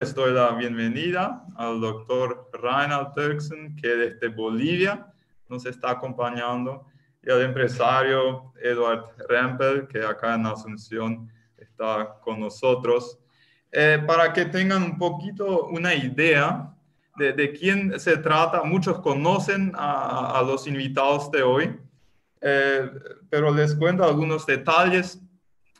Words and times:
les 0.00 0.14
doy 0.14 0.32
la 0.32 0.52
bienvenida 0.52 1.44
al 1.56 1.80
doctor 1.80 2.48
Reinhard 2.52 3.14
Turksen, 3.14 3.74
que 3.74 3.88
desde 3.88 4.28
Bolivia 4.28 5.12
nos 5.48 5.66
está 5.66 5.90
acompañando, 5.90 6.86
y 7.20 7.28
al 7.32 7.42
empresario 7.42 8.52
Eduard 8.62 9.06
Rempel, 9.28 9.88
que 9.88 10.04
acá 10.04 10.36
en 10.36 10.46
Asunción 10.46 11.28
está 11.56 12.16
con 12.22 12.38
nosotros. 12.38 13.18
Eh, 13.72 14.00
para 14.06 14.32
que 14.32 14.44
tengan 14.44 14.84
un 14.84 14.98
poquito 14.98 15.64
una 15.64 15.92
idea 15.92 16.72
de, 17.16 17.52
quién 17.52 17.98
se 17.98 18.18
trata, 18.18 18.62
muchos 18.62 19.00
conocen 19.00 19.72
a, 19.74 20.40
los 20.46 20.68
invitados 20.68 21.28
de 21.32 21.42
hoy, 21.42 21.76
eh, 22.40 22.88
pero 23.28 23.52
les 23.52 23.74
cuento 23.74 24.04
algunos 24.04 24.46
detalles. 24.46 25.20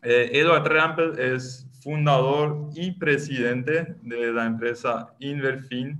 Eh, 0.02 0.30
Eduard 0.32 0.66
Rempel 0.66 1.16
es 1.20 1.67
fundador 1.80 2.70
y 2.74 2.92
presidente 2.92 3.96
de 4.02 4.32
la 4.32 4.46
empresa 4.46 5.14
Inverfin, 5.18 5.98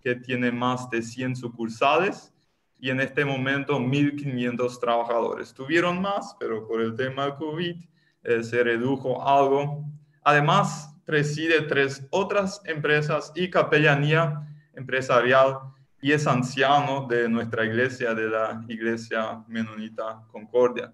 que 0.00 0.14
tiene 0.14 0.52
más 0.52 0.88
de 0.90 1.02
100 1.02 1.36
sucursales 1.36 2.32
y 2.80 2.90
en 2.90 3.00
este 3.00 3.24
momento 3.24 3.78
1.500 3.78 4.80
trabajadores. 4.80 5.52
Tuvieron 5.52 6.00
más, 6.00 6.36
pero 6.38 6.66
por 6.66 6.80
el 6.80 6.94
tema 6.94 7.24
del 7.24 7.34
COVID 7.34 7.76
eh, 8.24 8.42
se 8.42 8.62
redujo 8.62 9.26
algo. 9.26 9.84
Además, 10.22 10.94
preside 11.04 11.62
tres 11.62 12.06
otras 12.10 12.60
empresas 12.64 13.32
y 13.34 13.50
capellanía 13.50 14.46
empresarial 14.74 15.58
y 16.00 16.12
es 16.12 16.26
anciano 16.26 17.06
de 17.08 17.28
nuestra 17.28 17.64
iglesia, 17.64 18.14
de 18.14 18.28
la 18.28 18.64
Iglesia 18.68 19.42
Menonita 19.48 20.22
Concordia. 20.30 20.92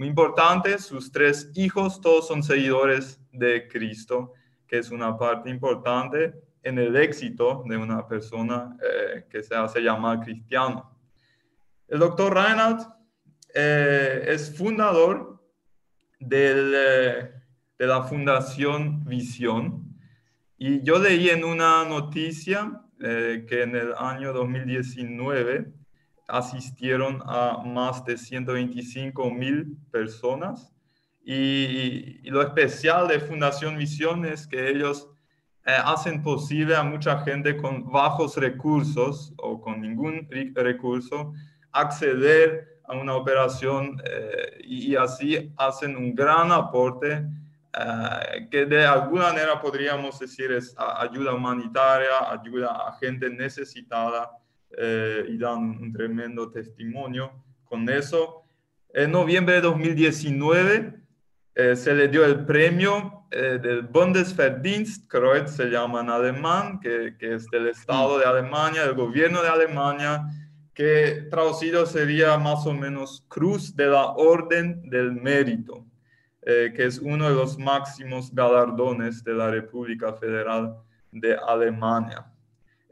Muy 0.00 0.08
importante, 0.08 0.78
sus 0.78 1.12
tres 1.12 1.50
hijos 1.56 2.00
todos 2.00 2.26
son 2.26 2.42
seguidores 2.42 3.20
de 3.32 3.68
Cristo, 3.68 4.32
que 4.66 4.78
es 4.78 4.90
una 4.90 5.18
parte 5.18 5.50
importante 5.50 6.32
en 6.62 6.78
el 6.78 6.96
éxito 6.96 7.62
de 7.66 7.76
una 7.76 8.08
persona 8.08 8.78
eh, 8.82 9.26
que 9.28 9.42
se 9.42 9.54
hace 9.54 9.82
llamar 9.82 10.20
cristiano. 10.20 10.98
El 11.86 11.98
doctor 11.98 12.32
Reinhardt 12.32 12.88
eh, 13.54 14.24
es 14.26 14.56
fundador 14.56 15.38
del, 16.18 16.72
eh, 16.74 17.32
de 17.78 17.86
la 17.86 18.02
Fundación 18.02 19.04
Visión 19.04 19.98
y 20.56 20.82
yo 20.82 20.98
leí 20.98 21.28
en 21.28 21.44
una 21.44 21.84
noticia 21.84 22.84
que 22.98 23.62
en 23.62 23.76
el 23.76 23.92
año 23.98 24.32
2019 24.32 25.79
asistieron 26.30 27.22
a 27.26 27.62
más 27.64 28.04
de 28.04 28.16
125 28.16 29.30
mil 29.30 29.76
personas. 29.90 30.72
Y, 31.22 32.28
lo 32.30 32.42
especial 32.42 33.08
de 33.08 33.20
Fundación 33.20 33.76
Misión 33.76 34.24
es 34.24 34.46
que 34.46 34.70
ellos 34.70 35.08
eh, 35.66 35.76
hacen 35.84 36.22
posible 36.22 36.74
a 36.74 36.82
mucha 36.82 37.20
gente 37.20 37.56
con 37.56 37.90
bajos 37.90 38.36
recursos 38.36 39.32
o 39.36 39.60
con 39.60 39.80
ningún 39.80 40.26
recurso 40.54 41.32
acceder 41.72 42.80
a 42.84 42.94
una 42.94 43.14
operación 43.14 44.00
eh, 44.04 44.58
y, 44.64 44.96
así 44.96 45.52
hacen 45.56 45.96
un 45.96 46.14
gran 46.14 46.50
aporte 46.50 47.24
eh, 47.78 48.48
que 48.50 48.66
de 48.66 48.84
alguna 48.84 49.24
manera 49.24 49.60
podríamos 49.60 50.18
decir 50.18 50.50
es 50.50 50.74
ayuda 50.76 51.34
humanitaria, 51.34 52.30
ayuda 52.30 52.88
a 52.88 52.92
gente 52.94 53.30
necesitada 53.30 54.39
eh, 54.76 55.26
y 55.28 55.36
dan 55.36 55.82
un 55.82 55.92
tremendo 55.92 56.50
testimonio 56.50 57.32
con 57.64 57.88
eso. 57.88 58.42
En 58.94 59.10
noviembre 59.10 59.56
de 59.56 59.60
2019 59.62 60.94
eh, 61.54 61.76
se 61.76 61.94
le 61.94 62.08
dio 62.08 62.24
el 62.24 62.44
premio 62.44 63.26
eh, 63.32 63.58
del 63.60 63.82
Bundesverdienstkreuz, 63.82 65.50
se 65.50 65.66
llama 65.66 66.00
en 66.00 66.10
alemán, 66.10 66.78
que, 66.80 67.16
que, 67.18 67.34
es 67.34 67.46
del 67.48 67.68
Estado 67.68 68.18
de 68.18 68.24
Alemania, 68.24 68.84
del 68.84 68.94
gobierno 68.94 69.42
de 69.42 69.48
Alemania, 69.48 70.24
que 70.72 71.26
traducido 71.30 71.84
sería 71.84 72.38
más 72.38 72.64
o 72.66 72.72
menos 72.72 73.24
Cruz 73.28 73.74
de 73.74 73.86
la 73.86 74.06
Orden 74.12 74.88
del 74.88 75.12
Mérito, 75.12 75.84
que 76.42 76.86
es 76.86 76.98
uno 76.98 77.28
de 77.28 77.34
los 77.34 77.58
máximos 77.58 78.34
galardones 78.34 79.22
de 79.22 79.34
la 79.34 79.50
República 79.50 80.14
Federal 80.14 80.74
de 81.12 81.36
Alemania 81.36 82.30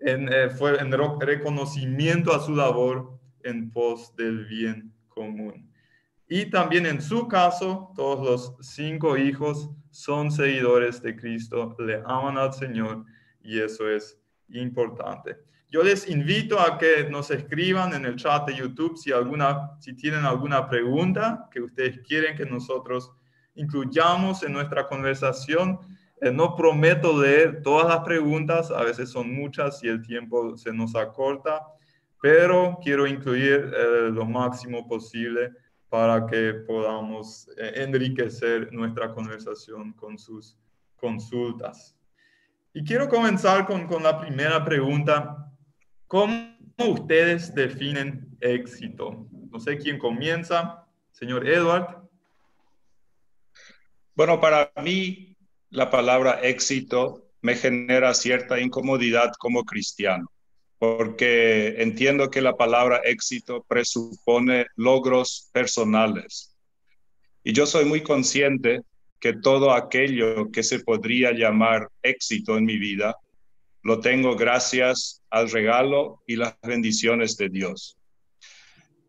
en, 0.01 0.33
eh, 0.33 0.51
fue 0.51 0.79
en 0.81 0.93
reconocimiento 1.21 2.35
a 2.35 2.41
su 2.41 2.55
labor 2.55 3.19
en 3.43 3.71
pos 3.71 4.15
del 4.17 4.47
bien 4.47 4.93
común. 5.09 5.71
Y 6.29 6.47
también 6.47 6.87
en 6.87 7.01
su 7.01 7.27
caso, 7.27 7.93
todos 7.97 8.25
los 8.25 8.69
cinco 8.69 9.17
hijos 9.17 9.71
son 9.91 10.31
seguidores 10.31 11.01
de 11.03 11.17
Cristo, 11.17 11.75
le 11.79 12.03
aman 12.05 12.37
al 12.37 12.53
Señor 12.53 13.05
y 13.43 13.59
eso 13.59 13.89
es 13.89 14.21
importante. 14.51 15.39
Yo 15.71 15.83
les 15.83 16.09
invito 16.09 16.59
a 16.61 16.79
que 16.79 17.09
nos 17.11 17.31
escriban 17.31 17.93
en 17.95 18.07
el 18.07 18.17
chat 18.17 18.47
de 18.47 18.55
YouTube 18.55 18.97
si, 18.97 19.13
alguna, 19.13 19.73
si 19.81 19.95
tienen 19.95 20.25
alguna 20.25 20.69
pregunta 20.69 21.49
que 21.51 21.61
ustedes 21.61 22.01
quieren 22.07 22.37
que 22.37 22.47
nosotros 22.47 23.13
incluyamos 23.55 24.43
en 24.43 24.53
nuestra 24.53 24.87
conversación. 24.87 25.79
Eh, 26.21 26.33
no 26.33 26.57
prometo 26.57 27.21
leer 27.21 27.63
todas 27.63 27.87
las 27.89 28.01
preguntas, 28.01 28.71
a 28.71 28.83
veces 28.83 29.11
son 29.11 29.33
muchas 29.33 29.83
y 29.85 29.89
el 29.89 30.03
tiempo 30.03 30.57
se 30.57 30.73
nos 30.73 30.97
acorta, 30.97 31.65
pero 32.21 32.79
quiero 32.83 33.07
incluir 33.07 33.73
eh, 33.75 34.11
lo 34.11 34.25
máximo 34.25 34.89
posible 34.89 35.53
para 35.89 36.27
que 36.27 36.55
podamos 36.67 37.49
eh, 37.57 37.73
enriquecer 37.77 38.73
nuestra 38.73 39.13
conversación 39.15 39.93
con 39.93 40.19
sus 40.19 40.59
consultas. 40.97 41.97
Y 42.75 42.83
quiero 42.85 43.09
comenzar 43.09 43.65
con, 43.65 43.87
con 43.87 44.03
la 44.03 44.19
primera 44.19 44.65
pregunta. 44.65 45.51
¿Cómo 46.07 46.57
ustedes 46.79 47.55
definen 47.55 48.37
éxito? 48.41 49.27
No 49.51 49.61
sé 49.61 49.79
quién 49.79 49.99
comienza. 49.99 50.85
Señor 51.13 51.49
Edward. 51.49 52.09
Bueno, 54.15 54.41
para 54.41 54.71
mí 54.83 55.28
la 55.71 55.91
palabra 55.91 56.41
éxito 56.43 57.25
me 57.43 57.55
genera 57.55 58.15
cierta 58.15 58.61
incomodidad 58.61 59.33
como 59.39 59.65
cristiano, 59.65 60.31
porque 60.79 61.83
entiendo 61.83 62.31
que 62.31 62.41
la 62.41 62.57
palabra 62.57 63.01
éxito 63.05 63.65
presupone 63.69 64.67
logros 64.77 65.51
personales. 65.53 66.57
Y 67.45 67.53
yo 67.53 67.67
soy 67.67 67.85
muy 67.85 68.03
consciente 68.03 68.81
que 69.21 69.33
todo 69.35 69.73
aquello 69.73 70.51
que 70.51 70.63
se 70.63 70.81
podría 70.81 71.33
llamar 71.33 71.89
éxito 72.03 72.57
en 72.57 72.65
mi 72.65 72.79
vida, 72.79 73.17
lo 73.83 74.01
tengo 74.01 74.37
gracias 74.37 75.23
al 75.31 75.51
regalo 75.51 76.23
y 76.27 76.37
las 76.37 76.57
bendiciones 76.63 77.37
de 77.37 77.49
Dios. 77.49 77.97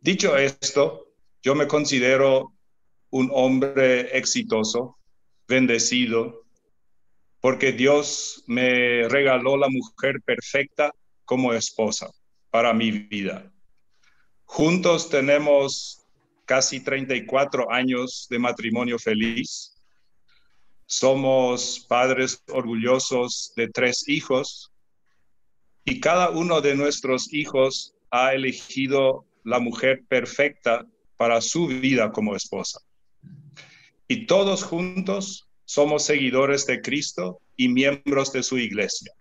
Dicho 0.01 0.37
esto, 0.37 1.13
yo 1.41 1.55
me 1.55 1.67
considero 1.67 2.53
un 3.11 3.29
hombre 3.33 4.17
exitoso, 4.17 4.97
bendecido, 5.47 6.45
porque 7.41 7.71
Dios 7.71 8.43
me 8.47 9.07
regaló 9.07 9.57
la 9.57 9.69
mujer 9.69 10.21
perfecta 10.21 10.93
como 11.25 11.53
esposa 11.53 12.09
para 12.49 12.73
mi 12.73 12.91
vida. 12.91 13.51
Juntos 14.45 15.09
tenemos 15.09 16.05
casi 16.45 16.79
34 16.79 17.71
años 17.71 18.27
de 18.29 18.39
matrimonio 18.39 18.97
feliz. 18.97 19.75
Somos 20.85 21.85
padres 21.87 22.43
orgullosos 22.47 23.53
de 23.55 23.67
tres 23.67 24.07
hijos 24.09 24.71
y 25.85 25.99
cada 25.99 26.31
uno 26.31 26.61
de 26.61 26.75
nuestros 26.75 27.31
hijos 27.31 27.93
ha 28.11 28.33
elegido 28.33 29.25
la 29.43 29.59
mujer 29.59 30.03
perfecta 30.07 30.85
para 31.15 31.41
su 31.41 31.67
vida 31.67 32.11
como 32.11 32.35
esposa. 32.35 32.79
Y 34.07 34.25
todos 34.25 34.63
juntos 34.63 35.48
somos 35.69 36.03
seguidores 36.03 36.65
de 36.65 36.81
Cristo 36.81 37.41
y 37.55 37.69
miembros 37.69 38.33
de 38.33 38.41
su 38.41 38.57
iglesia. 38.57 39.13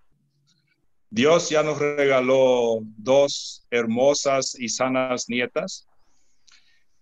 Dios 1.11 1.50
ya 1.50 1.62
nos 1.62 1.78
regaló 1.78 2.78
dos 2.96 3.67
hermosas 3.70 4.58
y 4.58 4.70
sanas 4.70 5.28
nietas 5.28 5.87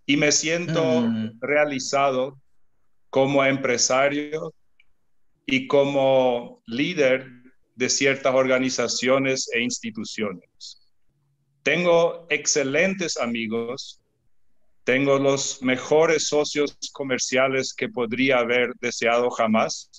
y 0.05 0.17
me 0.17 0.33
siento 0.33 0.83
mm. 0.99 1.39
realizado 1.39 2.37
como 3.09 3.45
empresario 3.45 4.53
y 5.45 5.67
como 5.67 6.61
líder 6.65 7.31
de 7.75 7.89
ciertas 7.89 8.35
organizaciones 8.35 9.49
e 9.53 9.61
instituciones. 9.61 10.91
Tengo 11.63 12.27
excelentes 12.29 13.15
amigos 13.15 14.01
tengo 14.87 15.19
los 15.19 15.61
mejores 15.61 16.29
socios 16.29 16.77
comerciales 16.93 17.73
que 17.73 17.89
podría 17.89 18.37
haber 18.37 18.71
deseado 18.79 19.29
jamás. 19.29 19.91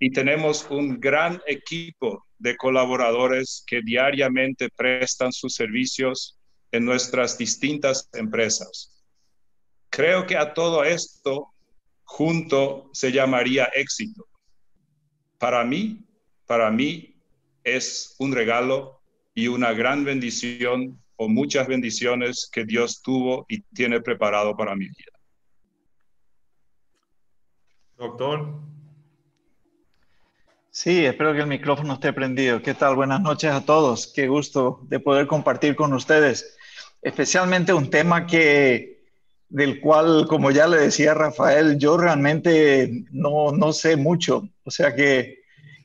Y 0.00 0.10
tenemos 0.10 0.66
un 0.70 0.98
gran 0.98 1.40
equipo 1.46 2.26
de 2.36 2.56
colaboradores 2.56 3.62
que 3.68 3.80
diariamente 3.80 4.70
prestan 4.70 5.32
sus 5.32 5.54
servicios 5.54 6.36
en 6.72 6.84
nuestras 6.84 7.38
distintas 7.38 8.08
empresas. 8.12 9.04
Creo 9.88 10.26
que 10.26 10.36
a 10.36 10.52
todo 10.52 10.82
esto 10.82 11.54
junto 12.02 12.90
se 12.92 13.12
llamaría 13.12 13.66
éxito. 13.66 14.26
Para 15.38 15.62
mí, 15.62 16.04
para 16.44 16.72
mí 16.72 17.22
es 17.62 18.16
un 18.18 18.32
regalo 18.32 19.00
y 19.32 19.46
una 19.46 19.72
gran 19.74 20.02
bendición 20.02 21.00
o 21.22 21.28
muchas 21.28 21.68
bendiciones 21.68 22.48
que 22.50 22.64
Dios 22.64 23.02
tuvo 23.02 23.44
y 23.46 23.60
tiene 23.74 24.00
preparado 24.00 24.56
para 24.56 24.74
mi 24.74 24.86
vida. 24.86 25.12
Doctor. 27.98 28.54
Sí, 30.70 31.04
espero 31.04 31.34
que 31.34 31.40
el 31.40 31.46
micrófono 31.46 31.92
esté 31.92 32.14
prendido. 32.14 32.62
¿Qué 32.62 32.72
tal? 32.72 32.96
Buenas 32.96 33.20
noches 33.20 33.52
a 33.52 33.66
todos. 33.66 34.10
Qué 34.14 34.28
gusto 34.28 34.80
de 34.84 34.98
poder 34.98 35.26
compartir 35.26 35.76
con 35.76 35.92
ustedes, 35.92 36.56
especialmente 37.02 37.74
un 37.74 37.90
tema 37.90 38.26
que 38.26 39.04
del 39.50 39.78
cual, 39.78 40.26
como 40.26 40.50
ya 40.50 40.66
le 40.68 40.78
decía 40.78 41.12
Rafael, 41.12 41.76
yo 41.76 41.98
realmente 41.98 43.04
no, 43.10 43.52
no 43.52 43.74
sé 43.74 43.96
mucho. 43.96 44.48
O 44.64 44.70
sea 44.70 44.94
que, 44.94 45.39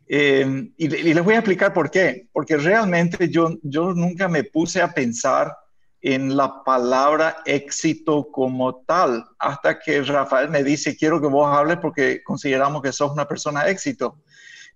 eh, 0.07 0.69
y, 0.77 0.85
y, 0.85 1.13
les 1.13 1.23
voy 1.23 1.35
a 1.35 1.39
explicar 1.39 1.73
por 1.73 1.89
qué. 1.89 2.27
Porque 2.31 2.57
realmente 2.57 3.29
yo, 3.29 3.57
yo 3.63 3.93
nunca 3.93 4.27
me 4.27 4.43
puse 4.43 4.81
a 4.81 4.93
pensar 4.93 5.55
en 6.01 6.37
la 6.37 6.63
palabra 6.63 7.37
éxito 7.45 8.29
como 8.31 8.75
tal, 8.83 9.25
hasta 9.39 9.79
que 9.79 10.03
Rafael 10.03 10.51
me 10.51 10.63
dice, 10.63 10.95
quiero 10.95 11.19
que 11.19 11.25
vos 11.25 11.47
hables 11.47 11.77
porque 11.77 12.21
consideramos 12.23 12.83
que 12.83 12.91
sos 12.91 13.11
una 13.11 13.27
persona 13.27 13.67
éxito. 13.67 14.21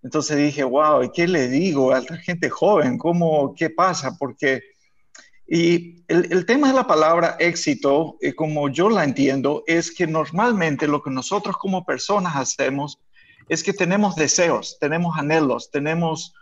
Entonces 0.01 0.37
dije, 0.37 0.63
wow, 0.63 1.03
¿y 1.03 1.11
qué 1.11 1.27
le 1.27 1.47
digo 1.47 1.93
a 1.93 2.01
la 2.01 2.17
gente 2.17 2.49
joven? 2.49 2.97
¿Cómo, 2.97 3.53
qué 3.53 3.69
pasa? 3.69 4.15
Porque, 4.17 4.63
y 5.45 6.03
el, 6.07 6.31
el 6.31 6.47
tema 6.47 6.69
de 6.69 6.73
la 6.73 6.87
palabra 6.87 7.35
éxito, 7.37 8.17
eh, 8.21 8.33
como 8.33 8.69
yo 8.69 8.89
la 8.89 9.03
entiendo, 9.03 9.63
es 9.67 9.91
que 9.91 10.07
normalmente 10.07 10.87
lo 10.87 11.03
que 11.03 11.11
nosotros 11.11 11.57
como 11.57 11.85
personas 11.85 12.37
hacemos 12.37 12.99
es 13.49 13.63
que 13.63 13.73
tenemos 13.73 14.15
deseos, 14.15 14.77
tenemos 14.79 15.17
anhelos, 15.17 15.71
tenemos, 15.71 16.33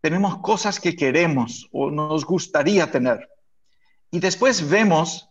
tenemos 0.00 0.38
cosas 0.38 0.80
que 0.80 0.96
queremos 0.96 1.68
o 1.70 1.90
nos 1.90 2.24
gustaría 2.24 2.90
tener. 2.90 3.28
Y 4.10 4.18
después 4.18 4.68
vemos 4.68 5.28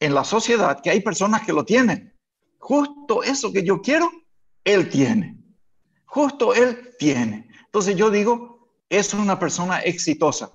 en 0.00 0.14
la 0.14 0.24
sociedad 0.24 0.80
que 0.82 0.90
hay 0.90 1.00
personas 1.00 1.42
que 1.46 1.52
lo 1.52 1.64
tienen. 1.64 2.12
Justo 2.58 3.22
eso 3.22 3.52
que 3.52 3.62
yo 3.62 3.80
quiero, 3.80 4.10
él 4.64 4.88
tiene. 4.90 5.38
Justo 6.04 6.54
él 6.54 6.90
tiene. 6.98 7.48
Entonces 7.66 7.96
yo 7.96 8.10
digo, 8.10 8.74
es 8.88 9.14
una 9.14 9.38
persona 9.38 9.80
exitosa. 9.80 10.52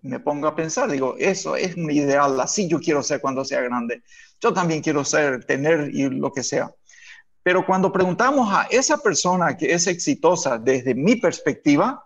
Me 0.00 0.18
pongo 0.18 0.46
a 0.46 0.56
pensar, 0.56 0.90
digo, 0.90 1.16
eso 1.18 1.56
es 1.56 1.76
mi 1.76 1.96
ideal, 1.96 2.40
así 2.40 2.68
yo 2.68 2.80
quiero 2.80 3.02
ser 3.02 3.20
cuando 3.20 3.44
sea 3.44 3.60
grande. 3.60 4.02
Yo 4.40 4.52
también 4.52 4.82
quiero 4.82 5.04
ser, 5.04 5.44
tener 5.44 5.90
y 5.94 6.08
lo 6.10 6.32
que 6.32 6.42
sea. 6.42 6.74
Pero 7.44 7.64
cuando 7.64 7.92
preguntamos 7.92 8.52
a 8.52 8.64
esa 8.64 8.98
persona 8.98 9.56
que 9.56 9.72
es 9.72 9.86
exitosa 9.86 10.58
desde 10.58 10.96
mi 10.96 11.14
perspectiva, 11.14 12.04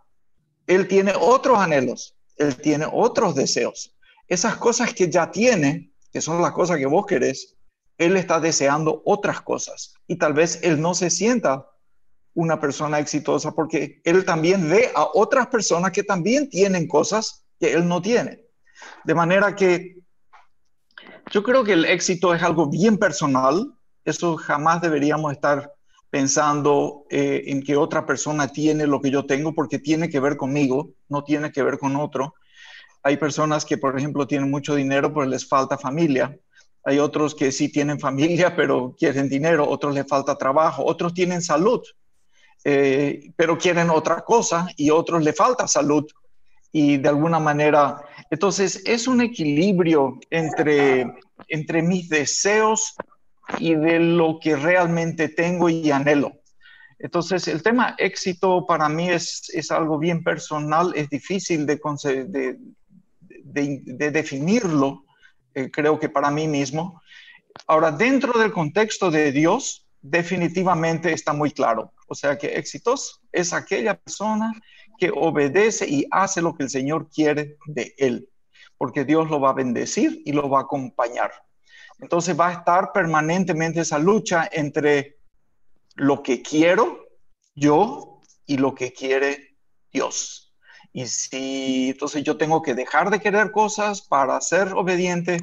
él 0.66 0.86
tiene 0.86 1.14
otros 1.18 1.58
anhelos, 1.58 2.14
él 2.36 2.54
tiene 2.56 2.86
otros 2.92 3.34
deseos 3.34 3.94
esas 4.28 4.56
cosas 4.56 4.92
que 4.92 5.10
ya 5.10 5.30
tiene, 5.30 5.90
que 6.12 6.20
son 6.20 6.40
las 6.40 6.52
cosas 6.52 6.76
que 6.76 6.86
vos 6.86 7.06
querés, 7.06 7.56
él 7.96 8.16
está 8.16 8.38
deseando 8.38 9.02
otras 9.04 9.40
cosas 9.40 9.94
y 10.06 10.16
tal 10.16 10.34
vez 10.34 10.60
él 10.62 10.80
no 10.80 10.94
se 10.94 11.10
sienta 11.10 11.66
una 12.34 12.60
persona 12.60 13.00
exitosa 13.00 13.50
porque 13.52 14.00
él 14.04 14.24
también 14.24 14.68
ve 14.68 14.92
a 14.94 15.08
otras 15.14 15.48
personas 15.48 15.90
que 15.90 16.04
también 16.04 16.48
tienen 16.48 16.86
cosas 16.86 17.44
que 17.58 17.72
él 17.72 17.88
no 17.88 18.00
tiene. 18.00 18.44
De 19.04 19.14
manera 19.14 19.56
que 19.56 19.96
yo 21.32 21.42
creo 21.42 21.64
que 21.64 21.72
el 21.72 21.84
éxito 21.86 22.32
es 22.32 22.42
algo 22.42 22.68
bien 22.68 22.98
personal, 22.98 23.74
eso 24.10 24.36
jamás 24.36 24.80
deberíamos 24.80 25.32
estar 25.32 25.72
pensando 26.10 27.04
eh, 27.10 27.44
en 27.46 27.62
que 27.62 27.76
otra 27.76 28.06
persona 28.06 28.48
tiene 28.48 28.86
lo 28.86 29.00
que 29.00 29.10
yo 29.10 29.26
tengo 29.26 29.54
porque 29.54 29.78
tiene 29.78 30.08
que 30.08 30.20
ver 30.20 30.36
conmigo, 30.36 30.90
no 31.08 31.22
tiene 31.22 31.52
que 31.52 31.62
ver 31.62 31.78
con 31.78 31.96
otro. 31.96 32.34
Hay 33.02 33.16
personas 33.16 33.64
que, 33.64 33.78
por 33.78 33.98
ejemplo, 33.98 34.26
tienen 34.26 34.50
mucho 34.50 34.74
dinero, 34.74 35.12
pero 35.12 35.26
les 35.26 35.46
falta 35.46 35.78
familia. 35.78 36.36
Hay 36.84 36.98
otros 36.98 37.34
que 37.34 37.52
sí 37.52 37.70
tienen 37.70 38.00
familia, 38.00 38.56
pero 38.56 38.94
quieren 38.98 39.28
dinero. 39.28 39.68
Otros 39.68 39.94
les 39.94 40.06
falta 40.06 40.36
trabajo. 40.36 40.84
Otros 40.84 41.12
tienen 41.14 41.42
salud, 41.42 41.82
eh, 42.64 43.32
pero 43.36 43.58
quieren 43.58 43.90
otra 43.90 44.22
cosa. 44.22 44.68
Y 44.76 44.90
otros 44.90 45.22
les 45.22 45.36
falta 45.36 45.68
salud. 45.68 46.06
Y 46.72 46.98
de 46.98 47.08
alguna 47.08 47.38
manera, 47.38 48.02
entonces 48.30 48.82
es 48.84 49.08
un 49.08 49.22
equilibrio 49.22 50.18
entre, 50.30 51.14
entre 51.48 51.82
mis 51.82 52.08
deseos 52.10 52.94
y 53.58 53.74
de 53.74 53.98
lo 53.98 54.38
que 54.40 54.56
realmente 54.56 55.28
tengo 55.28 55.68
y 55.68 55.90
anhelo. 55.90 56.32
Entonces, 56.98 57.46
el 57.48 57.62
tema 57.62 57.94
éxito 57.98 58.66
para 58.66 58.88
mí 58.88 59.08
es, 59.08 59.50
es 59.54 59.70
algo 59.70 59.98
bien 59.98 60.24
personal, 60.24 60.92
es 60.96 61.08
difícil 61.08 61.64
de, 61.64 61.80
de, 62.26 62.56
de, 63.84 64.10
definirlo, 64.10 65.04
eh, 65.54 65.70
creo 65.70 65.98
que 65.98 66.08
para 66.08 66.30
mí 66.30 66.48
mismo. 66.48 67.00
Ahora, 67.66 67.92
dentro 67.92 68.38
del 68.38 68.52
contexto 68.52 69.10
de 69.10 69.30
Dios, 69.30 69.86
definitivamente 70.00 71.12
está 71.12 71.32
muy 71.32 71.52
claro. 71.52 71.92
O 72.08 72.14
sea 72.14 72.36
que 72.36 72.58
exitoso 72.58 73.20
es 73.32 73.52
aquella 73.52 73.94
persona 73.94 74.52
que 74.98 75.12
obedece 75.14 75.88
y 75.88 76.06
hace 76.10 76.42
lo 76.42 76.54
que 76.54 76.64
el 76.64 76.70
Señor 76.70 77.08
quiere 77.10 77.56
de 77.66 77.94
él, 77.98 78.28
porque 78.76 79.04
Dios 79.04 79.30
lo 79.30 79.40
va 79.40 79.50
a 79.50 79.54
bendecir 79.54 80.22
y 80.24 80.32
lo 80.32 80.48
va 80.48 80.60
a 80.60 80.62
acompañar. 80.62 81.30
Entonces 82.00 82.38
va 82.38 82.48
a 82.48 82.52
estar 82.52 82.92
permanentemente 82.92 83.80
esa 83.80 83.98
lucha 83.98 84.48
entre 84.50 85.18
lo 85.96 86.22
que 86.22 86.42
quiero 86.42 87.06
yo 87.54 88.20
y 88.46 88.56
lo 88.56 88.74
que 88.74 88.92
quiere 88.92 89.56
Dios. 89.92 90.54
Y 90.92 91.06
si 91.06 91.90
entonces 91.90 92.22
yo 92.22 92.36
tengo 92.36 92.62
que 92.62 92.74
dejar 92.74 93.10
de 93.10 93.20
querer 93.20 93.50
cosas 93.50 94.02
para 94.02 94.40
ser 94.40 94.72
obediente 94.74 95.38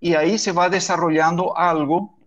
y 0.00 0.14
ahí 0.14 0.38
se 0.38 0.52
va 0.52 0.68
desarrollando 0.68 1.56
algo 1.56 2.18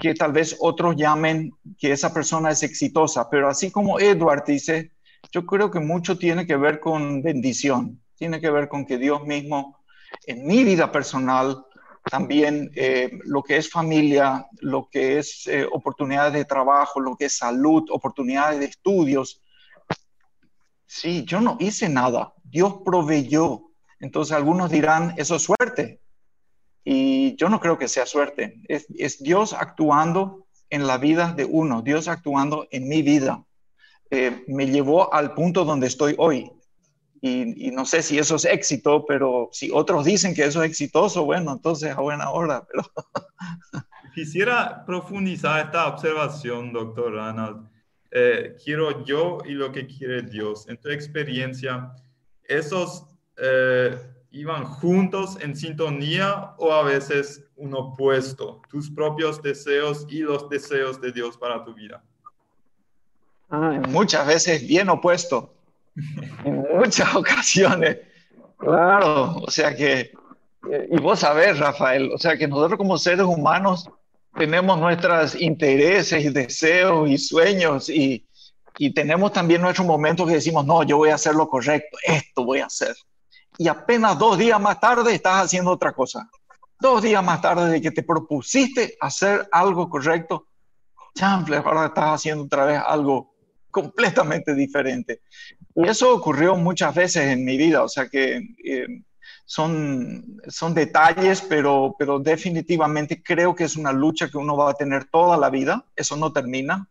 que 0.00 0.14
tal 0.14 0.32
vez 0.32 0.56
otros 0.60 0.96
llamen 0.96 1.52
que 1.78 1.92
esa 1.92 2.12
persona 2.12 2.50
es 2.50 2.62
exitosa, 2.62 3.30
pero 3.30 3.48
así 3.48 3.70
como 3.70 3.98
Edward 3.98 4.44
dice, 4.44 4.92
yo 5.32 5.46
creo 5.46 5.70
que 5.70 5.80
mucho 5.80 6.18
tiene 6.18 6.46
que 6.46 6.56
ver 6.56 6.80
con 6.80 7.22
bendición, 7.22 8.00
tiene 8.14 8.40
que 8.40 8.50
ver 8.50 8.68
con 8.68 8.84
que 8.84 8.98
Dios 8.98 9.24
mismo 9.24 9.78
en 10.26 10.46
mi 10.46 10.64
vida 10.64 10.92
personal, 10.92 11.64
también 12.10 12.70
eh, 12.74 13.10
lo 13.24 13.42
que 13.42 13.56
es 13.56 13.70
familia, 13.70 14.46
lo 14.60 14.88
que 14.90 15.18
es 15.18 15.46
eh, 15.46 15.66
oportunidades 15.70 16.32
de 16.32 16.44
trabajo, 16.44 17.00
lo 17.00 17.16
que 17.16 17.26
es 17.26 17.36
salud, 17.36 17.84
oportunidades 17.90 18.60
de 18.60 18.66
estudios, 18.66 19.42
Sí, 20.86 21.24
yo 21.24 21.40
no 21.40 21.56
hice 21.60 21.88
nada, 21.88 22.32
Dios 22.44 22.76
proveyó. 22.84 23.70
Entonces 23.98 24.34
algunos 24.36 24.70
dirán, 24.70 25.14
eso 25.16 25.36
es 25.36 25.42
suerte. 25.42 26.00
Y 26.84 27.34
yo 27.36 27.48
no 27.48 27.60
creo 27.60 27.76
que 27.76 27.88
sea 27.88 28.06
suerte. 28.06 28.60
Es, 28.68 29.22
Dios 29.22 29.52
actuando 29.52 30.46
en 30.70 30.86
la 30.86 30.98
vida 30.98 31.32
de 31.32 31.44
uno, 31.44 31.82
Dios 31.82 32.06
actuando 32.06 32.68
en 32.70 32.88
mi 32.88 33.02
vida. 33.02 33.44
Eh, 34.10 34.44
me 34.46 34.68
llevó 34.68 35.12
al 35.12 35.34
punto 35.34 35.64
donde 35.64 35.88
estoy 35.88 36.14
hoy. 36.18 36.52
Y, 37.22 37.70
no 37.70 37.84
sé 37.84 38.02
si 38.02 38.18
eso 38.18 38.36
es 38.36 38.44
éxito, 38.44 39.04
pero 39.06 39.48
si 39.52 39.70
otros 39.72 40.04
dicen 40.04 40.34
que 40.34 40.44
eso 40.44 40.62
es 40.62 40.70
exitoso, 40.70 41.24
bueno, 41.24 41.52
entonces 41.52 41.90
a 41.90 42.00
buena 42.00 42.30
hora. 42.30 42.66
Pero... 42.70 42.84
Quisiera 44.14 44.84
profundizar 44.84 45.66
esta 45.66 45.88
observación, 45.88 46.72
doctor 46.72 47.12
Ronald. 47.12 47.68
Eh, 48.10 48.56
quiero 48.64 49.04
yo 49.04 49.38
y 49.44 49.52
lo 49.52 49.72
que 49.72 49.86
quiere 49.86 50.22
Dios. 50.22 50.68
En 50.68 50.78
tu 50.78 50.88
experiencia, 50.88 51.92
¿esos 52.44 53.04
eh, 53.36 53.94
iban 54.30 54.64
juntos 54.64 55.36
en 55.40 55.56
sintonía 55.56 56.54
o 56.58 56.72
a 56.72 56.82
veces 56.82 57.44
un 57.56 57.74
opuesto? 57.74 58.62
Tus 58.70 58.90
propios 58.90 59.42
deseos 59.42 60.06
y 60.08 60.20
los 60.20 60.48
deseos 60.48 61.00
de 61.00 61.12
Dios 61.12 61.36
para 61.36 61.62
tu 61.64 61.74
vida. 61.74 62.02
Ah, 63.50 63.80
muchas 63.88 64.26
veces 64.26 64.66
bien 64.66 64.88
opuesto. 64.88 65.55
En 66.44 66.64
muchas 66.74 67.14
ocasiones. 67.14 67.98
Claro, 68.58 69.36
o 69.36 69.50
sea 69.50 69.74
que, 69.74 70.12
eh, 70.70 70.88
y 70.90 70.98
vos 70.98 71.20
sabés, 71.20 71.58
Rafael, 71.58 72.10
o 72.12 72.18
sea 72.18 72.36
que 72.36 72.48
nosotros 72.48 72.78
como 72.78 72.96
seres 72.98 73.26
humanos 73.26 73.88
tenemos 74.36 74.78
nuestros 74.78 75.40
intereses 75.40 76.24
y 76.24 76.30
deseos 76.30 77.08
y 77.08 77.18
sueños 77.18 77.88
y, 77.88 78.26
y 78.78 78.92
tenemos 78.92 79.32
también 79.32 79.62
nuestros 79.62 79.86
momentos 79.86 80.26
que 80.26 80.34
decimos, 80.34 80.64
no, 80.66 80.82
yo 80.82 80.98
voy 80.98 81.10
a 81.10 81.14
hacer 81.14 81.34
lo 81.34 81.48
correcto, 81.48 81.96
esto 82.02 82.44
voy 82.44 82.60
a 82.60 82.66
hacer. 82.66 82.94
Y 83.58 83.68
apenas 83.68 84.18
dos 84.18 84.36
días 84.36 84.60
más 84.60 84.78
tarde 84.80 85.14
estás 85.14 85.44
haciendo 85.44 85.70
otra 85.70 85.92
cosa. 85.92 86.28
Dos 86.78 87.02
días 87.02 87.24
más 87.24 87.40
tarde 87.40 87.70
de 87.70 87.80
que 87.80 87.90
te 87.90 88.02
propusiste 88.02 88.96
hacer 89.00 89.48
algo 89.50 89.88
correcto, 89.88 90.48
chanfle, 91.14 91.56
ahora 91.56 91.86
estás 91.86 92.16
haciendo 92.16 92.44
otra 92.44 92.66
vez 92.66 92.82
algo 92.86 93.34
completamente 93.70 94.54
diferente. 94.54 95.22
Y 95.76 95.86
eso 95.86 96.14
ocurrió 96.14 96.56
muchas 96.56 96.94
veces 96.94 97.28
en 97.28 97.44
mi 97.44 97.58
vida, 97.58 97.82
o 97.82 97.88
sea 97.88 98.08
que 98.08 98.40
eh, 98.64 98.86
son, 99.44 100.40
son 100.48 100.72
detalles, 100.74 101.42
pero, 101.42 101.94
pero 101.98 102.18
definitivamente 102.18 103.22
creo 103.22 103.54
que 103.54 103.64
es 103.64 103.76
una 103.76 103.92
lucha 103.92 104.30
que 104.30 104.38
uno 104.38 104.56
va 104.56 104.70
a 104.70 104.74
tener 104.74 105.04
toda 105.04 105.36
la 105.36 105.50
vida, 105.50 105.84
eso 105.94 106.16
no 106.16 106.32
termina. 106.32 106.88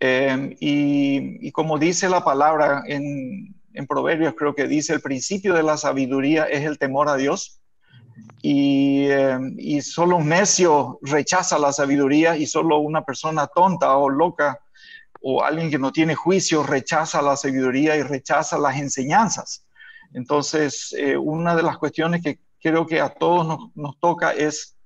Em, 0.00 0.56
y, 0.60 1.50
como 1.52 1.78
dice 1.78 2.08
la 2.08 2.24
palabra 2.24 2.82
en, 2.86 3.54
en, 3.74 3.86
Proverbios, 3.86 4.34
creo 4.34 4.54
que 4.54 4.66
dice, 4.66 4.94
el 4.94 5.02
principio 5.02 5.52
de 5.52 5.62
la 5.62 5.76
sabiduría 5.76 6.44
es 6.44 6.64
el 6.64 6.78
temor 6.78 7.10
a 7.10 7.16
Dios. 7.16 7.60
Y, 8.40 9.08
em, 9.08 9.54
y 9.58 9.82
solo 9.82 10.16
un 10.16 10.28
necio 10.30 10.98
rechaza 11.02 11.58
la 11.58 11.72
sabiduría 11.72 12.36
y 12.36 12.46
solo 12.46 12.78
una 12.78 13.04
persona 13.04 13.46
tonta 13.46 13.96
o 13.98 14.08
loca 14.08 14.58
o 15.28 15.42
alguien 15.42 15.72
que 15.72 15.78
no 15.78 15.90
tiene 15.90 16.14
juicio 16.14 16.62
rechaza 16.62 17.20
la 17.20 17.36
sabiduría 17.36 17.96
y 17.96 18.02
rechaza 18.02 18.56
las 18.58 18.76
enseñanzas. 18.76 19.66
Entonces, 20.14 20.94
eh, 20.96 21.16
una 21.16 21.56
de 21.56 21.64
las 21.64 21.78
cuestiones 21.78 22.22
que 22.22 22.38
creo 22.62 22.86
que 22.86 23.00
a 23.00 23.08
todos 23.08 23.72
nos, 23.74 23.98
toca 23.98 24.30
es 24.30 24.76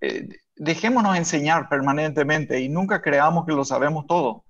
eh, 0.00 0.28
dejémonos 0.54 1.16
enseñar 1.16 1.68
permanentemente 1.68 2.60
y 2.60 2.68
nunca 2.68 3.02
creamos 3.02 3.46
que 3.46 3.52
lo 3.52 3.64
sabemos 3.64 4.06
todo, 4.06 4.44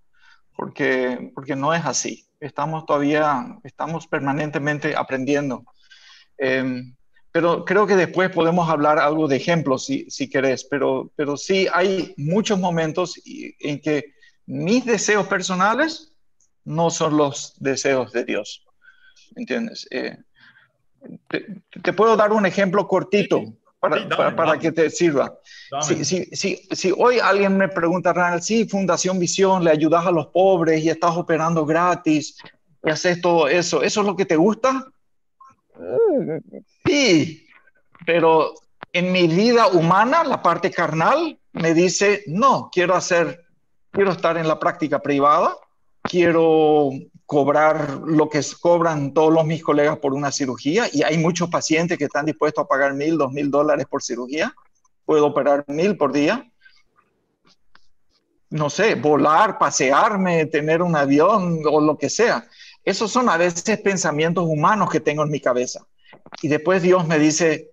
porque, 0.55 1.33
porque 1.35 1.57
no 1.57 1.73
es 1.73 1.87
así. 1.87 2.27
Estamos 2.39 2.85
todavía, 2.85 3.47
estamos 3.65 4.07
permanentemente 4.07 4.95
aprendiendo. 4.95 5.65
Em, 6.37 6.95
pero 7.33 7.65
creo 7.65 7.87
que 7.87 7.97
después 7.97 8.29
podemos 8.29 8.69
hablar 8.69 8.99
algo 8.99 9.27
de 9.27 9.37
ejemplos 9.37 9.87
si, 9.87 10.05
si 10.11 10.29
querés, 10.29 10.65
pero, 10.65 11.11
pero 11.17 11.39
sí 11.39 11.67
hay 11.73 12.13
muchos 12.19 12.61
momentos 12.61 13.19
en 13.25 13.81
que 13.81 14.14
mis 14.47 14.85
deseos 14.85 15.27
personales 15.27 16.13
no 16.65 16.91
son 16.91 17.17
los 17.17 17.55
deseos 17.59 18.13
de 18.13 18.25
Dios. 18.25 18.65
¿Entiendes? 19.37 19.87
Eh, 19.91 20.17
te, 21.29 21.93
puedo 21.93 22.17
dar 22.17 22.33
un 22.33 22.47
ejemplo 22.47 22.87
cortito 22.89 23.43
para, 23.81 24.35
para, 24.35 24.59
que 24.59 24.73
te 24.73 24.89
sirva. 24.89 25.39
Si, 25.83 26.05
si, 26.05 26.25
si, 26.27 26.57
si, 26.71 26.93
hoy 26.97 27.19
alguien 27.19 27.57
me 27.57 27.69
pregunta, 27.69 28.13
Ronald, 28.13 28.43
sí, 28.43 28.67
Fundación 28.67 29.19
Visión, 29.19 29.63
le 29.63 29.71
ayudas 29.71 30.07
a 30.07 30.11
los 30.11 30.29
pobres 30.29 30.83
y 30.83 30.89
estás 30.89 31.17
operando 31.17 31.67
gratis 31.67 32.39
y 32.83 32.91
haces 32.91 33.21
todo 33.21 33.49
eso, 33.49 33.83
¿eso 33.83 34.01
es 34.01 34.07
lo 34.07 34.17
que 34.17 34.25
te 34.25 34.37
gusta? 34.37 34.87
Sí, 36.87 37.47
pero 38.07 38.55
en 38.93 39.13
mi 39.13 39.27
vida 39.27 39.67
humana, 39.67 40.25
la 40.25 40.41
parte 40.43 40.71
carnal 40.71 41.39
me 41.53 41.75
dice, 41.75 42.23
no, 42.27 42.71
quiero 42.73 42.95
hacer, 42.95 43.44
quiero 43.95 44.11
estar 44.11 44.37
en 44.37 44.49
la 44.49 44.59
práctica 44.59 45.01
privada, 45.01 45.57
quiero 46.03 46.91
cobrar 47.25 48.01
lo 48.05 48.29
que 48.29 48.41
cobran 48.61 49.15
todos 49.15 49.33
los 49.33 49.47
mis 49.47 49.63
colegas 49.63 49.99
por 49.99 50.13
una 50.13 50.33
cirugía 50.33 50.89
y 50.93 51.03
hay 51.03 51.17
muchos 51.17 51.49
pacientes 51.49 51.97
que 51.97 52.05
están 52.05 52.27
dispuestos 52.27 52.65
a 52.65 52.69
pagar 52.69 52.93
mil, 52.95 53.17
dos 53.17 53.33
mil 53.33 53.51
dólares 53.51 53.87
por 53.89 54.03
cirugía. 54.03 54.53
Puedo 55.07 55.27
operar 55.27 55.65
mil 55.69 55.97
por 55.97 56.13
día. 56.13 56.51
No 58.51 58.69
sé, 58.69 58.97
volar, 58.97 59.59
pasearme, 59.59 60.47
tener 60.47 60.83
un 60.83 60.97
avión 60.97 61.61
o 61.65 61.81
lo 61.81 61.97
que 61.97 62.11
sea. 62.11 62.47
Esos 62.85 63.11
son 63.11 63.29
a 63.29 63.37
veces 63.37 63.81
pensamientos 63.81 64.45
humanos 64.47 64.91
que 64.91 65.01
tengo 65.01 65.23
en 65.23 65.31
mi 65.31 65.41
cabeza. 65.41 65.87
Y 66.43 66.49
después 66.49 66.83
Dios 66.83 67.07
me 67.07 67.19
dice, 67.19 67.73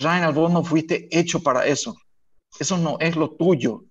Reinhard, 0.00 0.34
vos 0.34 0.50
no 0.50 0.64
fuiste 0.64 1.08
hecho 1.16 1.42
para 1.42 1.66
eso. 1.66 1.96
Eso 2.58 2.78
no 2.78 2.96
es 3.00 3.16
lo 3.16 3.30
tuyo. 3.30 3.84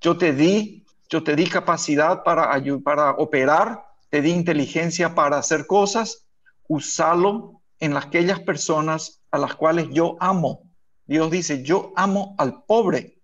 Yo 0.00 0.16
te 0.16 0.32
di, 0.32 0.85
yo 1.08 1.22
te 1.22 1.36
di 1.36 1.46
capacidad 1.46 2.22
para, 2.22 2.50
para 2.82 3.10
operar 3.12 3.86
te 4.10 4.22
di 4.22 4.30
inteligencia 4.30 5.14
para 5.14 5.38
hacer 5.38 5.66
cosas, 5.66 6.26
usalo 6.68 7.62
en 7.80 7.96
aquellas 7.96 8.40
personas 8.40 9.22
a 9.30 9.38
las 9.38 9.54
cuales 9.54 9.88
yo 9.90 10.16
amo. 10.20 10.62
Dios 11.04 11.30
dice, 11.30 11.62
yo 11.62 11.92
amo 11.96 12.34
al 12.38 12.64
pobre, 12.64 13.20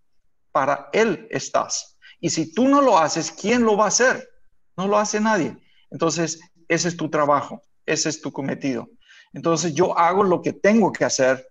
para 0.50 0.88
él 0.92 1.26
estás. 1.30 1.98
Y 2.20 2.30
si 2.30 2.52
tú 2.52 2.68
no 2.68 2.82
lo 2.82 2.98
haces, 2.98 3.32
¿quién 3.32 3.62
lo 3.62 3.76
va 3.76 3.86
a 3.86 3.88
hacer? 3.88 4.28
No 4.76 4.86
lo 4.86 4.98
hace 4.98 5.20
nadie. 5.20 5.56
Entonces, 5.90 6.40
ese 6.68 6.88
es 6.88 6.96
tu 6.96 7.08
trabajo, 7.08 7.62
ese 7.86 8.08
es 8.08 8.20
tu 8.20 8.32
cometido. 8.32 8.88
Entonces, 9.32 9.74
yo 9.74 9.98
hago 9.98 10.22
lo 10.22 10.42
que 10.42 10.52
tengo 10.52 10.92
que 10.92 11.04
hacer, 11.04 11.48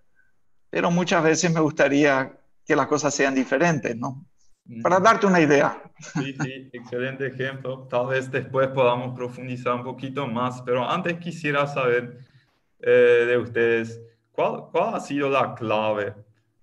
pero 0.69 0.91
muchas 0.91 1.23
veces 1.23 1.51
me 1.51 1.59
gustaría 1.59 2.39
que 2.65 2.75
las 2.75 2.87
cosas 2.87 3.13
sean 3.13 3.35
diferentes, 3.35 3.95
¿no? 3.97 4.25
Para 4.81 4.99
darte 4.99 5.25
una 5.25 5.41
idea. 5.41 5.81
Sí, 5.99 6.33
sí, 6.41 6.69
excelente 6.71 7.27
ejemplo. 7.27 7.87
Tal 7.89 8.07
vez 8.07 8.31
después 8.31 8.69
podamos 8.69 9.15
profundizar 9.15 9.75
un 9.75 9.83
poquito 9.83 10.27
más, 10.27 10.61
pero 10.61 10.87
antes 10.89 11.17
quisiera 11.19 11.67
saber 11.67 12.19
eh, 12.79 13.25
de 13.27 13.37
ustedes, 13.37 13.99
¿cuál, 14.31 14.69
¿cuál, 14.71 14.95
ha 14.95 14.99
sido 14.99 15.29
la 15.29 15.53
clave 15.55 16.13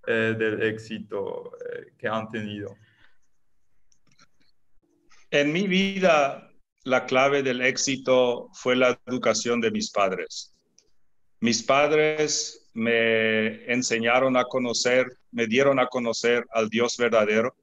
eh, 0.06 0.34
del 0.38 0.62
éxito 0.62 1.52
eh, 1.58 1.92
que 1.98 2.08
han 2.08 2.28
tenido? 2.28 2.76
En 5.30 5.52
mi 5.52 5.66
vida, 5.66 6.50
la 6.84 7.04
clave 7.04 7.42
del 7.42 7.60
éxito 7.60 8.48
fue 8.54 8.74
la 8.74 8.98
educación 9.06 9.60
de 9.60 9.70
mis 9.70 9.90
padres. 9.90 10.54
Mis 11.40 11.62
padres 11.62 12.70
me 12.72 13.70
enseñaron 13.70 14.36
a 14.36 14.44
conocer, 14.44 15.06
me 15.30 15.46
dieron 15.46 15.78
a 15.78 15.86
conocer 15.86 16.46
al 16.52 16.68
Dios 16.70 16.96
verdadero 16.96 17.54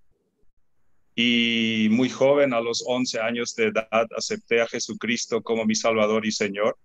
y 1.15 1.87
muy 1.91 2.09
joven, 2.09 2.53
a 2.53 2.59
los 2.59 2.83
11 2.85 3.21
años 3.21 3.55
de 3.55 3.67
edad, 3.67 4.07
acepté 4.17 4.61
a 4.61 4.67
Jesucristo 4.67 5.41
como 5.41 5.65
mi 5.65 5.73
Salvador 5.73 6.25
y 6.25 6.31
Señor. 6.31 6.77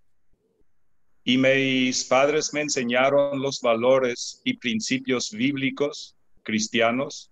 Y 1.25 1.37
mis 1.37 2.05
padres 2.05 2.53
me 2.53 2.61
enseñaron 2.61 3.41
los 3.41 3.59
valores 3.59 4.41
y 4.45 4.55
principios 4.55 5.31
bíblicos 5.31 6.15
cristianos. 6.43 7.29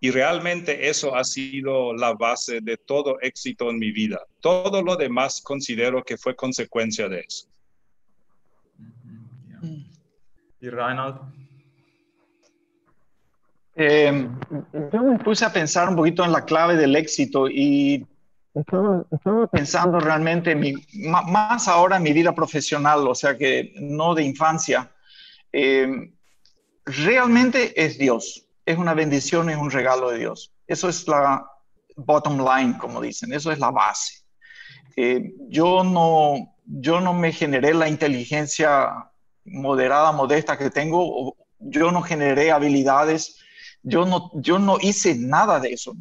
Y 0.00 0.10
realmente 0.10 0.88
eso 0.88 1.16
ha 1.16 1.24
sido 1.24 1.94
la 1.94 2.12
base 2.12 2.60
de 2.60 2.76
todo 2.76 3.18
éxito 3.20 3.70
en 3.70 3.78
mi 3.78 3.90
vida. 3.90 4.20
Todo 4.40 4.82
lo 4.82 4.96
demás 4.96 5.40
considero 5.40 6.04
que 6.04 6.18
fue 6.18 6.36
consecuencia 6.36 7.08
de 7.08 7.20
eso. 7.20 7.48
¿Y 10.60 10.68
Reinhard? 10.68 11.47
Eh, 13.80 14.28
yo 14.92 15.02
me 15.04 15.18
puse 15.20 15.44
a 15.44 15.52
pensar 15.52 15.88
un 15.88 15.94
poquito 15.94 16.24
en 16.24 16.32
la 16.32 16.44
clave 16.44 16.74
del 16.74 16.96
éxito 16.96 17.48
y 17.48 18.04
estaba, 18.52 19.04
pensando 19.52 20.00
realmente 20.00 20.56
mi, 20.56 20.74
más 20.94 21.68
ahora 21.68 21.98
en 21.98 22.02
mi 22.02 22.12
vida 22.12 22.34
profesional, 22.34 23.06
o 23.06 23.14
sea 23.14 23.38
que 23.38 23.72
no 23.76 24.16
de 24.16 24.24
infancia. 24.24 24.90
Eh, 25.52 26.12
realmente 26.86 27.72
es 27.80 27.98
Dios, 27.98 28.48
es 28.66 28.78
una 28.78 28.94
bendición, 28.94 29.48
es 29.48 29.56
un 29.56 29.70
regalo 29.70 30.10
de 30.10 30.18
Dios. 30.18 30.52
Eso 30.66 30.88
es 30.88 31.06
la 31.06 31.48
bottom 31.94 32.38
line, 32.38 32.76
como 32.78 33.00
dicen, 33.00 33.32
eso 33.32 33.52
es 33.52 33.60
la 33.60 33.70
base. 33.70 34.24
Eh, 34.96 35.34
yo, 35.50 35.84
no, 35.84 36.56
yo 36.64 37.00
no 37.00 37.14
me 37.14 37.30
generé 37.30 37.74
la 37.74 37.88
inteligencia 37.88 39.08
moderada, 39.44 40.10
modesta 40.10 40.58
que 40.58 40.68
tengo, 40.68 41.36
yo 41.60 41.92
no 41.92 42.02
generé 42.02 42.50
habilidades 42.50 43.38
yo 43.82 44.04
no, 44.04 44.30
yo 44.34 44.58
no 44.58 44.78
hice 44.80 45.14
nada 45.14 45.60
de 45.60 45.72
eso. 45.72 45.94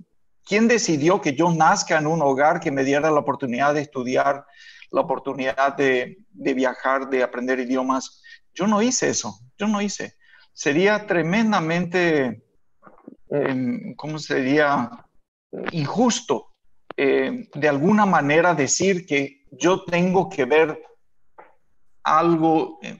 ¿Quién 0.48 0.68
decidió 0.68 1.20
que 1.20 1.34
yo 1.34 1.52
nazca 1.52 1.98
en 1.98 2.08
un 2.08 2.22
hogar 2.22 2.60
que 2.60 2.72
me 2.72 2.86
diera 2.86 3.12
la 3.12 3.20
oportunidad 3.20 3.74
de 3.74 3.82
estudiar, 3.82 4.46
la 4.92 5.02
oportunidad 5.02 5.76
de, 5.76 6.18
viajar, 6.34 7.10
de 7.10 7.22
aprender 7.22 7.60
idiomas? 7.60 8.22
Yo 8.54 8.66
no 8.66 8.82
hice 8.82 9.10
eso, 9.10 9.38
yo 9.58 9.68
no 9.68 9.82
hice. 9.82 10.16
Sería 10.54 11.06
tremendamente, 11.06 12.44
em, 13.30 13.94
¿cómo 13.96 14.18
sería? 14.20 14.90
Injusto 15.72 16.48
em, 16.96 17.48
de 17.54 17.70
alguna 17.70 18.06
manera 18.06 18.54
decir 18.54 19.06
que 19.06 19.46
yo 19.52 19.84
tengo 19.86 20.30
que 20.30 20.46
ver 20.46 20.82
algo 22.04 22.80
em, 22.82 23.00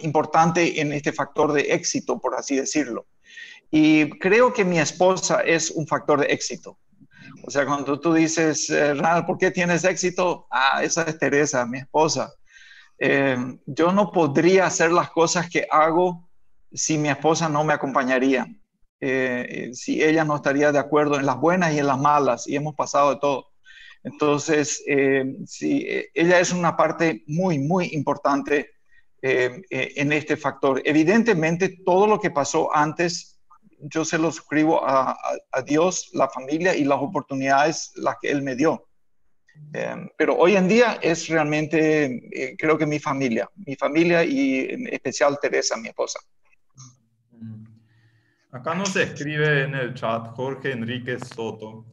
importante 0.00 0.80
en 0.80 0.92
este 0.92 1.12
factor 1.12 1.52
de 1.52 1.62
éxito, 1.74 2.20
por 2.20 2.36
así 2.36 2.56
decirlo. 2.56 3.06
Y 3.76 4.08
creo 4.20 4.52
que 4.52 4.64
mi 4.64 4.78
esposa 4.78 5.40
es 5.40 5.72
un 5.72 5.84
factor 5.84 6.20
de 6.20 6.26
éxito. 6.26 6.78
O 7.44 7.50
sea, 7.50 7.66
cuando 7.66 7.98
tú 7.98 8.14
dices, 8.14 8.70
eh, 8.70 8.94
Ronald, 8.94 9.26
¿por 9.26 9.36
qué 9.36 9.50
tienes 9.50 9.82
éxito? 9.82 10.46
Ah, 10.48 10.84
esa 10.84 11.02
es 11.02 11.18
Teresa, 11.18 11.66
mi 11.66 11.78
esposa. 11.78 12.32
Eh, 13.00 13.36
yo 13.66 13.90
no 13.90 14.12
podría 14.12 14.66
hacer 14.66 14.92
las 14.92 15.10
cosas 15.10 15.50
que 15.50 15.66
hago 15.68 16.30
si 16.72 16.96
mi 16.98 17.08
esposa 17.08 17.48
no 17.48 17.64
me 17.64 17.72
acompañaría, 17.72 18.46
eh, 19.00 19.70
si 19.72 20.00
ella 20.00 20.24
no 20.24 20.36
estaría 20.36 20.70
de 20.70 20.78
acuerdo 20.78 21.18
en 21.18 21.26
las 21.26 21.40
buenas 21.40 21.74
y 21.74 21.80
en 21.80 21.88
las 21.88 21.98
malas, 21.98 22.46
y 22.46 22.54
hemos 22.54 22.76
pasado 22.76 23.14
de 23.14 23.18
todo. 23.18 23.46
Entonces, 24.04 24.84
sí, 25.46 25.86
ella 26.14 26.38
es 26.38 26.52
una 26.52 26.76
parte 26.76 27.24
muy, 27.26 27.58
muy 27.58 27.86
importante 27.86 28.70
en 29.20 30.12
este 30.12 30.36
factor. 30.36 30.80
Evidentemente, 30.84 31.80
todo 31.84 32.06
lo 32.06 32.20
que 32.20 32.30
pasó 32.30 32.72
antes 32.72 33.33
yo 33.88 34.04
se 34.04 34.18
lo 34.18 34.30
suscribo 34.30 34.80
a, 34.86 35.16
Dios, 35.66 36.10
la 36.12 36.28
familia 36.28 36.74
y 36.74 36.84
las 36.84 36.98
oportunidades 37.00 37.92
las 37.96 38.16
que 38.20 38.30
Él 38.30 38.42
me 38.42 38.56
dio. 38.56 38.86
Em, 39.72 40.08
pero 40.16 40.36
hoy 40.36 40.56
en 40.56 40.66
día 40.66 40.98
es 41.00 41.28
realmente, 41.28 42.04
eh, 42.32 42.56
creo 42.58 42.76
que 42.76 42.86
mi 42.86 42.98
familia, 42.98 43.48
mi 43.54 43.76
familia 43.76 44.24
y 44.24 44.60
en 44.70 44.86
especial 44.92 45.38
Teresa, 45.40 45.76
mi 45.76 45.88
esposa. 45.88 46.18
Acá 48.50 48.74
nos 48.74 48.94
escribe 48.96 49.64
en 49.64 49.74
el 49.74 49.94
chat 49.94 50.28
Jorge 50.34 50.72
Enrique 50.72 51.18
Soto. 51.18 51.84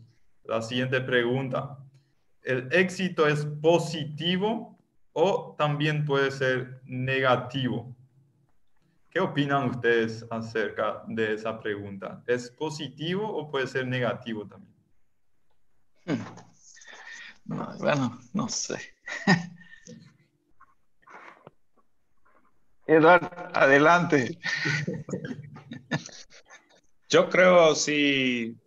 la 0.43 0.62
siguiente 0.62 1.00
pregunta. 1.01 1.77
¿El 2.41 2.67
éxito 2.71 3.27
es 3.27 3.45
positivo 3.62 4.77
o 5.13 5.55
también 5.57 6.05
puede 6.05 6.31
ser 6.31 6.81
negativo? 6.86 7.95
¿Qué 9.12 9.20
opinan 9.20 9.70
ustedes 9.70 10.25
acerca 10.32 11.03
de 11.06 11.34
esa 11.34 11.60
pregunta? 11.60 12.24
¿Es 12.25 12.50
positivo 12.50 13.27
o 13.27 13.51
puede 13.51 13.68
ser 13.68 13.86
negativo 13.86 14.48
también? 14.48 14.72
bueno, 17.80 18.18
no 18.34 18.48
sé. 18.48 18.80
Eduardo, 22.88 23.30
adelante. 23.53 24.39
Yo 27.10 27.30
creo 27.30 27.75
si 27.75 28.58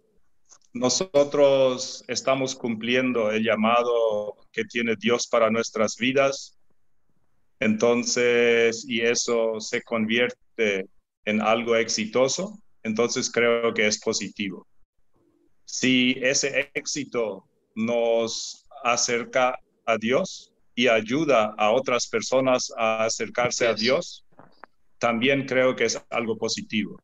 nosotros 0.74 2.04
estamos 2.06 2.54
cumpliendo 2.54 3.30
el 3.30 3.42
llamado 3.42 4.36
que 4.52 4.64
tiene 4.64 4.94
Dios 4.96 5.26
para 5.26 5.48
nuestras 5.48 5.96
vidas, 5.96 6.53
entonces, 7.60 8.84
y 8.88 9.00
eso 9.00 9.60
se 9.60 9.82
convierte 9.82 10.88
en 11.24 11.40
algo 11.40 11.76
exitoso, 11.76 12.58
entonces 12.82 13.30
creo 13.30 13.72
que 13.72 13.86
es 13.86 14.00
positivo. 14.00 14.66
Si 15.64 16.16
ese 16.20 16.70
éxito 16.74 17.48
nos 17.74 18.66
acerca 18.82 19.58
a 19.86 19.96
Dios 19.96 20.52
y 20.74 20.88
ayuda 20.88 21.54
a 21.56 21.70
otras 21.70 22.06
personas 22.06 22.72
a 22.76 23.04
acercarse 23.04 23.66
a 23.66 23.74
Dios, 23.74 24.24
también 24.98 25.46
creo 25.46 25.74
que 25.74 25.84
es 25.84 26.02
algo 26.10 26.36
positivo. 26.36 27.00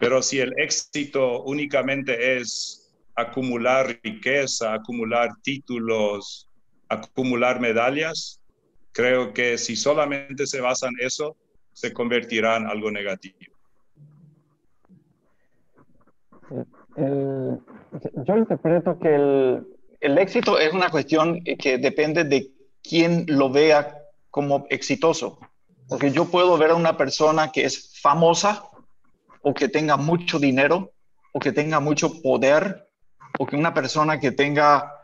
Pero 0.00 0.22
si 0.22 0.40
el 0.40 0.52
éxito 0.58 1.42
únicamente 1.42 2.38
es 2.38 2.92
acumular 3.14 3.98
riqueza, 4.02 4.74
acumular 4.74 5.30
títulos, 5.42 6.48
acumular 6.88 7.60
medallas, 7.60 8.40
creo 8.94 9.34
que 9.34 9.58
si 9.58 9.76
solamente 9.76 10.46
se 10.46 10.60
basa 10.60 10.88
en 10.88 10.94
eso, 11.00 11.36
se 11.72 11.92
convertirá 11.92 12.56
en 12.56 12.66
algo 12.66 12.90
negativo. 12.90 13.52
yo 16.96 18.36
interpreto 18.36 18.98
que 19.00 19.14
el, 19.14 19.66
el 20.00 20.18
éxito 20.18 20.58
es 20.58 20.72
una 20.72 20.90
cuestión 20.90 21.42
que 21.42 21.78
depende 21.78 22.22
de 22.22 22.52
quién 22.82 23.24
lo 23.26 23.50
vea 23.50 23.98
como 24.30 24.66
exitoso. 24.70 25.38
Porque 25.88 26.12
yo 26.12 26.26
puedo 26.26 26.56
ver 26.56 26.70
a 26.70 26.76
una 26.76 26.96
persona 26.96 27.50
que 27.50 27.64
es 27.64 28.00
famosa 28.00 28.70
o 29.42 29.52
que 29.52 29.68
tenga 29.68 29.96
mucho 29.96 30.38
dinero 30.38 30.92
o 31.32 31.40
que 31.40 31.52
tenga 31.52 31.80
mucho 31.80 32.22
poder 32.22 32.88
o 33.38 33.46
que 33.46 33.56
una 33.56 33.74
persona 33.74 34.20
que 34.20 34.30
tenga, 34.30 35.02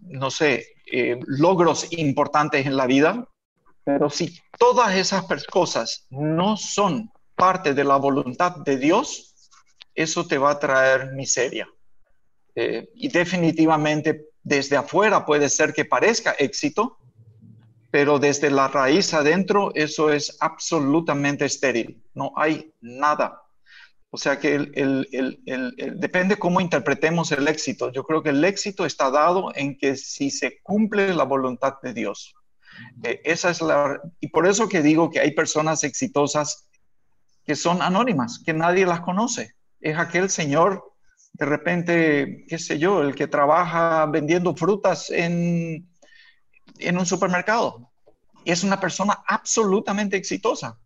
no 0.00 0.30
sé, 0.30 0.75
eh, 0.86 1.18
logros 1.26 1.88
importantes 1.92 2.66
en 2.66 2.76
la 2.76 2.86
vida. 2.86 3.28
Pero 3.84 4.10
si 4.10 4.38
todas 4.58 4.94
esas 4.94 5.24
cosas 5.50 6.06
no 6.10 6.56
son 6.56 7.10
parte 7.34 7.74
de 7.74 7.84
la 7.84 7.96
voluntad 7.96 8.56
de 8.56 8.78
Dios, 8.78 9.50
eso 9.94 10.26
te 10.26 10.38
va 10.38 10.52
a 10.52 10.58
traer 10.58 11.12
miseria. 11.12 11.68
Eh, 12.54 12.88
y 12.94 13.08
definitivamente 13.08 14.30
desde 14.42 14.76
afuera 14.76 15.26
puede 15.26 15.48
ser 15.48 15.72
que 15.74 15.84
parezca 15.84 16.34
éxito, 16.38 16.98
pero 17.90 18.18
desde 18.18 18.50
la 18.50 18.68
raíz 18.68 19.12
adentro 19.14 19.72
eso 19.74 20.10
es 20.10 20.36
absolutamente 20.40 21.44
estéril, 21.44 22.02
no 22.14 22.32
hay 22.36 22.72
nada. 22.80 23.42
O 24.16 24.18
sea 24.18 24.40
que 24.40 24.56
depende 25.96 26.38
cómo 26.38 26.62
interpretemos 26.62 27.32
el 27.32 27.46
éxito. 27.48 27.92
Yo 27.92 28.02
creo 28.02 28.22
que 28.22 28.30
el 28.30 28.42
éxito 28.46 28.86
está 28.86 29.10
dado 29.10 29.52
en 29.54 29.76
que 29.76 29.94
si 29.94 30.30
se 30.30 30.62
cumple 30.62 31.12
la 31.12 31.24
voluntad 31.24 31.74
de 31.82 31.92
Dios. 31.92 32.34
Eh, 33.04 33.20
esa 33.24 33.50
es 33.50 33.60
la, 33.60 34.00
y 34.18 34.28
por 34.28 34.46
eso 34.46 34.70
que 34.70 34.80
digo 34.80 35.10
que 35.10 35.20
hay 35.20 35.32
personas 35.32 35.84
exitosas 35.84 36.66
que 37.44 37.56
son 37.56 37.82
anónimas, 37.82 38.42
que 38.42 38.54
nadie 38.54 38.86
las 38.86 39.00
conoce. 39.00 39.54
Es 39.80 39.98
aquel 39.98 40.30
señor 40.30 40.94
de 41.34 41.44
repente, 41.44 42.46
qué 42.48 42.58
sé 42.58 42.78
yo, 42.78 43.02
el 43.02 43.14
que 43.14 43.26
trabaja 43.26 44.06
vendiendo 44.06 44.56
frutas 44.56 45.10
en, 45.10 45.90
en 46.78 46.96
un 46.96 47.04
supermercado. 47.04 47.92
Y 48.46 48.50
es 48.52 48.64
una 48.64 48.80
persona 48.80 49.22
absolutamente 49.28 50.16
exitosa, 50.16 50.78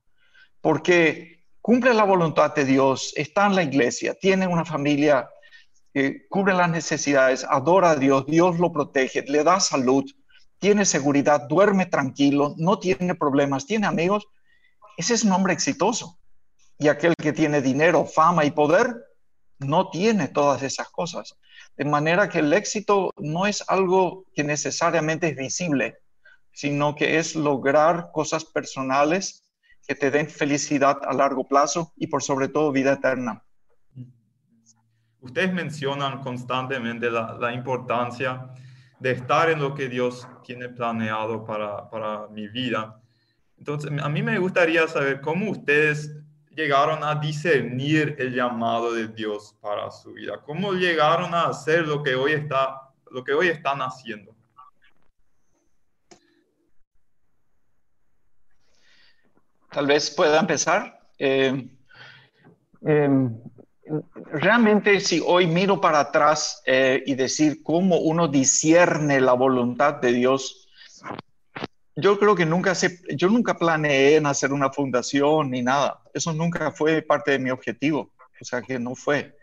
porque 0.60 1.39
cumple 1.70 1.94
la 1.94 2.02
voluntad 2.02 2.52
de 2.52 2.64
Dios, 2.64 3.12
está 3.14 3.46
en 3.46 3.54
la 3.54 3.62
iglesia, 3.62 4.16
tiene 4.20 4.48
una 4.48 4.64
familia, 4.64 5.30
que 5.94 6.26
cubre 6.28 6.52
las 6.52 6.68
necesidades, 6.68 7.46
adora 7.48 7.92
a 7.92 7.94
Dios, 7.94 8.26
Dios 8.26 8.58
lo 8.58 8.72
protege, 8.72 9.22
le 9.22 9.44
da 9.44 9.60
salud, 9.60 10.04
tiene 10.58 10.84
seguridad, 10.84 11.46
duerme 11.46 11.86
tranquilo, 11.86 12.56
no 12.56 12.80
tiene 12.80 13.14
problemas, 13.14 13.66
tiene 13.66 13.86
amigos. 13.86 14.26
Ese 14.96 15.14
es 15.14 15.22
un 15.22 15.30
hombre 15.30 15.52
exitoso. 15.52 16.18
Y 16.76 16.88
aquel 16.88 17.14
que 17.14 17.32
tiene 17.32 17.62
dinero, 17.62 18.04
fama 18.04 18.44
y 18.44 18.50
poder, 18.50 18.92
no 19.60 19.90
tiene 19.90 20.26
todas 20.26 20.64
esas 20.64 20.88
cosas. 20.90 21.36
De 21.76 21.84
manera 21.84 22.28
que 22.28 22.40
el 22.40 22.52
éxito 22.52 23.12
no 23.16 23.46
es 23.46 23.62
algo 23.68 24.24
que 24.34 24.42
necesariamente 24.42 25.28
es 25.28 25.36
visible, 25.36 25.98
sino 26.50 26.96
que 26.96 27.18
es 27.18 27.36
lograr 27.36 28.10
cosas 28.12 28.44
personales 28.44 29.44
que 29.86 29.94
te 29.94 30.10
den 30.10 30.28
felicidad 30.28 30.98
a 31.04 31.12
largo 31.12 31.46
plazo 31.46 31.92
y 31.96 32.06
por 32.06 32.22
sobre 32.22 32.48
todo 32.48 32.72
vida 32.72 32.92
eterna. 32.92 33.42
Ustedes 35.20 35.52
mencionan 35.52 36.20
constantemente 36.20 37.10
la, 37.10 37.52
importancia 37.52 38.50
de 38.98 39.12
estar 39.12 39.50
en 39.50 39.60
lo 39.60 39.74
que 39.74 39.88
Dios 39.88 40.26
tiene 40.44 40.68
planeado 40.68 41.44
para, 41.44 41.88
para 41.90 42.26
mi 42.28 42.48
vida. 42.48 43.00
Entonces, 43.58 43.90
a 44.02 44.08
mí 44.08 44.22
me 44.22 44.38
gustaría 44.38 44.88
saber 44.88 45.20
cómo 45.20 45.50
ustedes 45.50 46.10
llegaron 46.50 47.02
a 47.04 47.14
discernir 47.14 48.16
el 48.18 48.34
llamado 48.34 48.92
de 48.92 49.08
Dios 49.08 49.56
para 49.60 49.90
su 49.90 50.12
vida? 50.12 50.40
¿Cómo 50.44 50.72
llegaron 50.72 51.34
a 51.34 51.44
hacer 51.44 51.86
lo 51.86 52.02
que 52.02 52.14
hoy, 52.14 52.32
está, 52.32 52.92
lo 53.10 53.24
que 53.24 53.32
hoy 53.32 53.48
están 53.48 53.80
haciendo? 53.80 54.34
Tal 59.70 59.86
vez 59.86 60.10
pueda 60.10 60.40
empezar. 60.40 61.00
Eh, 61.18 61.68
em, 62.82 63.38
realmente 64.32 65.00
si 65.00 65.22
hoy 65.24 65.46
miro 65.46 65.80
para 65.80 66.00
atrás 66.00 66.62
eh, 66.66 67.02
y 67.06 67.14
decir 67.14 67.62
cómo 67.62 67.98
uno 67.98 68.28
discierne 68.28 69.20
la 69.20 69.32
voluntad 69.32 69.94
de 69.94 70.12
Dios, 70.12 70.68
yo 71.96 72.18
creo 72.18 72.34
que 72.34 72.46
nunca 72.46 72.74
se, 72.74 73.00
yo 73.16 73.28
nunca 73.28 73.58
planeé 73.58 74.16
en 74.16 74.26
hacer 74.26 74.52
una 74.52 74.70
fundación 74.70 75.50
ni 75.50 75.62
nada. 75.62 76.02
Eso 76.14 76.32
nunca 76.32 76.72
fue 76.72 77.02
parte 77.02 77.32
de 77.32 77.38
mi 77.38 77.50
objetivo. 77.50 78.12
O 78.40 78.44
sea 78.44 78.62
que 78.62 78.78
no 78.78 78.94
fue. 78.94 79.36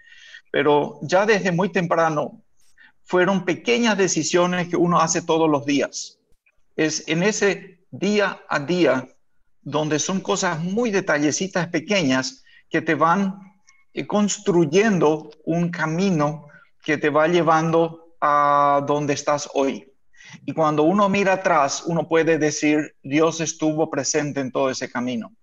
Pero 0.52 1.00
ya 1.04 1.26
desde 1.26 1.52
muy 1.52 1.70
temprano 1.70 2.42
fueron 3.04 3.46
pequeñas 3.46 3.98
decisiones 3.98 4.68
que 4.68 4.76
uno 4.76 5.00
hace 5.00 5.22
todos 5.22 5.50
los 5.50 5.66
días. 5.66 6.20
Es 6.76 7.08
en 7.08 7.24
ese 7.24 7.80
día 7.92 8.42
a 8.50 8.60
día 8.60 9.08
donde 9.68 10.00
son 10.00 10.22
cosas 10.22 10.64
muy 10.64 10.92
detallecitas, 10.92 11.68
pequeñas, 11.68 12.46
que 12.70 12.82
te 12.82 12.96
van 12.96 13.38
eh, 13.94 14.08
construyendo 14.08 15.30
un 15.44 15.70
camino 15.70 16.48
que 16.82 16.98
te 16.98 17.10
va 17.10 17.28
llevando 17.28 18.16
a 18.22 18.82
donde 18.88 19.14
estás 19.14 19.50
hoy. 19.54 19.92
Y 20.46 20.54
cuando 20.54 20.84
uno 20.84 21.10
mira 21.10 21.34
atrás, 21.34 21.84
uno 21.86 22.08
puede 22.08 22.38
decir, 22.38 22.96
Dios 23.04 23.42
estuvo 23.42 23.90
presente 23.90 24.40
en 24.40 24.54
todo 24.54 24.70
ese 24.70 24.90
camino. 24.90 25.34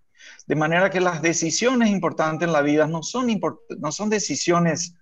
De 0.47 0.57
manera 0.57 0.89
que 0.89 1.03
las 1.03 1.21
decisiones 1.21 1.91
importantes 1.91 2.47
en 2.47 2.55
la 2.55 2.63
vida 2.63 2.87
no 2.87 3.03
son, 3.03 3.27
no 3.79 3.93
son 3.93 4.09
decisiones, 4.09 4.95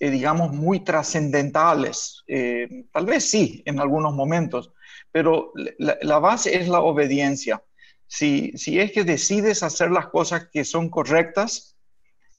eh, 0.00 0.08
digamos, 0.08 0.52
muy 0.52 0.80
trascendentales. 0.80 2.22
Eh, 2.28 2.86
tal 2.90 3.04
vez 3.04 3.28
sí, 3.28 3.62
en 3.66 3.78
algunos 3.78 4.14
momentos, 4.14 4.72
pero 5.12 5.52
la, 5.78 6.18
base 6.18 6.56
es 6.56 6.66
la 6.66 6.80
obediencia. 6.80 7.62
Si, 8.06 8.52
si 8.56 8.78
es 8.78 8.92
que 8.92 9.04
decides 9.04 9.62
hacer 9.62 9.90
las 9.90 10.08
cosas 10.08 10.48
que 10.52 10.64
son 10.64 10.88
correctas 10.88 11.76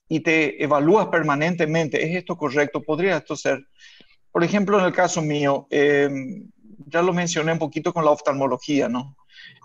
y 0.07 0.21
te 0.21 0.63
evalúas 0.63 1.07
permanentemente, 1.07 2.03
¿es 2.03 2.15
esto 2.15 2.37
correcto? 2.37 2.83
¿Podría 2.83 3.17
esto 3.17 3.35
ser? 3.35 3.67
Por 4.31 4.43
ejemplo, 4.43 4.79
en 4.79 4.85
el 4.85 4.93
caso 4.93 5.21
mío, 5.21 5.67
eh, 5.69 6.09
ya 6.87 7.01
lo 7.01 7.13
mencioné 7.13 7.53
un 7.53 7.59
poquito 7.59 7.93
con 7.93 8.05
la 8.05 8.11
oftalmología, 8.11 8.89
¿no? 8.89 9.15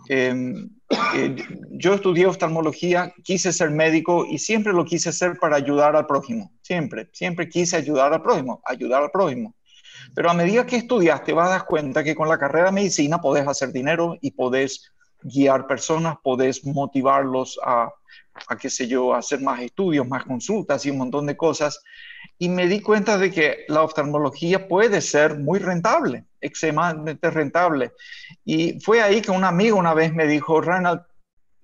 Em, 0.08 0.70
eh, 1.14 1.36
yo 1.72 1.94
estudié 1.94 2.26
oftalmología, 2.26 3.12
quise 3.22 3.52
ser 3.52 3.70
médico 3.70 4.26
y 4.26 4.38
siempre 4.38 4.72
lo 4.72 4.84
quise 4.84 5.10
hacer 5.10 5.38
para 5.38 5.56
ayudar 5.56 5.94
al 5.94 6.06
prójimo, 6.06 6.52
siempre, 6.62 7.08
siempre 7.12 7.48
quise 7.48 7.76
ayudar 7.76 8.12
al 8.12 8.22
prójimo, 8.22 8.60
ayudar 8.64 9.02
al 9.02 9.10
prójimo. 9.10 9.54
Pero 10.14 10.30
a 10.30 10.34
medida 10.34 10.66
que 10.66 10.76
estudias 10.76 11.22
te 11.22 11.32
vas 11.32 11.48
a 11.48 11.52
dar 11.52 11.66
cuenta 11.66 12.02
que 12.02 12.14
con 12.14 12.28
la 12.28 12.38
carrera 12.38 12.66
de 12.66 12.72
medicina 12.72 13.20
podés 13.20 13.46
hacer 13.46 13.72
dinero 13.72 14.16
y 14.20 14.32
podés 14.32 14.90
guiar 15.22 15.66
personas, 15.66 16.16
podés 16.22 16.64
motivarlos 16.64 17.58
a, 17.64 17.90
a 18.48 18.56
qué 18.56 18.70
sé 18.70 18.86
yo, 18.88 19.14
hacer 19.14 19.40
más 19.40 19.60
estudios, 19.60 20.06
más 20.06 20.24
consultas 20.24 20.84
y 20.86 20.90
un 20.90 20.98
montón 20.98 21.26
de 21.26 21.36
cosas. 21.36 21.82
y 22.38 22.48
me 22.48 22.66
di 22.66 22.80
cuenta 22.80 23.18
de 23.18 23.30
que 23.30 23.64
la 23.68 23.82
oftalmología 23.82 24.66
puede 24.68 25.00
ser 25.00 25.38
muy 25.38 25.58
rentable, 25.58 26.24
extremadamente 26.40 27.30
rentable. 27.30 27.92
Y 28.44 28.80
fue 28.80 29.02
ahí 29.02 29.20
que 29.20 29.30
un 29.30 29.44
amigo 29.44 29.78
una 29.78 29.94
vez 29.94 30.14
me 30.14 30.26
dijo, 30.26 30.60
Ronald, 30.60 31.02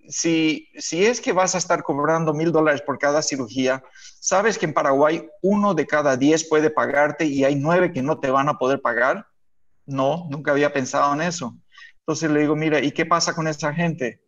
si, 0.09 0.69
si 0.77 1.05
es 1.05 1.21
que 1.21 1.33
vas 1.33 1.55
a 1.55 1.59
estar 1.59 1.83
cobrando 1.83 2.35
mil 2.35 2.53
dólares 2.53 2.83
por 2.83 2.99
cada 2.99 3.23
cirugía, 3.23 3.83
sabes 4.21 4.59
que 4.59 4.67
en 4.67 4.75
Paraguay 4.75 5.27
uno 5.43 5.75
de 5.75 5.87
cada 5.87 6.17
diez 6.17 6.47
puede 6.49 6.71
pagarte 6.71 7.25
y 7.25 7.45
hay 7.45 7.57
nueve 7.57 7.93
que 7.93 8.03
no 8.03 8.19
te 8.21 8.31
van 8.31 8.49
a 8.49 8.59
poder 8.59 8.81
pagar. 8.81 9.27
No, 9.87 10.27
nunca 10.31 10.51
había 10.51 10.73
pensado 10.73 11.15
en 11.15 11.23
eso. 11.23 11.57
Entonces 12.07 12.31
le 12.31 12.41
digo, 12.41 12.55
mira, 12.55 12.81
¿y 12.81 12.93
qué 12.93 13.05
pasa 13.05 13.35
con 13.35 13.49
esa 13.49 13.75
gente? 13.75 14.21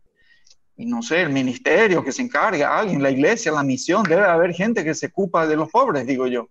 y 0.79 0.85
no 0.85 1.01
sé, 1.01 1.21
el 1.21 1.29
ministerio 1.29 2.01
que 2.01 2.13
se 2.13 2.21
encarga, 2.21 2.79
alguien, 2.79 3.03
la 3.03 3.11
iglesia, 3.11 3.51
la 3.51 3.63
misión, 3.63 4.03
debe 4.03 4.23
haber 4.23 4.53
gente 4.53 4.81
que 4.81 4.95
se 4.95 5.07
ocupa 5.07 5.45
de 5.45 5.57
los 5.57 5.69
pobres, 5.69 6.07
digo 6.07 6.25
yo. 6.25 6.47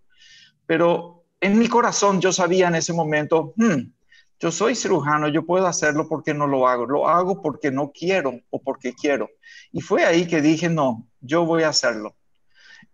Pero 0.67 1.25
en 1.41 1.59
mi 1.59 1.67
corazón 1.67 2.21
yo 2.21 2.31
sabía 2.31 2.69
en 2.69 2.75
ese 2.75 2.93
momento, 2.93 3.55
hmm, 3.57 3.91
yo 4.39 4.53
soy 4.53 4.75
cirujano, 4.75 5.29
yo 5.29 5.47
puedo 5.47 5.67
hacerlo 5.67 6.07
porque 6.07 6.35
no 6.35 6.47
lo 6.47 6.69
hago, 6.69 6.85
lo 6.85 7.09
hago 7.09 7.41
porque 7.41 7.71
no 7.71 7.91
quiero 7.91 8.39
o 8.51 8.61
porque 8.63 8.93
quiero. 8.93 9.31
Y 9.73 9.81
fue 9.81 10.05
ahí 10.05 10.27
que 10.27 10.43
dije, 10.43 10.69
no, 10.69 11.09
yo 11.23 11.47
voy 11.47 11.63
a 11.63 11.71
hacerlo. 11.71 12.15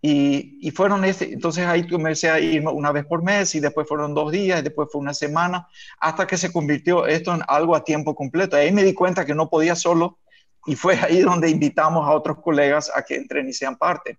Y, 0.06 0.70
fueron 0.72 1.02
ese, 1.06 1.32
entonces 1.32 1.66
ahí 1.66 1.88
comencé 1.88 2.28
a 2.28 2.38
ir 2.38 2.62
una 2.68 2.92
vez 2.92 3.06
por 3.06 3.22
mes 3.22 3.54
y 3.54 3.60
después 3.60 3.88
fueron 3.88 4.12
dos 4.12 4.30
días 4.30 4.60
y 4.60 4.62
después 4.62 4.90
fue 4.92 5.00
una 5.00 5.14
semana, 5.14 5.66
hasta 5.98 6.26
que 6.26 6.36
se 6.36 6.52
convirtió 6.52 7.06
esto 7.06 7.34
en 7.34 7.40
algo 7.48 7.74
a 7.74 7.84
tiempo 7.84 8.14
completo. 8.14 8.54
Ahí 8.54 8.70
me 8.70 8.82
di 8.82 8.92
cuenta 8.92 9.24
que 9.24 9.34
no 9.34 9.48
podía 9.48 9.74
solo 9.74 10.18
y 10.66 10.76
fue 10.76 10.98
ahí 11.00 11.20
donde 11.20 11.48
invitamos 11.48 12.06
a 12.06 12.12
otros 12.12 12.42
colegas 12.42 12.92
a 12.94 13.00
que 13.02 13.16
entren 13.16 13.48
y 13.48 13.54
sean 13.54 13.78
parte. 13.78 14.18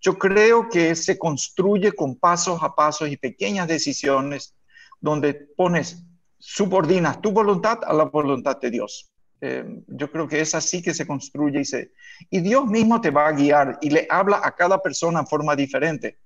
Yo 0.00 0.16
creo 0.16 0.70
que 0.70 0.94
se 0.94 1.18
construye 1.18 1.92
con 1.92 2.16
pasos 2.16 2.62
a 2.62 2.74
pasos 2.74 3.10
y 3.10 3.18
pequeñas 3.18 3.68
decisiones 3.68 4.54
donde 5.02 5.34
pones, 5.34 6.02
subordinas 6.38 7.20
tu 7.20 7.30
voluntad 7.30 7.80
a 7.84 7.92
la 7.92 8.04
voluntad 8.04 8.58
de 8.58 8.70
Dios. 8.70 9.10
Eh, 9.40 9.82
yo 9.86 10.10
creo 10.10 10.26
que 10.26 10.40
es 10.40 10.54
así 10.54 10.82
que 10.82 10.94
se 10.94 11.06
construye 11.06 11.60
y 11.60 11.64
se... 11.64 11.92
Y 12.30 12.40
Dios 12.40 12.66
mismo 12.66 13.00
te 13.00 13.10
va 13.10 13.28
a 13.28 13.32
guiar 13.32 13.78
y 13.80 13.90
le 13.90 14.06
habla 14.08 14.40
a 14.42 14.54
cada 14.54 14.82
persona 14.82 15.20
en 15.20 15.26
forma 15.26 15.54
diferente. 15.54 16.18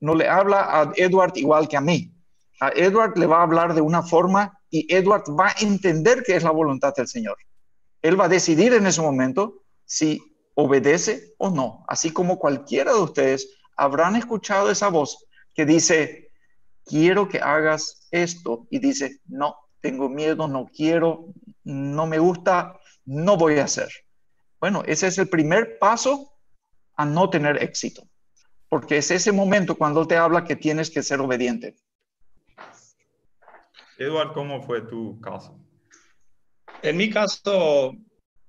No 0.00 0.14
le 0.14 0.28
habla 0.28 0.80
a 0.80 0.92
Edward 0.96 1.32
igual 1.36 1.68
que 1.68 1.76
a 1.76 1.80
mí. 1.80 2.12
A 2.60 2.70
Edward 2.70 3.16
le 3.16 3.26
va 3.26 3.38
a 3.38 3.42
hablar 3.42 3.74
de 3.74 3.80
una 3.80 4.02
forma 4.02 4.60
y 4.70 4.92
Edward 4.94 5.24
va 5.38 5.48
a 5.48 5.54
entender 5.60 6.22
que 6.22 6.36
es 6.36 6.42
la 6.42 6.50
voluntad 6.50 6.94
del 6.94 7.08
Señor. 7.08 7.36
Él 8.02 8.20
va 8.20 8.26
a 8.26 8.28
decidir 8.28 8.74
en 8.74 8.86
ese 8.86 9.00
momento 9.00 9.62
si 9.84 10.20
obedece 10.54 11.34
o 11.38 11.50
no. 11.50 11.84
Así 11.88 12.10
como 12.10 12.38
cualquiera 12.38 12.92
de 12.92 13.00
ustedes 13.00 13.48
habrán 13.76 14.16
escuchado 14.16 14.70
esa 14.70 14.88
voz 14.88 15.24
que 15.54 15.64
dice, 15.64 16.30
quiero 16.84 17.28
que 17.28 17.38
hagas 17.38 18.08
esto. 18.10 18.66
Y 18.70 18.78
dice, 18.78 19.20
no, 19.26 19.56
tengo 19.80 20.08
miedo, 20.08 20.48
no 20.48 20.66
quiero, 20.66 21.32
no 21.68 22.06
me 22.06 22.18
gusta, 22.18 22.80
no 23.04 23.36
voy 23.36 23.58
a 23.58 23.64
hacer. 23.64 23.90
Bueno, 24.58 24.82
ese 24.86 25.06
es 25.06 25.18
el 25.18 25.28
primer 25.28 25.78
paso 25.78 26.32
a 26.96 27.04
no 27.04 27.28
tener 27.28 27.62
éxito. 27.62 28.08
Porque 28.70 28.96
es 28.96 29.10
ese 29.10 29.32
momento 29.32 29.76
cuando 29.76 30.06
te 30.06 30.16
habla 30.16 30.44
que 30.44 30.56
tienes 30.56 30.90
que 30.90 31.02
ser 31.02 31.20
obediente. 31.20 31.76
Eduardo, 33.98 34.32
¿cómo 34.32 34.62
fue 34.62 34.80
tu 34.82 35.20
caso? 35.20 35.58
En 36.82 36.96
mi 36.96 37.10
caso, 37.10 37.94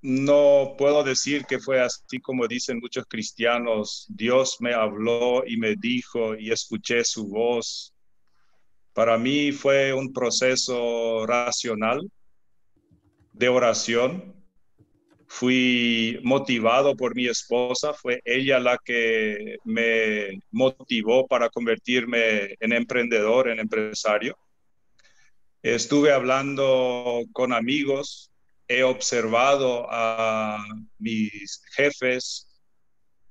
no 0.01 0.75
puedo 0.77 1.03
decir 1.03 1.45
que 1.45 1.59
fue 1.59 1.81
así 1.81 2.19
como 2.21 2.47
dicen 2.47 2.79
muchos 2.79 3.05
cristianos. 3.05 4.05
Dios 4.07 4.57
me 4.61 4.73
habló 4.73 5.43
y 5.45 5.57
me 5.57 5.75
dijo 5.75 6.35
y 6.35 6.51
escuché 6.51 7.03
su 7.03 7.27
voz. 7.27 7.93
Para 8.93 9.17
mí 9.17 9.51
fue 9.51 9.93
un 9.93 10.13
proceso 10.13 11.25
racional 11.25 12.09
de 13.33 13.49
oración. 13.49 14.35
Fui 15.27 16.19
motivado 16.23 16.95
por 16.95 17.15
mi 17.15 17.27
esposa, 17.27 17.93
fue 17.93 18.21
ella 18.25 18.59
la 18.59 18.79
que 18.83 19.57
me 19.63 20.39
motivó 20.51 21.27
para 21.27 21.49
convertirme 21.49 22.55
en 22.59 22.73
emprendedor, 22.73 23.47
en 23.49 23.59
empresario. 23.59 24.35
Estuve 25.61 26.11
hablando 26.11 27.21
con 27.31 27.53
amigos, 27.53 28.31
he 28.67 28.83
observado 28.83 29.87
a 29.89 30.63
mis 30.97 31.61
jefes, 31.75 32.47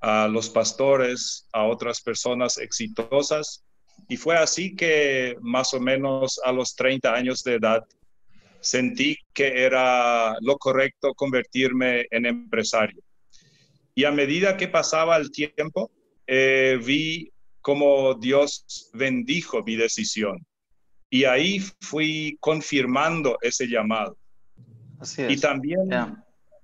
a 0.01 0.29
los 0.29 0.51
pastores, 0.51 1.49
a 1.53 1.65
otras 1.65 2.01
personas 2.01 2.59
exitosas. 2.59 3.65
Y 4.09 4.17
fue 4.17 4.37
así 4.37 4.77
que 4.77 5.37
más 5.41 5.75
o 5.75 5.81
menos 5.81 6.41
a 6.45 6.53
los 6.53 6.75
30 6.75 7.13
años 7.13 7.43
de 7.43 7.55
edad 7.55 7.85
sentí 8.61 9.17
que 9.33 9.65
era 9.65 10.37
lo 10.41 10.57
correcto 10.59 11.15
convertirme 11.15 12.07
en 12.11 12.27
empresario. 12.27 13.03
Y 13.95 14.05
a 14.05 14.13
medida 14.13 14.57
que 14.57 14.69
pasaba 14.69 15.17
el 15.17 15.31
tiempo, 15.31 15.91
eh, 16.27 16.79
vi 16.85 17.33
cómo 17.61 18.15
Dios 18.15 18.91
bendijo 18.95 19.63
mi 19.63 19.77
decisión. 19.77 20.45
Y 21.11 21.25
ahí 21.25 21.61
fui 21.81 22.37
confirmando 22.41 23.39
ese 23.41 23.67
llamado. 23.67 24.17
Y 25.29 25.37
también 25.39 25.89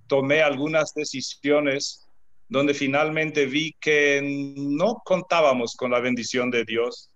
tomé 0.07 0.41
algunas 0.41 0.93
decisiones 0.93 2.05
donde 2.47 2.73
finalmente 2.73 3.45
vi 3.45 3.75
que 3.79 4.21
no 4.23 5.01
contábamos 5.03 5.75
con 5.75 5.91
la 5.91 5.99
bendición 5.99 6.51
de 6.51 6.63
Dios 6.63 7.09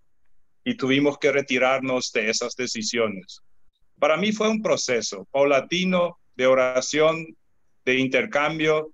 y 0.63 0.75
tuvimos 0.75 1.17
que 1.17 1.31
retirarnos 1.31 2.11
de 2.11 2.29
esas 2.29 2.55
decisiones. 2.55 3.41
Para 3.99 4.17
mí 4.17 4.31
fue 4.31 4.49
un 4.49 4.61
proceso 4.61 5.27
paulatino 5.31 6.17
de 6.35 6.47
oración, 6.47 7.25
de 7.85 7.99
intercambio 7.99 8.91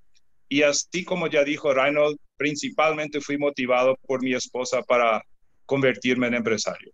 y 0.50 0.64
así 0.64 1.04
como 1.04 1.28
ya 1.28 1.44
dijo 1.44 1.74
Reinhold, 1.74 2.18
principalmente 2.38 3.22
fui 3.22 3.38
motivado 3.38 3.98
por 4.08 4.24
mi 4.24 4.34
esposa 4.34 4.82
para 4.82 5.24
convertirme 5.66 6.28
en 6.28 6.36
empresario. 6.36 6.92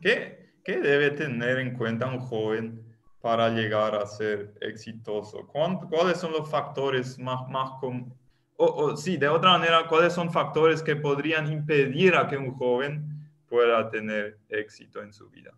¿Qué, 0.00 0.50
¿Qué, 0.64 0.78
debe 0.78 1.10
tener 1.10 1.58
en 1.58 1.76
cuenta 1.76 2.06
un 2.06 2.18
joven 2.18 2.82
para 3.20 3.50
llegar 3.50 3.94
a 3.94 4.06
ser 4.06 4.54
exitoso? 4.60 5.46
¿Cuáles 5.46 6.18
son 6.18 6.32
los 6.32 6.50
factores 6.50 7.18
más, 7.18 7.48
más 7.48 7.70
o, 7.82 8.66
o 8.66 8.96
sí, 8.96 9.16
de 9.16 9.28
otra 9.28 9.52
manera, 9.52 9.86
cuáles 9.86 10.12
son 10.12 10.32
factores 10.32 10.82
que 10.82 10.96
podrían 10.96 11.52
impedir 11.52 12.14
a 12.16 12.26
que 12.26 12.36
un 12.36 12.52
joven 12.54 13.30
pueda 13.48 13.88
tener 13.90 14.38
éxito 14.48 15.02
en 15.02 15.12
su 15.12 15.28
vida? 15.30 15.52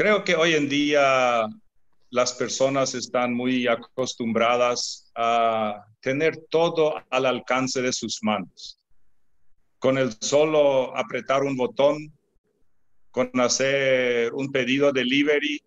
Creo 0.00 0.24
que 0.24 0.34
hoy 0.34 0.54
en 0.54 0.66
día 0.66 1.46
las 2.08 2.32
personas 2.32 2.94
están 2.94 3.34
muy 3.34 3.66
acostumbradas 3.66 5.12
a 5.14 5.84
tener 6.00 6.38
todo 6.48 6.94
al 7.10 7.26
alcance 7.26 7.82
de 7.82 7.92
sus 7.92 8.20
manos 8.22 8.80
con 9.78 9.98
el 9.98 10.12
solo 10.18 10.96
apretar 10.96 11.42
un 11.42 11.54
botón, 11.54 12.10
con 13.10 13.30
hacer 13.40 14.32
un 14.32 14.50
pedido 14.50 14.90
delivery, 14.90 15.60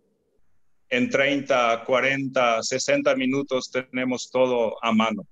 en 0.90 1.12
30, 1.12 1.84
40, 1.86 2.64
60 2.64 3.16
minutos 3.16 3.70
tenemos 3.70 4.32
todo 4.32 4.84
a 4.84 4.92
mano. 4.92 5.28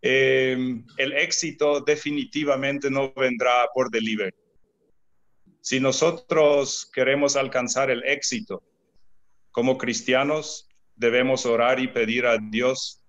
Em, 0.00 0.86
el 0.98 1.12
éxito 1.14 1.80
definitivamente 1.80 2.88
no 2.88 3.12
vendrá 3.12 3.66
por 3.74 3.90
delivery. 3.90 4.43
Si 5.64 5.80
nosotros 5.80 6.90
queremos 6.92 7.36
alcanzar 7.36 7.90
el 7.90 8.04
éxito 8.04 8.62
como 9.50 9.78
cristianos, 9.78 10.68
debemos 10.94 11.46
orar 11.46 11.80
y 11.80 11.88
pedir 11.88 12.26
a 12.26 12.36
Dios 12.36 13.00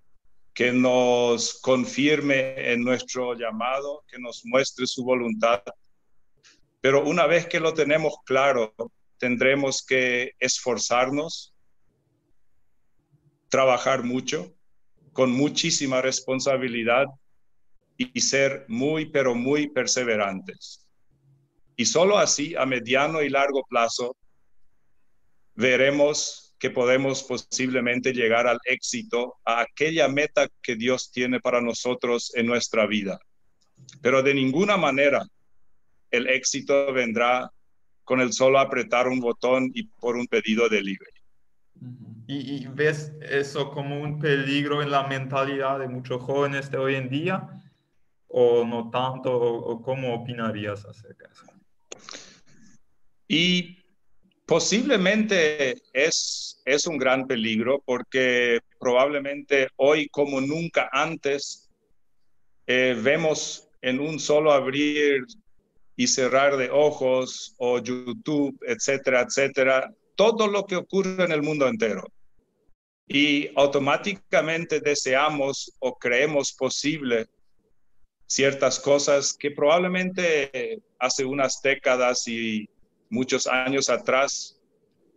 que 0.54 0.72
nos 0.72 1.60
confirme 1.60 2.72
en 2.72 2.82
nuestro 2.82 3.34
llamado, 3.34 4.06
que 4.08 4.18
nos 4.20 4.46
muestre 4.46 4.88
su 4.88 5.04
voluntad. 5.04 5.64
Pero 6.80 7.06
una 7.06 7.28
vez 7.28 7.46
que 7.46 7.60
lo 7.60 7.74
tenemos 7.74 8.14
claro, 8.26 8.74
tendremos 9.18 9.86
que 9.86 10.32
esforzarnos, 10.40 11.54
trabajar 13.50 14.04
mucho, 14.04 14.56
con 15.12 15.30
muchísima 15.30 16.02
responsabilidad 16.02 17.08
y 17.98 18.22
ser 18.22 18.64
muy, 18.70 19.08
pero 19.08 19.36
muy 19.36 19.68
perseverantes. 19.68 20.85
Y 21.76 21.86
solo 21.86 22.18
así, 22.18 22.56
a 22.56 22.66
mediano 22.66 23.22
y 23.22 23.30
largo 23.30 23.64
plazo, 23.68 24.16
veremos 25.56 26.56
que 26.58 26.70
podemos 26.70 27.24
posiblemente 27.24 28.14
llegar 28.14 28.48
al 28.48 28.60
éxito, 28.66 29.36
a 29.44 29.62
aquella 29.62 30.08
meta 30.08 30.48
que 30.62 30.76
Dios 30.76 31.12
tiene 31.12 31.40
para 31.40 31.62
nosotros 31.62 32.32
en 32.36 32.46
nuestra 32.46 32.86
vida. 32.86 33.20
Pero 34.02 34.24
de 34.24 34.34
ninguna 34.34 34.78
manera 34.78 35.26
el 36.12 36.28
éxito 36.28 36.94
vendrá 36.94 37.52
con 38.04 38.22
el 38.22 38.32
solo 38.32 38.60
apretar 38.60 39.08
un 39.08 39.20
botón 39.20 39.72
y 39.74 39.84
por 39.84 40.16
un 40.16 40.28
pedido 40.28 40.70
de 40.70 40.82
libre. 40.82 41.10
¿Y, 42.28 42.66
ves 42.68 43.14
eso 43.22 43.70
como 43.70 44.00
un 44.02 44.20
peligro 44.20 44.82
en 44.82 44.90
la 44.90 45.08
mentalidad 45.08 45.80
de 45.80 45.88
muchos 45.88 46.22
jóvenes 46.22 46.72
de 46.72 46.78
hoy 46.78 46.96
en 46.96 47.10
día? 47.10 47.50
¿O 48.28 48.66
no 48.66 48.90
tanto? 48.90 49.32
¿O, 49.32 49.82
cómo 49.82 50.16
opinarías 50.16 50.86
acerca 50.86 51.28
de 51.28 51.34
eso? 51.34 51.46
Y 53.28 53.78
posiblemente 54.46 55.76
es, 55.94 56.62
es 56.66 56.88
un 56.88 56.98
gran 56.98 57.28
peligro 57.28 57.82
porque 57.86 58.60
probablemente 58.80 59.70
hoy 59.78 60.08
como 60.10 60.42
nunca 60.42 60.90
antes 60.92 61.70
eh, 62.68 62.96
vemos 63.02 63.70
en 63.82 64.00
un 64.00 64.20
solo 64.20 64.52
abrir 64.52 65.24
y 65.96 66.08
cerrar 66.08 66.58
de 66.58 66.70
ojos 66.70 67.56
o 67.58 67.80
YouTube, 67.80 68.58
etcétera, 68.68 69.22
etcétera, 69.22 69.92
todo 70.16 70.48
lo 70.48 70.66
que 70.66 70.76
ocurre 70.76 71.24
en 71.24 71.32
el 71.32 71.42
mundo 71.42 71.68
entero. 71.68 72.04
Y 73.08 73.50
automáticamente 73.56 74.80
deseamos 74.80 75.72
o 75.80 75.96
creemos 75.96 76.54
posible 76.54 77.28
ciertas 78.26 78.80
cosas 78.80 79.34
que 79.34 79.52
probablemente 79.52 80.82
hace 81.00 81.24
unas 81.24 81.62
décadas 81.62 82.28
y 82.28 82.68
muchos 83.10 83.48
años 83.48 83.90
atrás 83.90 84.60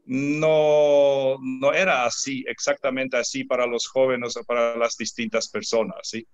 no, 0.06 1.36
no 1.40 1.72
era 1.72 2.06
así, 2.06 2.44
exactamente 2.48 3.16
así 3.16 3.44
para 3.44 3.66
los 3.66 3.86
jóvenes 3.86 4.36
o 4.36 4.44
para 4.44 4.76
las 4.76 4.96
distintas 4.96 5.48
personas. 5.48 5.98
¿sí? 6.02 6.26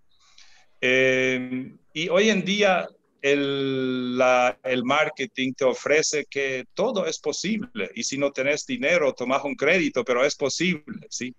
Eh, 0.80 1.74
y 1.92 2.08
hoy 2.08 2.30
en 2.30 2.44
día 2.44 2.88
el, 3.20 4.20
el, 4.62 4.84
marketing 4.84 5.54
te 5.54 5.64
ofrece 5.64 6.26
que 6.28 6.66
todo 6.74 7.06
es 7.06 7.18
posible 7.18 7.90
y 7.94 8.04
si 8.04 8.18
no 8.18 8.30
tenés 8.30 8.66
dinero, 8.66 9.14
tomas 9.14 9.42
un 9.44 9.54
crédito, 9.54 10.04
pero 10.04 10.24
es 10.24 10.36
posible, 10.36 11.06
¿sí? 11.08 11.34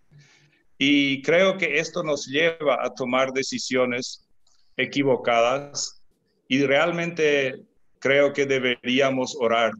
Y 0.78 1.21
creo 1.21 1.58
que 1.58 1.78
esto 1.78 2.04
nos 2.04 2.25
lleva 2.25 2.84
a 2.84 2.93
tomar 2.93 3.32
decisiones 3.32 4.28
equivocadas 4.75 6.01
y 6.47 6.63
realmente 6.63 7.62
creo 7.99 8.34
que 8.34 8.45
deberíamos 8.45 9.38
orar 9.39 9.71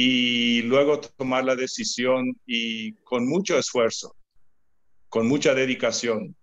y 0.00 0.62
luego 0.62 1.00
tomar 1.00 1.44
la 1.44 1.56
decisión 1.56 2.32
y 2.46 2.92
con 3.02 3.26
mucho 3.26 3.58
esfuerzo, 3.58 4.14
con 5.08 5.26
mucha 5.26 5.54
dedicación, 5.54 6.36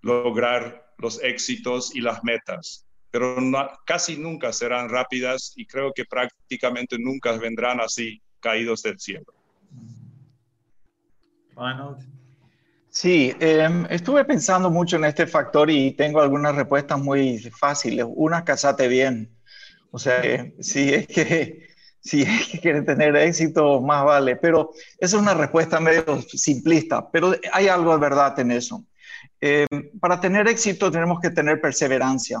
lograr 0.00 0.94
los 0.98 1.22
éxitos 1.22 1.94
y 1.96 2.00
las 2.00 2.22
metas 2.22 2.88
pero 3.10 3.36
casi 3.86 4.16
nunca 4.16 4.52
serán 4.52 4.88
rápidas 4.88 5.52
y 5.56 5.66
creo 5.66 5.92
que 5.92 6.04
prácticamente 6.04 6.96
nunca 6.98 7.32
vendrán 7.32 7.80
así 7.80 8.20
caídos 8.40 8.82
del 8.82 8.98
cielo. 8.98 9.32
Sí, 12.90 13.34
em, 13.40 13.86
estuve 13.90 14.24
pensando 14.24 14.70
mucho 14.70 14.96
en 14.96 15.04
este 15.04 15.26
factor 15.26 15.70
y 15.70 15.92
tengo 15.92 16.20
algunas 16.20 16.54
respuestas 16.54 16.98
muy 16.98 17.38
fáciles. 17.38 18.06
Una, 18.08 18.44
casate 18.44 18.88
bien. 18.88 19.30
O 19.90 19.98
sea, 19.98 20.22
si 20.60 20.92
es 20.92 21.06
que 21.06 21.67
si 22.00 22.24
quieren 22.62 22.84
tener 22.84 23.16
éxito, 23.16 23.80
más 23.80 24.04
vale. 24.04 24.36
Pero 24.36 24.70
esa 24.98 25.16
es 25.16 25.22
una 25.22 25.34
respuesta 25.34 25.80
medio 25.80 26.22
simplista, 26.22 27.10
pero 27.10 27.34
hay 27.52 27.68
algo 27.68 27.92
de 27.92 27.98
verdad 27.98 28.38
en 28.40 28.52
eso. 28.52 28.84
Em, 29.40 29.68
para 30.00 30.20
tener 30.20 30.48
éxito 30.48 30.90
tenemos 30.90 31.20
que 31.20 31.30
tener 31.30 31.60
perseverancia. 31.60 32.40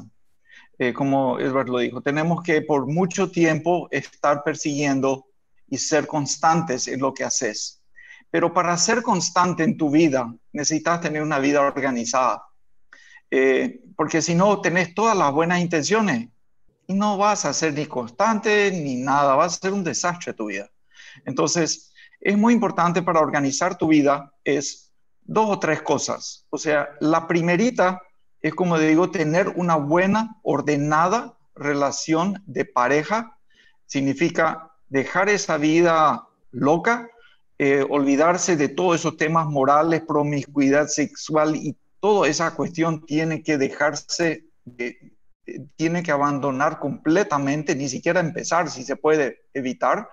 Eh, 0.78 0.92
como 0.92 1.40
Edward 1.40 1.68
lo 1.68 1.78
dijo, 1.78 2.00
tenemos 2.00 2.42
que 2.42 2.62
por 2.62 2.86
mucho 2.86 3.30
tiempo 3.30 3.88
estar 3.90 4.44
persiguiendo 4.44 5.26
y 5.68 5.78
ser 5.78 6.06
constantes 6.06 6.86
en 6.88 7.00
lo 7.00 7.12
que 7.12 7.24
haces. 7.24 7.82
Pero 8.30 8.52
para 8.52 8.76
ser 8.76 9.02
constante 9.02 9.64
en 9.64 9.76
tu 9.76 9.90
vida, 9.90 10.32
necesitas 10.52 11.00
tener 11.00 11.22
una 11.22 11.38
vida 11.38 11.60
organizada. 11.60 12.44
Eh, 13.30 13.80
porque 13.96 14.22
si 14.22 14.34
no, 14.34 14.60
tenés 14.60 14.94
todas 14.94 15.16
las 15.16 15.32
buenas 15.32 15.60
intenciones 15.60 16.28
no 16.88 17.18
vas 17.18 17.44
a 17.44 17.52
ser 17.52 17.74
ni 17.74 17.86
constante 17.86 18.70
ni 18.72 18.96
nada, 18.96 19.34
vas 19.34 19.56
a 19.56 19.60
ser 19.60 19.72
un 19.72 19.84
desastre 19.84 20.32
tu 20.32 20.46
vida. 20.46 20.70
Entonces, 21.24 21.92
es 22.20 22.36
muy 22.36 22.54
importante 22.54 23.02
para 23.02 23.20
organizar 23.20 23.76
tu 23.76 23.88
vida 23.88 24.32
es 24.44 24.92
dos 25.22 25.50
o 25.50 25.58
tres 25.58 25.82
cosas. 25.82 26.46
O 26.50 26.58
sea, 26.58 26.88
la 27.00 27.28
primerita 27.28 28.00
es 28.40 28.54
como 28.54 28.78
digo, 28.78 29.10
tener 29.10 29.48
una 29.56 29.76
buena, 29.76 30.36
ordenada 30.42 31.36
relación 31.54 32.42
de 32.46 32.64
pareja. 32.64 33.36
Significa 33.86 34.70
dejar 34.88 35.28
esa 35.28 35.56
vida 35.56 36.28
loca, 36.50 37.08
eh, 37.58 37.84
olvidarse 37.88 38.56
de 38.56 38.68
todos 38.68 39.00
esos 39.00 39.16
temas 39.16 39.46
morales, 39.46 40.02
promiscuidad 40.06 40.86
sexual 40.86 41.56
y 41.56 41.76
toda 42.00 42.28
esa 42.28 42.54
cuestión 42.54 43.04
tiene 43.04 43.42
que 43.42 43.58
dejarse, 43.58 44.44
tiene 45.76 46.02
que 46.02 46.12
abandonar 46.12 46.78
completamente, 46.78 47.74
ni 47.74 47.88
siquiera 47.88 48.20
empezar 48.20 48.70
si 48.70 48.82
se 48.84 48.96
puede 48.96 49.46
evitar. 49.54 50.08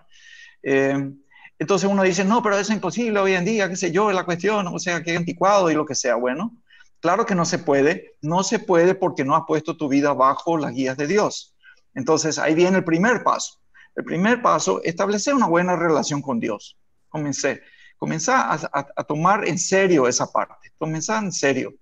Eh, 0.63 1.12
entonces 1.58 1.89
uno 1.89 2.04
dice, 2.04 2.26
no, 2.26 2.43
pero 2.43 2.58
es 2.58 2.69
imposible 2.69 3.19
hoy 3.19 3.34
en 3.34 3.45
día, 3.45 3.69
qué 3.69 3.76
sé 3.76 3.91
yo, 3.91 4.12
la 4.12 4.26
cuestión, 4.26 4.67
o 4.67 4.80
sea, 4.80 5.02
que 5.04 5.15
anticuado 5.15 5.71
y 5.71 5.74
lo 5.74 5.86
que 5.86 5.95
sea. 5.95 6.15
Bueno, 6.15 6.62
Claro 7.06 7.28
que 7.28 7.36
no 7.36 7.45
se 7.45 7.60
puede, 7.60 8.15
no 8.24 8.41
se 8.41 8.58
puede 8.58 8.95
porque 8.95 9.24
no 9.24 9.36
has 9.36 9.43
puesto 9.45 9.78
tu 9.78 9.88
vida 9.88 10.13
bajo 10.13 10.58
las 10.58 10.74
guías 10.74 10.98
de 10.98 11.06
Dios. 11.06 11.56
Entonces 11.93 12.39
ahí 12.39 12.56
viene 12.56 12.78
el 12.78 12.84
primer 12.84 13.24
paso. 13.24 13.60
El 13.95 14.04
primer 14.06 14.41
paso, 14.41 14.82
establecer 14.84 15.36
una 15.36 15.45
buena 15.45 15.76
relación 15.76 16.19
con 16.19 16.39
Dios. 16.39 16.80
Comencé, 17.08 17.62
comenzá 17.98 18.52
a, 18.52 19.04
tomar 19.04 19.48
en 19.48 19.60
serio 19.60 20.08
esa 20.08 20.32
parte, 20.32 20.74
comenzá 20.80 21.19
en 21.19 21.32
serio. 21.32 21.76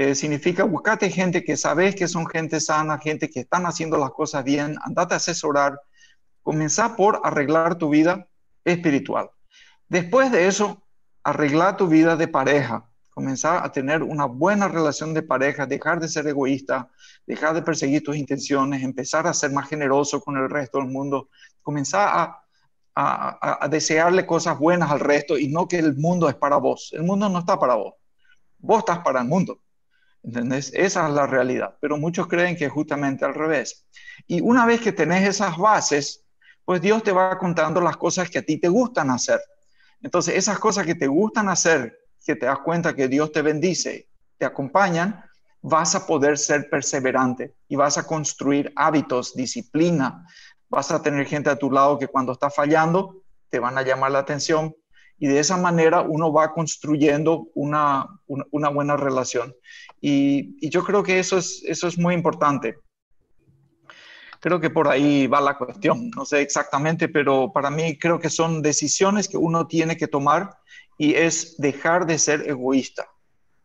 Eh, 0.00 0.14
significa 0.14 0.62
buscate 0.62 1.10
gente 1.10 1.42
que 1.42 1.56
sabes 1.56 1.96
que 1.96 2.06
son 2.06 2.24
gente 2.28 2.60
sana, 2.60 2.98
gente 2.98 3.28
que 3.28 3.40
están 3.40 3.66
haciendo 3.66 3.98
las 3.98 4.12
cosas 4.12 4.44
bien, 4.44 4.76
andate 4.84 5.14
a 5.14 5.16
asesorar, 5.16 5.80
comenzá 6.40 6.94
por 6.94 7.20
arreglar 7.24 7.78
tu 7.78 7.88
vida 7.88 8.28
espiritual. 8.64 9.28
Después 9.88 10.30
de 10.30 10.46
eso, 10.46 10.86
arreglar 11.24 11.76
tu 11.76 11.88
vida 11.88 12.14
de 12.14 12.28
pareja 12.28 12.88
comenzar 13.10 13.66
a 13.66 13.72
tener 13.72 14.04
una 14.04 14.26
buena 14.26 14.68
relación 14.68 15.12
de 15.12 15.22
pareja, 15.22 15.66
dejar 15.66 15.98
de 15.98 16.06
ser 16.06 16.28
egoísta, 16.28 16.88
dejar 17.26 17.52
de 17.52 17.62
perseguir 17.62 18.04
tus 18.04 18.14
intenciones, 18.14 18.84
empezar 18.84 19.26
a 19.26 19.34
ser 19.34 19.50
más 19.50 19.68
generoso 19.68 20.20
con 20.20 20.36
el 20.36 20.48
resto 20.48 20.78
del 20.78 20.86
mundo, 20.86 21.28
comenzar 21.60 22.08
a, 22.94 23.60
a, 23.64 23.66
desearle 23.68 24.24
cosas 24.24 24.56
buenas 24.56 24.92
al 24.92 25.00
resto 25.00 25.36
y 25.36 25.48
no 25.48 25.66
que 25.66 25.80
el 25.80 25.96
mundo 25.96 26.28
es 26.28 26.36
para 26.36 26.58
vos. 26.58 26.90
El 26.92 27.02
mundo 27.02 27.28
no 27.28 27.40
está 27.40 27.58
para 27.58 27.74
vos. 27.74 27.94
Vos 28.58 28.78
estás 28.78 29.00
para 29.00 29.22
el 29.22 29.26
mundo. 29.26 29.58
¿Entendés? 30.22 30.72
Esa 30.74 31.08
es 31.08 31.14
la 31.14 31.26
realidad. 31.26 31.76
Pero 31.80 31.96
muchos 31.96 32.26
creen 32.26 32.56
que 32.56 32.66
es 32.66 32.72
justamente 32.72 33.24
al 33.24 33.34
revés. 33.34 33.86
Y 34.26 34.40
una 34.40 34.66
vez 34.66 34.80
que 34.80 34.92
tenés 34.92 35.26
esas 35.26 35.56
bases, 35.56 36.24
pues 36.64 36.80
Dios 36.80 37.02
te 37.02 37.12
va 37.12 37.38
contando 37.38 37.80
las 37.80 37.96
cosas 37.96 38.28
que 38.28 38.38
a 38.38 38.42
ti 38.42 38.58
te 38.58 38.68
gustan 38.68 39.10
hacer. 39.10 39.40
Entonces, 40.02 40.36
esas 40.36 40.58
cosas 40.58 40.86
que 40.86 40.94
te 40.94 41.06
gustan 41.06 41.48
hacer, 41.48 41.98
que 42.24 42.36
te 42.36 42.46
das 42.46 42.58
cuenta 42.58 42.94
que 42.94 43.08
Dios 43.08 43.32
te 43.32 43.42
bendice, 43.42 44.08
te 44.36 44.44
acompañan, 44.44 45.24
vas 45.62 45.94
a 45.94 46.06
poder 46.06 46.38
ser 46.38 46.68
perseverante 46.70 47.54
y 47.68 47.76
vas 47.76 47.98
a 47.98 48.06
construir 48.06 48.72
hábitos, 48.76 49.34
disciplina. 49.34 50.26
Vas 50.68 50.90
a 50.90 51.02
tener 51.02 51.26
gente 51.26 51.50
a 51.50 51.56
tu 51.56 51.70
lado 51.70 51.98
que 51.98 52.08
cuando 52.08 52.32
está 52.32 52.50
fallando 52.50 53.22
te 53.48 53.58
van 53.58 53.78
a 53.78 53.82
llamar 53.82 54.10
la 54.12 54.18
atención 54.18 54.74
y 55.18 55.26
de 55.26 55.40
esa 55.40 55.56
manera 55.56 56.02
uno 56.02 56.32
va 56.32 56.52
construyendo 56.52 57.48
una, 57.54 58.06
una, 58.26 58.68
buena 58.68 58.96
relación. 58.96 59.54
Y, 60.00 60.56
y, 60.60 60.70
yo 60.70 60.84
creo 60.84 61.02
que 61.02 61.18
eso 61.18 61.38
es, 61.38 61.62
eso 61.66 61.88
es 61.88 61.98
muy 61.98 62.14
importante. 62.14 62.76
Creo 64.40 64.60
que 64.60 64.70
por 64.70 64.86
ahí 64.86 65.26
va 65.26 65.40
la 65.40 65.58
cuestión, 65.58 66.10
no 66.10 66.24
sé 66.24 66.40
exactamente, 66.40 67.08
pero 67.08 67.52
para 67.52 67.70
mí 67.70 67.98
creo 67.98 68.20
que 68.20 68.30
son 68.30 68.62
decisiones 68.62 69.26
que 69.26 69.36
uno 69.36 69.66
tiene 69.66 69.96
que 69.96 70.06
tomar 70.06 70.50
y 70.96 71.14
es 71.14 71.56
dejar 71.58 72.06
de 72.06 72.18
ser 72.18 72.48
egoísta, 72.48 73.08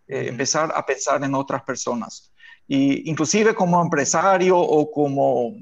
eh, 0.08 0.26
empezar 0.30 0.74
a 0.76 0.84
pensar 0.86 1.24
en 1.24 1.36
otras 1.36 1.64
personas. 1.64 2.34
Y 2.68 3.08
inclusive 3.10 3.54
como 3.54 3.82
empresario 3.82 4.58
o 4.58 4.90
como 4.92 5.54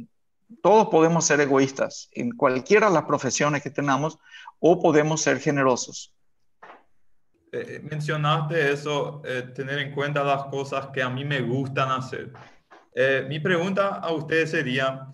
todos 0.61 0.87
podemos 0.87 1.25
ser 1.25 1.39
egoístas 1.41 2.09
en 2.11 2.31
cualquiera 2.31 2.87
de 2.87 2.93
las 2.93 3.03
profesiones 3.03 3.61
que 3.61 3.69
tenemos 3.69 4.19
o 4.59 4.81
podemos 4.81 5.21
ser 5.21 5.39
generosos. 5.39 6.13
Eh, 7.51 7.65
eh, 7.67 7.79
mencionaste 7.83 8.71
eso, 8.71 9.21
tener 9.55 9.79
en 9.79 9.93
cuenta 9.93 10.23
las 10.23 10.45
cosas 10.45 10.87
que 10.87 11.01
a 11.01 11.09
mí 11.09 11.25
me 11.25 11.41
gustan 11.41 11.91
hacer. 11.91 12.31
mi 13.27 13.39
pregunta 13.39 13.95
a 13.95 14.11
ustedes 14.11 14.51
sería, 14.51 15.07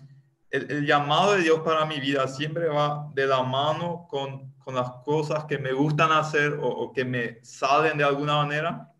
el, 0.50 0.86
llamado 0.86 1.34
de 1.34 1.42
Dios 1.42 1.60
para 1.60 1.84
mi 1.84 2.00
vida 2.00 2.26
siempre 2.28 2.68
va 2.68 3.10
de 3.14 3.26
la 3.26 3.42
mano 3.42 4.06
con, 4.08 4.48
con 4.68 4.74
las 4.74 4.90
cosas 5.02 5.46
que 5.46 5.56
me 5.56 5.72
gustan 5.72 6.12
hacer 6.12 6.58
o, 6.60 6.92
que 6.92 7.02
me 7.02 7.42
salen 7.42 7.96
de 7.96 8.04
alguna 8.04 8.36
manera? 8.36 8.92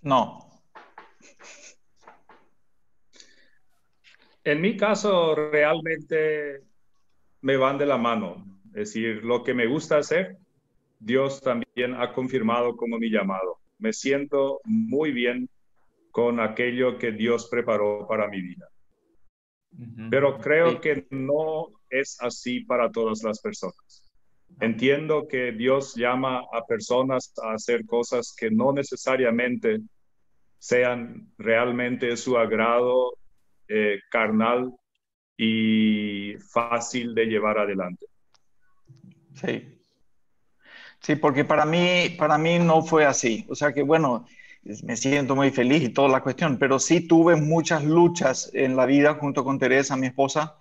No. 0.00 0.43
En 4.44 4.60
mi 4.60 4.76
caso, 4.76 5.34
realmente 5.34 6.60
me 7.40 7.56
van 7.56 7.78
de 7.78 7.86
la 7.86 7.96
mano. 7.96 8.44
Es 8.68 8.92
decir, 8.92 9.24
lo 9.24 9.42
que 9.42 9.54
me 9.54 9.66
gusta 9.66 9.98
hacer 9.98 10.36
Dios 11.04 11.42
también 11.42 11.94
ha 11.94 12.12
confirmado 12.12 12.76
como 12.76 12.98
mi 12.98 13.10
llamado. 13.10 13.58
Me 13.78 13.92
siento 13.92 14.60
muy 14.64 15.12
bien 15.12 15.50
con 16.10 16.40
aquello 16.40 16.96
que 16.98 17.12
Dios 17.12 17.48
preparó 17.50 18.06
para 18.08 18.28
mi 18.28 18.40
vida. 18.40 18.68
Pero 20.08 20.38
creo 20.38 20.80
que 20.80 21.06
no 21.10 21.66
es 21.90 22.16
así 22.20 22.60
para 22.60 22.90
todas 22.90 23.22
las 23.22 23.40
personas. 23.40 24.10
Entiendo 24.60 25.26
que 25.28 25.52
Dios 25.52 25.94
llama 25.94 26.44
a 26.52 26.64
personas 26.64 27.34
a 27.42 27.54
hacer 27.54 27.84
cosas 27.84 28.34
que 28.38 28.50
no 28.50 28.72
necesariamente 28.72 29.80
sean 30.58 31.32
realmente 31.36 32.16
su 32.16 32.38
agrado 32.38 33.14
eh, 33.68 33.98
carnal 34.10 34.72
y 35.36 36.34
fácil 36.52 37.14
de 37.14 37.26
llevar 37.26 37.58
adelante. 37.58 38.06
Sí. 39.34 39.80
Sí, 41.00 41.16
porque 41.16 41.44
para 41.44 41.66
mí, 41.66 42.14
para 42.18 42.38
mí 42.38 42.58
no 42.58 42.82
fue 42.82 43.04
así. 43.04 43.44
O 43.48 43.54
sea 43.54 43.72
que, 43.72 43.82
bueno, 43.82 44.24
me 44.82 44.96
siento 44.96 45.36
muy 45.36 45.50
feliz 45.50 45.82
y 45.82 45.88
toda 45.90 46.08
la 46.08 46.22
cuestión, 46.22 46.58
pero 46.58 46.78
sí 46.78 47.06
tuve 47.06 47.36
muchas 47.36 47.84
luchas 47.84 48.50
en 48.54 48.76
la 48.76 48.86
vida 48.86 49.14
junto 49.14 49.44
con 49.44 49.58
Teresa, 49.58 49.96
mi 49.96 50.06
esposa, 50.06 50.56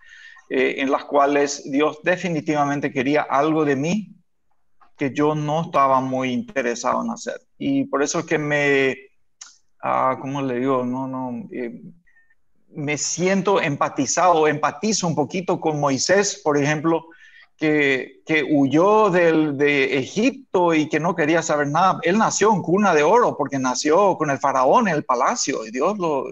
eh, 0.49 0.75
en 0.79 0.91
las 0.91 1.05
cuales 1.05 1.69
Dios 1.71 1.99
definitivamente 2.03 2.91
quería 2.91 3.21
algo 3.21 3.63
de 3.63 3.75
mí 3.77 4.15
que 4.97 5.13
yo 5.13 5.33
no 5.33 5.61
estaba 5.61 6.01
muy 6.01 6.31
interesado 6.31 7.03
en 7.03 7.11
hacer. 7.11 7.39
Y 7.57 7.85
por 7.85 8.03
eso 8.03 8.19
es 8.19 8.25
que 8.25 8.37
me, 8.37 8.95
ah, 9.81 10.17
¿cómo 10.19 10.41
le 10.41 10.59
digo? 10.59 10.83
No, 10.85 11.07
no, 11.07 11.47
eh, 11.51 11.81
me 12.75 12.97
siento 12.97 13.61
empatizado, 13.61 14.47
empatizo 14.47 15.07
un 15.07 15.15
poquito 15.15 15.59
con 15.59 15.79
Moisés, 15.79 16.41
por 16.43 16.57
ejemplo, 16.57 17.07
que, 17.57 18.45
huyó 18.49 19.09
del, 19.09 19.57
de 19.57 19.97
Egipto 19.97 20.73
y 20.73 20.89
que 20.89 20.99
no 20.99 21.15
quería 21.15 21.41
saber 21.41 21.67
nada. 21.67 21.99
Él 22.03 22.17
nació 22.17 22.53
en 22.53 22.61
cuna 22.61 22.93
de 22.93 23.03
oro 23.03 23.37
porque 23.37 23.59
nació 23.59 24.17
con 24.17 24.29
el 24.29 24.39
faraón 24.39 24.87
en 24.87 24.95
el 24.95 25.05
palacio 25.05 25.65
y 25.65 25.71
Dios 25.71 25.97
lo, 25.97 26.25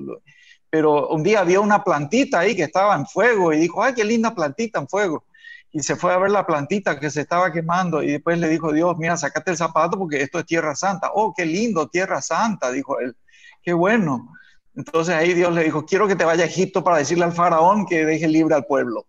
Pero 0.69 1.09
un 1.09 1.23
día 1.23 1.41
había 1.41 1.59
una 1.59 1.83
plantita 1.83 2.39
ahí 2.39 2.55
que 2.55 2.63
estaba 2.63 2.95
en 2.95 3.05
fuego 3.05 3.53
y 3.53 3.59
dijo, 3.59 3.83
ay, 3.83 3.93
qué 3.93 4.03
linda 4.03 4.35
plantita 4.35 4.79
en 4.79 4.87
fuego. 4.87 5.25
Y 5.71 5.81
se 5.83 5.95
fue 5.95 6.13
a 6.13 6.17
ver 6.17 6.31
la 6.31 6.45
plantita 6.45 6.99
que 6.99 7.09
se 7.09 7.21
estaba 7.21 7.51
quemando 7.53 8.03
y 8.03 8.11
después 8.11 8.37
le 8.37 8.49
dijo 8.49 8.73
Dios, 8.73 8.97
mira, 8.97 9.15
sacate 9.15 9.51
el 9.51 9.57
zapato 9.57 9.97
porque 9.97 10.21
esto 10.21 10.39
es 10.39 10.45
tierra 10.45 10.75
santa. 10.75 11.11
Oh, 11.13 11.33
qué 11.35 11.45
lindo, 11.45 11.87
tierra 11.87 12.21
santa, 12.21 12.71
dijo 12.71 12.99
él. 12.99 13.15
Qué 13.63 13.71
bueno. 13.73 14.33
Entonces 14.75 15.13
ahí 15.15 15.33
Dios 15.33 15.53
le 15.53 15.63
dijo, 15.63 15.85
quiero 15.85 16.07
que 16.07 16.15
te 16.15 16.25
vaya 16.25 16.43
a 16.43 16.47
Egipto 16.47 16.83
para 16.83 16.97
decirle 16.97 17.25
al 17.25 17.33
faraón 17.33 17.85
que 17.85 18.05
deje 18.05 18.27
libre 18.27 18.55
al 18.55 18.65
pueblo. 18.65 19.05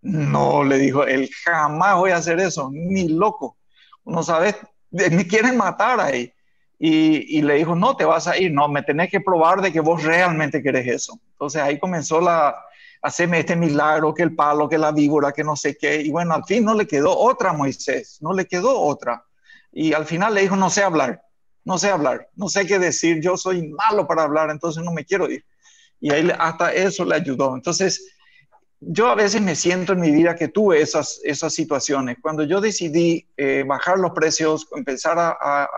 No, 0.00 0.64
le 0.64 0.78
dijo, 0.78 1.04
él 1.04 1.28
jamás 1.44 1.96
voy 1.96 2.12
a 2.12 2.16
hacer 2.16 2.40
eso, 2.40 2.70
ni 2.72 3.08
loco. 3.08 3.56
No 4.04 4.22
sabes, 4.22 4.56
me 4.90 5.26
quieren 5.26 5.56
matar 5.56 6.00
ahí. 6.00 6.32
Y, 6.80 7.42
le 7.42 7.54
dijo, 7.54 7.74
no, 7.74 7.96
te 7.96 8.04
vas 8.04 8.28
a 8.28 8.38
ir, 8.38 8.52
no, 8.52 8.68
me 8.68 8.82
tenés 8.82 9.10
que 9.10 9.20
probar 9.20 9.60
de 9.60 9.72
que 9.72 9.80
vos 9.80 10.02
realmente 10.04 10.62
querés 10.62 10.86
eso. 10.86 11.18
Entonces 11.32 11.60
ahí 11.60 11.78
comenzó 11.78 12.20
la, 12.20 12.54
hacerme 13.02 13.40
este 13.40 13.56
milagro, 13.56 14.14
que 14.14 14.22
el 14.22 14.36
palo, 14.36 14.68
que 14.68 14.78
la 14.78 14.92
víbora, 14.92 15.32
que 15.32 15.42
no 15.42 15.56
sé 15.56 15.76
qué. 15.76 16.00
Y 16.00 16.10
bueno, 16.10 16.34
al 16.34 16.44
fin 16.44 16.64
no 16.64 16.74
le 16.74 16.86
quedó 16.86 17.16
otra 17.16 17.52
Moisés, 17.52 18.18
no 18.20 18.32
le 18.32 18.46
quedó 18.46 18.80
otra. 18.80 19.24
Y 19.72 19.92
al 19.92 20.06
final 20.06 20.34
le 20.34 20.42
dijo, 20.42 20.54
no 20.54 20.70
sé 20.70 20.84
hablar, 20.84 21.20
no 21.64 21.78
sé 21.78 21.90
hablar, 21.90 22.28
no 22.34 22.48
sé 22.48 22.66
qué 22.66 22.78
decir, 22.78 23.20
yo 23.20 23.36
soy 23.36 23.68
malo 23.68 24.06
para 24.06 24.22
hablar, 24.22 24.50
entonces 24.50 24.82
no 24.82 24.92
me 24.92 25.04
quiero 25.04 25.30
ir. 25.30 25.44
Y 26.00 26.12
ahí 26.12 26.30
hasta 26.38 26.72
eso 26.72 27.04
le 27.04 27.16
ayudó. 27.16 27.54
Entonces, 27.54 28.00
yo 28.80 29.08
a 29.08 29.14
veces 29.14 29.42
me 29.42 29.56
siento 29.56 29.92
en 29.92 30.00
mi 30.00 30.10
vida 30.10 30.36
que 30.36 30.48
tuve 30.48 30.80
esas, 30.80 31.20
esas 31.24 31.52
situaciones. 31.52 32.18
Cuando 32.22 32.44
yo 32.44 32.60
decidí 32.60 33.28
eh, 33.36 33.64
bajar 33.66 33.98
los 33.98 34.12
precios, 34.12 34.68
empezar 34.74 35.18
a, 35.18 35.68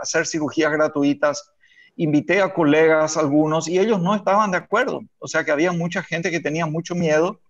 hacer 0.00 0.26
cirugías 0.26 0.72
gratuitas, 0.72 1.52
invité 1.96 2.42
a 2.42 2.52
colegas, 2.52 3.16
algunos, 3.16 3.68
y 3.68 3.78
ellos 3.78 4.00
no 4.00 4.14
estaban 4.14 4.50
de 4.50 4.56
acuerdo. 4.56 5.02
O 5.18 5.28
sea 5.28 5.44
que 5.44 5.52
había 5.52 5.72
mucha 5.72 6.02
gente 6.02 6.30
que 6.30 6.40
tenía 6.40 6.66
mucho 6.66 6.94
miedo. 6.94 7.40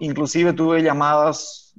Inclusive 0.00 0.52
tuve 0.52 0.82
llamadas 0.82 1.74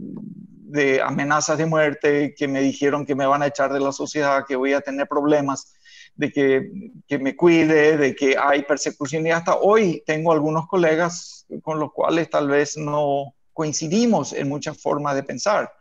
de 0.70 1.02
amenazas 1.02 1.58
de 1.58 1.66
muerte 1.66 2.36
que 2.38 2.48
me 2.48 2.62
dijeron 2.62 3.06
que 3.06 3.16
me 3.16 3.26
van 3.26 3.42
a 3.42 3.48
echar 3.48 3.74
de 3.74 3.80
la 3.80 3.92
sociedad, 3.92 4.46
que 4.48 4.56
voy 4.56 4.74
a 4.74 4.82
tener 4.82 5.08
problemas 5.08 5.74
de 6.16 6.32
que, 6.32 6.72
que, 7.08 7.18
me 7.18 7.36
cuide, 7.36 7.98
de 7.98 8.16
que 8.16 8.38
hay 8.38 8.62
persecución. 8.64 9.26
Y 9.26 9.32
hasta 9.32 9.56
hoy 9.56 10.04
tengo 10.06 10.32
algunos 10.32 10.68
colegas 10.68 11.48
con 11.64 11.80
los 11.80 11.92
cuales 11.92 12.30
tal 12.30 12.48
vez 12.50 12.78
no 12.78 13.34
coincidimos 13.52 14.32
en 14.34 14.48
muchas 14.48 14.80
formas 14.80 15.16
de 15.16 15.24
pensar. 15.24 15.74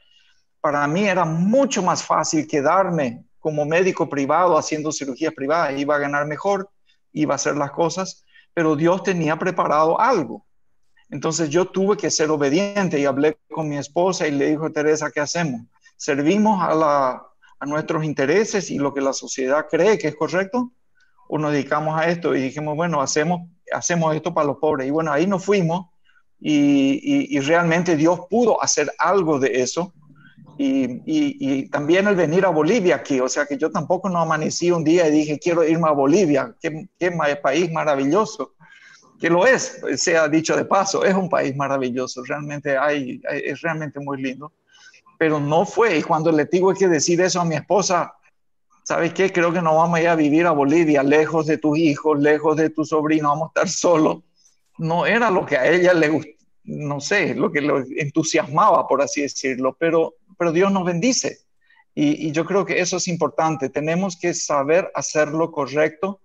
Para 0.61 0.87
mí 0.89 1.07
era 1.07 1.27
mucho 1.27 1.83
más 1.83 2.03
fácil 2.03 2.47
quedarme 2.47 3.25
como 3.39 3.67
médico 3.67 4.09
privado 4.09 4.57
haciendo 4.57 4.91
cirugías 4.91 5.35
privadas. 5.35 5.79
Iba 5.79 5.97
a 5.97 6.01
ganar 6.01 6.27
mejor, 6.27 6.71
iba 7.13 7.35
a 7.35 7.37
hacer 7.37 7.57
las 7.57 7.73
cosas, 7.73 8.25
pero 8.55 8.75
Dios 8.75 9.03
tenía 9.03 9.37
preparado 9.39 10.01
algo. 10.01 10.47
Entonces 11.11 11.49
yo 11.51 11.67
tuve 11.67 11.97
que 11.97 12.11
ser 12.11 12.31
obediente 12.31 13.01
y 13.01 13.07
hablé 13.07 13.39
con 13.51 13.69
mi 13.69 13.79
esposa 13.79 14.27
y 14.29 14.33
le 14.33 14.51
dijo, 14.51 14.71
Teresa, 14.71 15.11
¿qué 15.11 15.21
hacemos? 15.21 15.63
¿Servimos 15.97 16.63
a 16.63 16.75
la, 16.75 17.23
a 17.61 17.67
nuestros 17.67 18.05
intereses 18.05 18.71
y 18.71 18.79
lo 18.79 18.95
que 18.95 19.01
la 19.01 19.13
sociedad 19.13 19.67
cree 19.71 19.99
que 19.99 20.09
es 20.09 20.17
correcto, 20.17 20.73
o 21.29 21.39
nos 21.39 21.53
dedicamos 21.53 22.01
a 22.01 22.09
esto 22.09 22.35
y 22.35 22.41
dijimos, 22.41 22.77
bueno, 22.77 23.03
hacemos, 23.03 23.49
hacemos 23.73 24.15
esto 24.15 24.33
para 24.33 24.47
los 24.47 24.57
pobres. 24.59 24.89
Y 24.89 24.91
bueno, 24.91 25.13
ahí 25.13 25.27
nos 25.27 25.45
fuimos 25.45 25.87
y, 26.41 27.37
y, 27.37 27.41
realmente 27.41 27.97
Dios 27.97 28.21
pudo 28.31 28.63
hacer 28.63 28.93
algo 28.99 29.39
de 29.39 29.61
eso. 29.61 29.93
Y, 30.57 31.03
y, 31.07 31.69
también 31.69 32.09
el 32.09 32.17
venir 32.17 32.45
a 32.45 32.51
Bolivia 32.51 32.97
aquí, 32.97 33.21
o 33.21 33.29
sea 33.29 33.47
que 33.47 33.57
yo 33.57 33.71
tampoco 33.71 34.09
no 34.09 34.19
amanecí 34.19 34.71
un 34.73 34.83
día 34.83 35.07
y 35.07 35.13
dije, 35.13 35.39
quiero 35.39 35.63
irme 35.63 35.89
a 35.89 35.93
Bolivia, 35.93 36.55
qué, 36.61 36.89
qué 36.99 37.13
país 37.41 37.71
maravilloso, 37.71 38.55
que 39.19 39.31
lo 39.31 39.47
es, 39.47 39.81
sea 39.97 40.29
dicho 40.29 40.57
de 40.57 40.65
paso, 40.65 41.05
es 41.05 41.15
un 41.15 41.29
país 41.29 41.55
maravilloso, 41.57 42.23
realmente 42.25 42.77
hay, 42.77 43.21
es 43.31 43.61
realmente 43.61 44.01
muy 44.01 44.23
lindo 44.23 44.53
pero 45.19 45.41
no 45.41 45.67
fue. 45.67 45.99
Y 45.99 46.03
cuando 46.03 46.33
le 46.33 46.47
tuve 46.47 46.75
que 46.75 46.89
decir 46.89 47.21
eso 47.21 47.41
a 47.41 47.45
mi 47.45 47.57
esposa, 47.57 48.15
¿sabes 48.85 49.13
qué? 49.13 49.31
Creo 49.31 49.53
que 49.53 49.61
no 49.61 49.75
vamos 49.75 49.99
a 49.99 50.03
ir 50.03 50.09
a 50.09 50.15
vivir 50.15 50.47
a 50.47 50.53
Bolivia, 50.53 51.03
lejos 51.03 51.47
de 51.47 51.59
tus 51.59 51.77
hijos, 51.77 52.19
lejos 52.19 52.57
de 52.57 52.71
tu 52.71 52.85
sobrino, 52.85 53.29
vamos 53.29 53.49
a 53.49 53.61
estar 53.61 53.69
solos. 53.69 54.23
No 54.79 55.05
era 55.05 55.31
lo 55.31 55.45
que 55.45 55.57
a 55.57 55.69
ella 55.69 55.93
le 55.93 56.09
gustó, 56.09 56.31
no 56.65 57.01
sé, 57.01 57.35
lo 57.35 57.51
que 57.51 57.61
lo 57.61 57.79
entusiasmaba, 57.79 58.87
por 58.87 59.03
así 59.03 59.23
decirlo, 59.23 59.77
pero, 59.79 60.15
pero 60.39 60.53
Dios 60.53 60.71
nos 60.71 60.85
bendice. 60.85 61.41
Y, 61.95 62.31
yo 62.31 62.45
creo 62.45 62.65
que 62.65 62.79
eso 62.79 62.99
es 62.99 63.09
importante. 63.09 63.71
Tenemos 63.71 64.17
que 64.17 64.33
saber 64.33 64.89
hacer 64.95 65.29
lo 65.29 65.51
correcto 65.51 66.21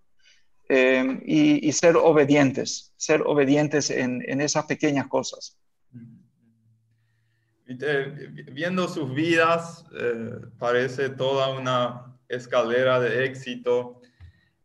eh, 0.70 1.20
y, 1.26 1.72
ser 1.72 1.96
obedientes, 1.98 2.94
ser 2.98 3.22
obedientes 3.26 3.90
en, 3.90 4.24
en 4.28 4.42
esas 4.42 4.66
pequeñas 4.66 5.08
cosas 5.08 5.58
viendo 7.66 8.88
sus 8.88 9.14
vidas, 9.14 9.86
eh, 9.98 10.32
parece 10.60 11.10
toda 11.10 11.50
una 11.50 12.18
escalera 12.28 13.00
de 13.00 13.26
éxito, 13.26 14.02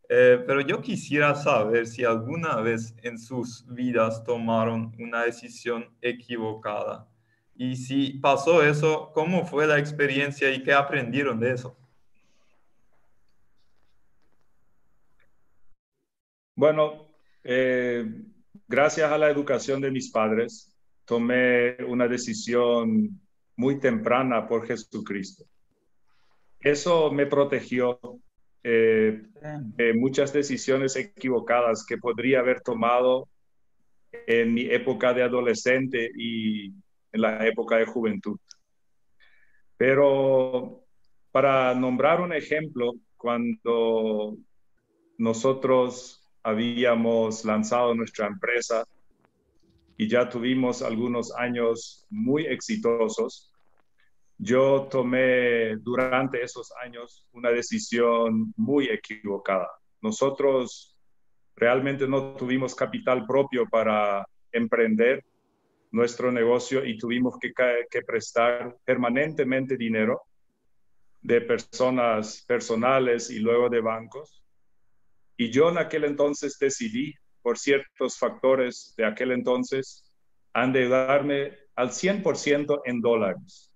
eh, 0.09 0.43
pero 0.45 0.61
yo 0.61 0.81
quisiera 0.81 1.35
saber 1.35 1.87
si 1.87 2.03
alguna 2.03 2.55
vez 2.57 2.95
en 3.03 3.17
sus 3.17 3.65
vidas 3.67 4.23
tomaron 4.23 4.95
una 4.99 5.23
decisión 5.23 5.87
equivocada. 6.01 7.07
Y 7.55 7.75
si 7.75 8.11
pasó 8.11 8.63
eso, 8.63 9.11
¿cómo 9.13 9.45
fue 9.45 9.67
la 9.67 9.77
experiencia 9.77 10.49
y 10.51 10.63
qué 10.63 10.73
aprendieron 10.73 11.39
de 11.39 11.51
eso? 11.51 11.77
Bueno, 16.59 17.07
eh, 17.41 18.05
gracias 18.67 19.09
a 19.09 19.17
la 19.17 19.29
educación 19.29 19.79
de 19.79 19.91
mis 19.91 20.11
padres, 20.11 20.77
tomé 21.05 21.77
una 21.85 22.05
decisión 22.05 23.17
muy 23.55 23.79
temprana 23.79 24.45
por 24.45 24.67
Jesucristo. 24.67 25.45
Eso 26.59 27.13
me 27.13 27.27
protegió 27.27 27.97
eh, 28.61 29.21
de 29.77 29.93
muchas 29.93 30.33
decisiones 30.33 30.97
equivocadas 30.97 31.85
que 31.85 31.97
podría 31.97 32.39
haber 32.39 32.59
tomado 32.59 33.29
en 34.11 34.53
mi 34.53 34.65
época 34.65 35.13
de 35.13 35.23
adolescente 35.23 36.11
y 36.13 36.71
en 37.13 37.21
la 37.21 37.47
época 37.47 37.77
de 37.77 37.85
juventud. 37.85 38.37
Pero 39.77 40.83
para 41.31 41.73
nombrar 41.73 42.19
un 42.19 42.33
ejemplo, 42.33 42.95
cuando 43.15 44.35
nosotros 45.17 46.18
habíamos 46.43 47.45
lanzado 47.45 47.93
nuestra 47.95 48.27
empresa, 48.27 48.85
y 49.97 50.07
ya 50.07 50.29
tuvimos 50.29 50.81
algunos 50.81 51.35
años 51.35 52.05
muy 52.09 52.45
exitosos. 52.45 53.51
Yo 54.37 54.87
tomé 54.89 55.75
durante 55.75 56.41
esos 56.41 56.71
años 56.81 57.27
una 57.33 57.49
decisión 57.49 58.53
muy 58.55 58.87
equivocada. 58.87 59.67
Nosotros 60.01 60.95
realmente 61.57 62.07
no 62.07 62.33
tuvimos 62.37 62.73
capital 62.73 63.25
propio 63.25 63.67
para 63.67 64.25
emprender 64.53 65.25
nuestro 65.91 66.31
negocio 66.31 66.85
y 66.85 66.97
tuvimos 66.97 67.35
que, 67.37 67.51
prestar 68.03 68.77
permanentemente 68.85 69.75
dinero 69.75 70.21
de 71.21 71.41
personas 71.41 72.45
personales 72.47 73.29
y 73.29 73.39
luego 73.39 73.67
de 73.67 73.81
bancos. 73.81 74.38
Y 75.39 75.49
yo 75.51 75.69
en 75.69 75.77
aquel 75.77 76.03
entonces 76.03 76.57
decidí, 76.59 77.13
por 77.41 77.57
ciertos 77.57 78.19
factores 78.19 78.93
de 78.97 79.05
aquel 79.05 79.31
entonces, 79.31 80.11
endeudarme 80.53 81.57
al 81.77 81.91
100% 81.91 82.81
en 82.83 82.99
dólares. 82.99 83.73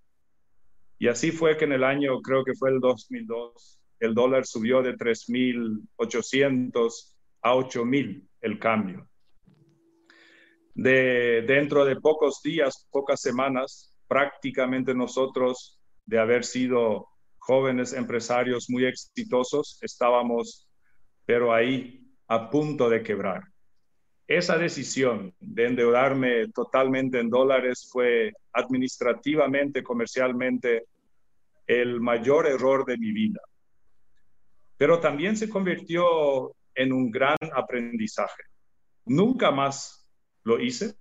Y 1.00 1.08
así 1.08 1.32
fue 1.32 1.56
que 1.56 1.64
en 1.64 1.72
el 1.72 1.86
año, 1.86 2.22
creo 2.22 2.44
que 2.44 2.54
fue 2.54 2.70
el 2.70 2.82
2002, 2.82 3.80
el 4.02 4.14
dólar 4.14 4.46
subió 4.46 4.82
de 4.82 4.98
3.800 4.98 7.16
a 7.44 7.56
8.000 7.56 8.28
el 8.42 8.60
cambio. 8.60 9.08
De, 10.76 11.46
dentro 11.48 11.86
de 11.86 11.96
pocos 11.96 12.42
días, 12.44 12.90
pocas 12.92 13.22
semanas, 13.22 13.96
prácticamente 14.10 14.94
nosotros, 14.94 15.80
de 16.06 16.20
haber 16.20 16.44
sido 16.44 17.08
jóvenes 17.38 17.94
empresarios 17.94 18.70
muy 18.70 18.86
exitosos, 18.86 19.78
estábamos, 19.82 20.63
pero 21.26 21.54
ahí, 21.54 22.12
a 22.28 22.50
punto 22.50 22.90
de 22.90 23.04
quebrar. 23.04 23.44
Esa 24.28 24.58
decisión 24.58 25.34
de 25.40 25.66
endeudarme 25.66 26.48
totalmente 26.50 27.20
en 27.20 27.30
dólares 27.30 27.90
fue 27.92 28.34
administrativamente, 28.54 29.84
comercialmente, 29.84 30.86
el 31.68 32.00
mayor 32.00 32.48
error 32.48 32.86
de 32.86 32.98
mi 32.98 33.12
vida. 33.12 33.42
Pero 34.78 35.00
también 35.00 35.38
se 35.38 35.50
convirtió 35.50 36.56
en 36.76 36.94
un 36.94 37.12
gran 37.12 37.38
aprendizaje. 37.54 38.44
Nunca 39.06 39.52
más 39.52 40.10
lo 40.44 40.60
hice 40.60 40.96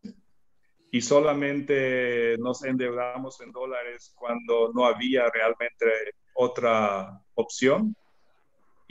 y 0.91 1.01
solamente 1.01 2.37
nos 2.39 2.63
endeudamos 2.65 3.41
en 3.41 3.51
dólares 3.51 4.13
cuando 4.15 4.73
no 4.75 4.85
había 4.85 5.29
realmente 5.31 5.87
otra 6.35 7.21
opción. 7.35 7.97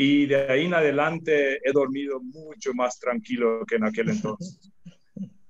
Y 0.03 0.25
de 0.25 0.51
ahí 0.51 0.65
en 0.65 0.73
adelante 0.73 1.59
he 1.63 1.71
dormido 1.71 2.19
mucho 2.19 2.73
más 2.73 2.99
tranquilo 2.99 3.63
que 3.67 3.75
en 3.75 3.83
aquel 3.83 4.09
entonces. 4.09 4.71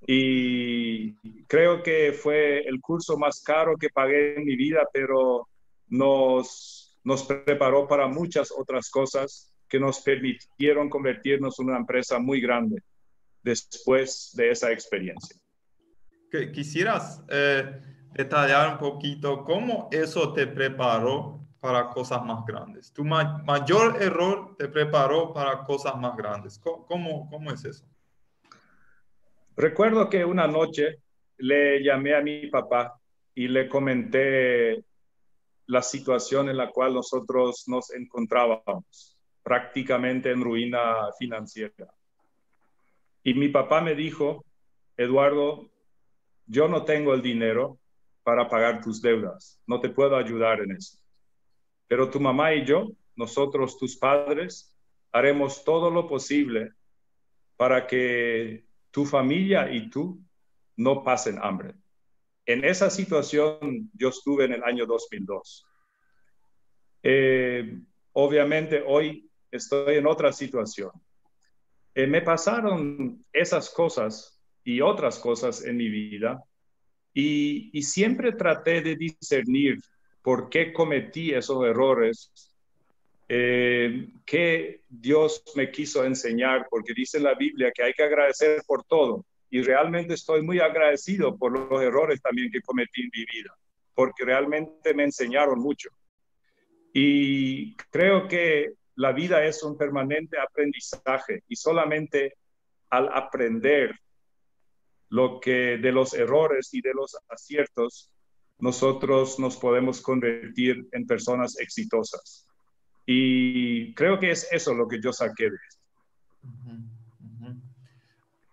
Y 0.06 1.14
creo 1.46 1.82
que 1.82 2.12
fue 2.12 2.60
el 2.68 2.82
curso 2.82 3.18
más 3.18 3.42
caro 3.42 3.78
que 3.78 3.88
pagué 3.90 4.36
en 4.36 4.44
mi 4.44 4.58
vida, 4.58 4.86
pero 4.92 5.48
nos, 5.88 7.00
nos 7.06 7.24
preparó 7.24 7.88
para 7.88 8.10
muchas 8.10 8.52
otras 8.52 8.90
cosas 8.90 9.54
que 9.70 9.80
nos 9.80 10.02
permitieron 10.02 10.90
convertirnos 10.90 11.58
en 11.58 11.68
una 11.68 11.78
empresa 11.78 12.20
muy 12.20 12.42
grande 12.42 12.84
después 13.42 14.32
de 14.36 14.52
esa 14.52 14.70
experiencia. 14.74 15.40
Quisieras 16.54 17.24
eh, 17.30 17.80
detallar 18.16 18.74
un 18.74 18.80
poquito 18.80 19.46
cómo 19.46 19.88
eso 19.94 20.34
te 20.34 20.46
preparó 20.46 21.41
para 21.62 21.90
cosas 21.90 22.26
más 22.26 22.44
grandes. 22.46 22.92
Tu 22.92 23.06
mayor 23.06 24.02
error 24.02 24.56
te 24.58 24.68
preparó 24.68 25.32
para 25.32 25.64
cosas 25.64 25.96
más 25.96 26.18
grandes. 26.18 26.60
¿Cómo, 26.60 27.30
¿Cómo 27.30 27.52
es 27.52 27.64
eso? 27.64 27.86
Recuerdo 29.56 30.10
que 30.10 30.26
una 30.26 30.48
noche 30.48 31.02
le 31.38 31.84
llamé 31.84 32.16
a 32.16 32.22
mi 32.22 32.48
papá 32.48 33.00
y 33.36 33.48
le 33.48 33.70
comenté 33.70 34.84
la 35.68 35.84
situación 35.84 36.50
en 36.50 36.58
la 36.58 36.72
cual 36.72 36.96
nosotros 36.96 37.64
nos 37.68 37.94
encontrábamos, 37.94 39.18
prácticamente 39.44 40.32
en 40.32 40.44
ruina 40.44 41.12
financiera. 41.20 41.94
Y 43.24 43.36
mi 43.36 43.50
papá 43.50 43.82
me 43.82 43.94
dijo, 43.94 44.44
Eduardo, 44.98 45.70
yo 46.48 46.68
no 46.68 46.84
tengo 46.86 47.14
el 47.14 47.22
dinero 47.22 47.78
para 48.24 48.50
pagar 48.50 48.82
tus 48.82 49.00
deudas, 49.00 49.62
no 49.68 49.80
te 49.80 49.90
puedo 49.90 50.18
ayudar 50.18 50.62
en 50.62 50.72
eso. 50.72 51.01
Pero 51.92 52.10
tu 52.10 52.22
mamá 52.22 52.54
y 52.54 52.64
yo, 52.64 52.90
nosotros, 53.18 53.78
tus 53.78 53.98
padres, 53.98 54.74
haremos 55.12 55.66
todo 55.66 55.92
lo 55.92 56.08
posible 56.08 56.72
para 57.58 57.86
que 57.86 58.64
tu 58.92 59.04
familia 59.04 59.70
y 59.70 59.90
tú 59.90 60.24
no 60.78 61.04
pasen 61.04 61.38
hambre. 61.42 61.74
En 62.46 62.64
esa 62.64 62.90
situación 62.90 63.92
yo 63.94 64.08
estuve 64.08 64.46
en 64.46 64.54
el 64.54 64.64
año 64.64 64.86
2002. 64.86 65.66
Eh, 67.04 67.82
obviamente 68.14 68.82
hoy 68.88 69.30
estoy 69.52 69.98
en 69.98 70.08
otra 70.08 70.32
situación. 70.32 70.92
Eh, 71.94 72.08
me 72.08 72.22
pasaron 72.22 73.26
esas 73.34 73.70
cosas 73.70 74.42
y 74.64 74.80
otras 74.80 75.20
cosas 75.20 75.66
en 75.66 75.76
mi 75.76 75.90
vida 75.90 76.42
y, 77.14 77.70
y 77.78 77.84
siempre 77.84 78.32
traté 78.32 78.80
de 78.80 78.96
discernir 78.96 79.78
por 80.22 80.50
qué 80.50 80.72
cometí 80.72 81.34
esos 81.34 81.66
errores, 81.66 82.32
eh, 83.28 84.10
qué 84.26 84.82
Dios 84.90 85.44
me 85.56 85.72
quiso 85.72 86.04
enseñar, 86.04 86.68
porque 86.70 86.94
dice 86.94 87.20
la 87.20 87.34
Biblia 87.34 87.72
que 87.72 87.84
hay 87.84 87.94
que 87.94 88.04
agradecer 88.04 88.62
por 88.68 88.84
todo. 88.84 89.26
Y 89.50 89.62
realmente 89.62 90.14
estoy 90.14 90.42
muy 90.42 90.60
agradecido 90.60 91.38
por 91.38 91.52
los 91.52 91.82
errores 91.82 92.22
también 92.22 92.52
que 92.52 92.62
cometí 92.62 93.02
en 93.02 93.10
mi 93.14 93.26
vida, 93.26 93.54
porque 93.94 94.26
realmente 94.26 94.94
me 94.94 95.04
enseñaron 95.04 95.60
mucho. 95.60 95.90
Y 96.94 97.76
creo 97.90 98.28
que 98.28 98.74
la 98.96 99.12
vida 99.14 99.46
es 99.46 99.64
un 99.64 99.78
permanente 99.78 100.38
aprendizaje 100.38 101.44
y 101.48 101.56
solamente 101.56 102.36
al 102.90 103.10
aprender 103.14 103.96
lo 105.10 105.40
que 105.40 105.78
de 105.78 105.92
los 105.92 106.14
errores 106.14 106.74
y 106.74 106.82
de 106.82 106.94
los 106.94 107.18
aciertos 107.28 108.10
nosotros 108.62 109.40
nos 109.40 109.58
podemos 109.58 110.00
convertir 110.02 110.88
en 110.92 111.06
personas 111.06 111.60
exitosas. 111.60 112.48
Y 113.06 113.94
creo 113.96 114.20
que 114.20 114.32
es 114.32 114.48
eso 114.52 114.74
lo 114.74 114.88
que 114.88 115.02
yo 115.02 115.12
saqué 115.12 115.50
de 115.50 115.58
esto. 115.68 115.82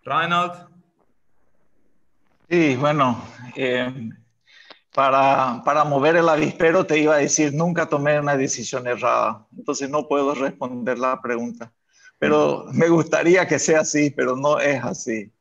Reinald. 0.03 0.67
Sí, 2.49 2.75
bueno, 2.75 3.23
eh, 3.55 4.09
para, 4.93 5.61
para 5.63 5.83
mover 5.83 6.15
el 6.15 6.27
avispero 6.27 6.85
te 6.85 6.97
iba 6.97 7.13
a 7.13 7.19
decir, 7.19 7.53
nunca 7.53 7.87
tomé 7.87 8.19
una 8.19 8.35
decisión 8.35 8.87
errada, 8.87 9.45
entonces 9.55 9.87
no 9.87 10.07
puedo 10.07 10.33
responder 10.33 10.97
la 10.97 11.21
pregunta. 11.21 11.71
Pero 12.17 12.65
me 12.73 12.89
gustaría 12.89 13.47
que 13.47 13.59
sea 13.59 13.81
así, 13.81 14.09
pero 14.09 14.35
no 14.35 14.59
es 14.59 14.83
así. 14.83 15.31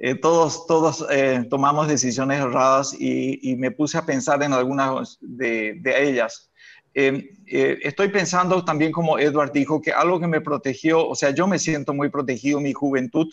Eh, 0.00 0.14
todos, 0.14 0.66
todos 0.66 1.04
eh, 1.10 1.44
tomamos 1.50 1.88
decisiones 1.88 2.40
erradas 2.40 2.94
y, 2.98 3.56
me 3.56 3.72
puse 3.72 3.98
a 3.98 4.06
pensar 4.06 4.42
en 4.44 4.52
algunas 4.52 5.18
de, 5.20 5.80
ellas. 5.84 6.50
Eh, 6.94 7.34
estoy 7.46 8.08
pensando 8.08 8.64
también, 8.64 8.92
como 8.92 9.18
Edward 9.18 9.52
dijo, 9.52 9.82
que 9.82 9.92
algo 9.92 10.20
que 10.20 10.28
me 10.28 10.40
protegió, 10.40 11.06
o 11.06 11.14
sea, 11.16 11.30
yo 11.30 11.48
me 11.48 11.58
siento 11.58 11.94
muy 11.94 12.10
protegido 12.10 12.58
en 12.58 12.64
mi 12.64 12.72
juventud, 12.72 13.26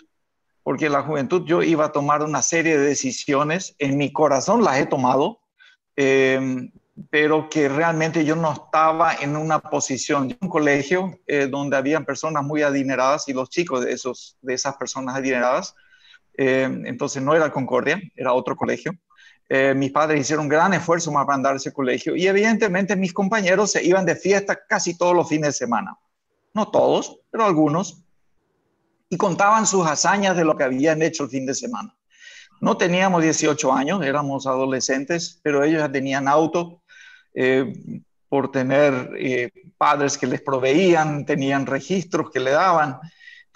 porque 0.63 0.87
en 0.87 0.93
la 0.93 1.03
juventud 1.03 1.43
yo 1.45 1.61
iba 1.61 1.85
a 1.85 1.91
tomar 1.91 2.23
una 2.23 2.41
serie 2.41 2.77
de 2.77 2.87
decisiones, 2.87 3.75
en 3.77 3.97
mi 3.97 4.11
corazón 4.11 4.63
las 4.63 4.79
he 4.79 4.87
tomado, 4.87 5.41
pero 7.11 7.49
que 7.49 7.69
realmente 7.69 8.25
yo 8.25 8.35
no 8.35 8.53
estaba 8.53 9.13
en 9.13 9.37
una 9.37 9.59
posición, 9.59 10.35
un 10.41 10.49
colegio 10.49 11.19
donde 11.51 11.77
habían 11.77 12.05
personas 12.05 12.43
muy 12.43 12.63
adineradas 12.63 13.29
y 13.29 13.33
los 13.33 13.49
chicos 13.49 13.85
de, 13.85 13.91
esos, 13.91 14.37
de 14.41 14.55
esas 14.55 14.75
personas 14.77 15.15
adineradas, 15.15 15.75
eh, 16.37 16.63
entonces 16.85 17.21
no 17.21 17.33
era 17.35 17.51
Concordia, 17.51 18.01
era 18.15 18.33
otro 18.33 18.55
colegio. 18.55 18.93
Eh, 19.47 19.73
mis 19.75 19.91
padres 19.91 20.21
hicieron 20.21 20.45
un 20.45 20.49
gran 20.49 20.73
esfuerzo 20.73 21.13
para 21.13 21.25
mandar 21.25 21.55
ese 21.55 21.71
colegio 21.71 22.15
y 22.15 22.25
evidentemente 22.25 22.95
mis 22.95 23.13
compañeros 23.13 23.71
se 23.71 23.83
iban 23.83 24.03
de 24.03 24.15
fiesta 24.15 24.59
casi 24.67 24.97
todos 24.97 25.15
los 25.15 25.29
fines 25.29 25.49
de 25.49 25.53
semana. 25.53 25.97
No 26.53 26.69
todos, 26.71 27.19
pero 27.29 27.45
algunos. 27.45 28.01
Y 29.09 29.17
contaban 29.17 29.67
sus 29.67 29.85
hazañas 29.85 30.35
de 30.35 30.45
lo 30.45 30.57
que 30.57 30.63
habían 30.63 31.01
hecho 31.01 31.23
el 31.25 31.29
fin 31.29 31.45
de 31.45 31.53
semana. 31.53 31.95
No 32.59 32.75
teníamos 32.77 33.21
18 33.21 33.71
años, 33.71 34.03
éramos 34.03 34.47
adolescentes, 34.47 35.39
pero 35.43 35.63
ellos 35.63 35.81
ya 35.81 35.91
tenían 35.91 36.27
auto 36.27 36.81
eh, 37.35 37.71
por 38.29 38.51
tener 38.51 39.51
padres 39.77 40.17
que 40.17 40.25
les 40.25 40.41
proveían, 40.41 41.25
tenían 41.25 41.65
registros 41.65 42.31
que 42.31 42.39
le 42.39 42.51
daban. 42.51 42.97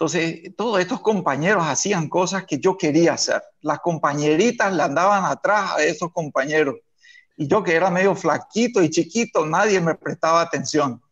Entonces, 0.00 0.56
todos 0.56 0.80
estos 0.80 1.02
compañeros 1.02 1.62
hacían 1.66 2.08
cosas 2.08 2.46
que 2.46 2.58
yo 2.58 2.78
quería 2.78 3.12
hacer. 3.12 3.42
Las 3.60 3.80
compañeritas 3.80 4.72
le 4.72 4.82
andaban 4.82 5.26
atrás 5.26 5.72
a 5.76 5.84
esos 5.84 6.10
compañeros. 6.10 6.76
Y 7.36 7.46
yo 7.46 7.62
que 7.62 7.74
era 7.74 7.90
medio 7.90 8.14
flaquito 8.14 8.82
y 8.82 8.88
chiquito, 8.88 9.44
nadie 9.44 9.78
me 9.78 9.94
prestaba 9.94 10.40
atención. 10.40 11.02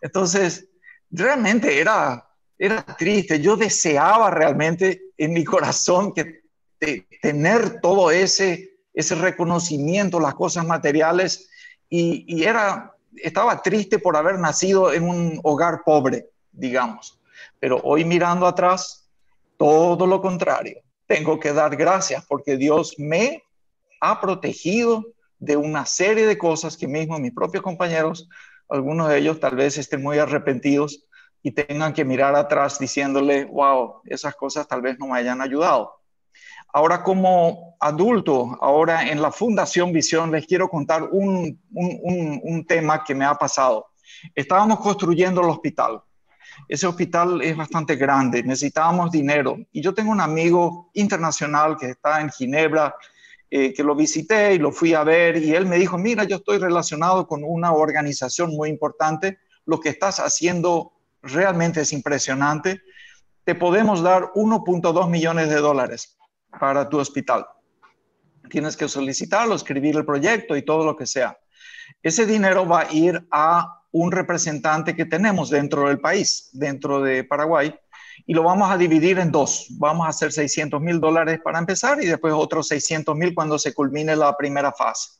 Entonces, 0.00 0.66
realmente 1.08 1.78
era, 1.78 2.28
era 2.58 2.82
triste. 2.82 3.40
Yo 3.40 3.56
deseaba 3.56 4.28
realmente 4.28 5.02
en 5.16 5.34
mi 5.34 5.44
corazón 5.44 6.12
que 6.12 6.40
tener 7.20 7.80
todo 7.80 8.10
ese, 8.10 8.76
ese 8.92 9.14
reconocimiento, 9.14 10.18
las 10.18 10.34
cosas 10.34 10.66
materiales. 10.66 11.48
Y, 11.88 12.24
y 12.26 12.42
era, 12.42 12.92
estaba 13.18 13.62
triste 13.62 14.00
por 14.00 14.16
haber 14.16 14.40
nacido 14.40 14.92
en 14.92 15.04
un 15.04 15.38
hogar 15.44 15.82
pobre, 15.84 16.26
digamos. 16.50 17.21
Pero 17.62 17.80
hoy 17.84 18.04
mirando 18.04 18.44
atrás, 18.44 19.08
todo 19.56 20.04
lo 20.04 20.20
contrario. 20.20 20.80
Tengo 21.06 21.38
que 21.38 21.52
dar 21.52 21.76
gracias 21.76 22.26
porque 22.26 22.56
Dios 22.56 22.96
me 22.98 23.44
ha 24.00 24.20
protegido 24.20 25.06
de 25.38 25.56
una 25.56 25.86
serie 25.86 26.26
de 26.26 26.36
cosas 26.36 26.76
que 26.76 26.88
mismo 26.88 27.20
mis 27.20 27.32
propios 27.32 27.62
compañeros 27.62 28.28
algunos 28.68 29.10
de 29.10 29.18
ellos 29.18 29.38
tal 29.38 29.54
vez 29.54 29.78
estén 29.78 30.02
muy 30.02 30.18
arrepentidos 30.18 31.04
y 31.40 31.52
tengan 31.52 31.92
que 31.92 32.04
mirar 32.04 32.34
atrás 32.34 32.80
diciéndole, 32.80 33.44
wow, 33.44 34.00
esas 34.06 34.34
cosas 34.34 34.66
tal 34.66 34.82
vez 34.82 34.98
no 34.98 35.06
me 35.06 35.18
hayan 35.18 35.40
ayudado. 35.40 35.92
Ahora 36.72 37.04
como 37.04 37.76
adulto, 37.78 38.58
ahora 38.60 39.08
en 39.08 39.22
la 39.22 39.30
Fundación 39.30 39.92
Visión, 39.92 40.32
les 40.32 40.46
quiero 40.46 40.68
contar 40.68 41.04
un, 41.12 41.60
un, 41.70 42.66
tema 42.66 43.04
que 43.04 43.14
me 43.14 43.24
ha 43.24 43.34
pasado. 43.36 43.86
Estábamos 44.34 44.80
construyendo 44.80 45.42
el 45.42 45.50
hospital. 45.50 46.02
Ese 46.68 46.86
hospital 46.86 47.42
es 47.42 47.56
bastante 47.56 47.96
grande, 47.96 48.42
necesitábamos 48.42 49.10
dinero. 49.10 49.58
Y 49.72 49.80
yo 49.80 49.94
tengo 49.94 50.10
un 50.10 50.20
amigo 50.20 50.90
internacional 50.94 51.76
que 51.76 51.90
está 51.90 52.20
en 52.20 52.30
Ginebra, 52.30 52.94
eh, 53.50 53.74
que 53.74 53.82
lo 53.82 53.94
visité 53.94 54.54
y 54.54 54.58
lo 54.58 54.72
fui 54.72 54.94
a 54.94 55.04
ver, 55.04 55.36
y 55.36 55.54
él 55.54 55.66
me 55.66 55.76
dijo, 55.78 55.98
mira, 55.98 56.24
yo 56.24 56.36
estoy 56.36 56.58
relacionado 56.58 57.26
con 57.26 57.44
una 57.44 57.72
organización 57.72 58.56
muy 58.56 58.70
importante, 58.70 59.38
lo 59.66 59.78
que 59.78 59.90
estás 59.90 60.20
haciendo 60.20 60.92
realmente 61.22 61.82
es 61.82 61.92
impresionante. 61.92 62.80
Te 63.44 63.54
podemos 63.54 64.02
dar 64.02 64.32
1.2 64.34 65.08
millones 65.10 65.48
de 65.48 65.56
dólares 65.56 66.16
para 66.58 66.88
tu 66.88 66.98
hospital. 66.98 67.46
Tienes 68.48 68.76
que 68.76 68.88
solicitarlo, 68.88 69.54
escribir 69.54 69.96
el 69.96 70.04
proyecto 70.04 70.56
y 70.56 70.62
todo 70.62 70.84
lo 70.84 70.96
que 70.96 71.06
sea. 71.06 71.38
Ese 72.02 72.26
dinero 72.26 72.66
va 72.66 72.80
a 72.80 72.92
ir 72.92 73.26
a 73.30 73.81
un 73.92 74.10
representante 74.10 74.96
que 74.96 75.04
tenemos 75.04 75.50
dentro 75.50 75.88
del 75.88 76.00
país, 76.00 76.48
dentro 76.52 77.00
de 77.00 77.24
Paraguay, 77.24 77.74
y 78.26 78.34
lo 78.34 78.42
vamos 78.42 78.70
a 78.70 78.76
dividir 78.76 79.18
en 79.18 79.30
dos. 79.30 79.66
Vamos 79.78 80.06
a 80.06 80.10
hacer 80.10 80.32
600 80.32 80.80
mil 80.80 81.00
dólares 81.00 81.40
para 81.42 81.58
empezar 81.58 82.02
y 82.02 82.06
después 82.06 82.32
otros 82.34 82.68
600 82.68 83.16
mil 83.16 83.34
cuando 83.34 83.58
se 83.58 83.74
culmine 83.74 84.16
la 84.16 84.36
primera 84.36 84.72
fase. 84.72 85.10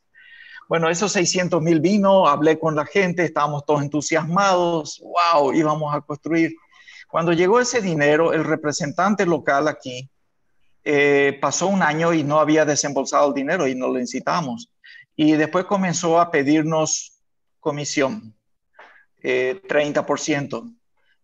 Bueno, 0.68 0.88
esos 0.88 1.12
600 1.12 1.60
mil 1.60 1.80
vino, 1.80 2.26
hablé 2.26 2.58
con 2.58 2.74
la 2.74 2.86
gente, 2.86 3.24
estábamos 3.24 3.64
todos 3.66 3.82
entusiasmados, 3.82 5.02
wow, 5.02 5.52
íbamos 5.52 5.94
a 5.94 6.00
construir. 6.00 6.54
Cuando 7.08 7.32
llegó 7.32 7.60
ese 7.60 7.82
dinero, 7.82 8.32
el 8.32 8.44
representante 8.44 9.26
local 9.26 9.68
aquí 9.68 10.08
eh, 10.84 11.38
pasó 11.40 11.66
un 11.66 11.82
año 11.82 12.14
y 12.14 12.24
no 12.24 12.40
había 12.40 12.64
desembolsado 12.64 13.28
el 13.28 13.34
dinero 13.34 13.66
y 13.66 13.74
no 13.74 13.88
lo 13.88 14.00
incitamos. 14.00 14.70
Y 15.14 15.32
después 15.32 15.66
comenzó 15.66 16.18
a 16.18 16.30
pedirnos 16.30 17.20
comisión, 17.60 18.34
30%. 19.22 20.68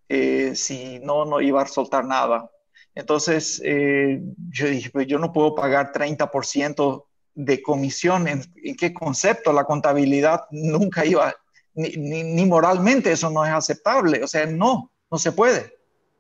Eh, 0.08 0.48
eh, 0.50 0.54
si 0.54 0.98
no, 1.00 1.24
no 1.24 1.40
iba 1.40 1.62
a 1.62 1.66
soltar 1.66 2.04
nada. 2.04 2.50
Entonces, 2.94 3.62
yo 3.62 4.66
dije, 4.66 4.90
pues 4.90 5.06
yo 5.06 5.18
no 5.18 5.32
puedo 5.32 5.54
pagar 5.54 5.92
30% 5.92 7.04
de 7.34 7.62
comisión. 7.62 8.26
¿En, 8.26 8.42
qué 8.76 8.92
concepto? 8.92 9.52
La 9.52 9.64
contabilidad 9.64 10.46
nunca 10.50 11.04
iba, 11.04 11.34
ni, 11.74 11.90
ni 11.96 12.46
moralmente 12.46 13.12
eso 13.12 13.30
no 13.30 13.44
es 13.44 13.52
aceptable. 13.52 14.24
O 14.24 14.26
sea, 14.26 14.46
no, 14.46 14.90
no 15.10 15.18
se 15.18 15.32
puede. 15.32 15.72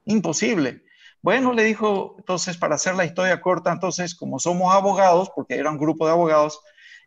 Imposible. 0.04 0.82
Bueno, 1.20 1.52
le 1.52 1.64
dijo, 1.64 2.14
entonces, 2.18 2.56
para 2.56 2.76
hacer 2.76 2.94
la 2.94 3.04
historia 3.04 3.40
corta, 3.40 3.72
entonces, 3.72 4.14
como 4.14 4.38
somos 4.38 4.72
abogados, 4.72 5.30
porque 5.34 5.56
era 5.56 5.70
un 5.70 5.78
grupo 5.78 6.06
de 6.06 6.12
abogados, 6.12 6.60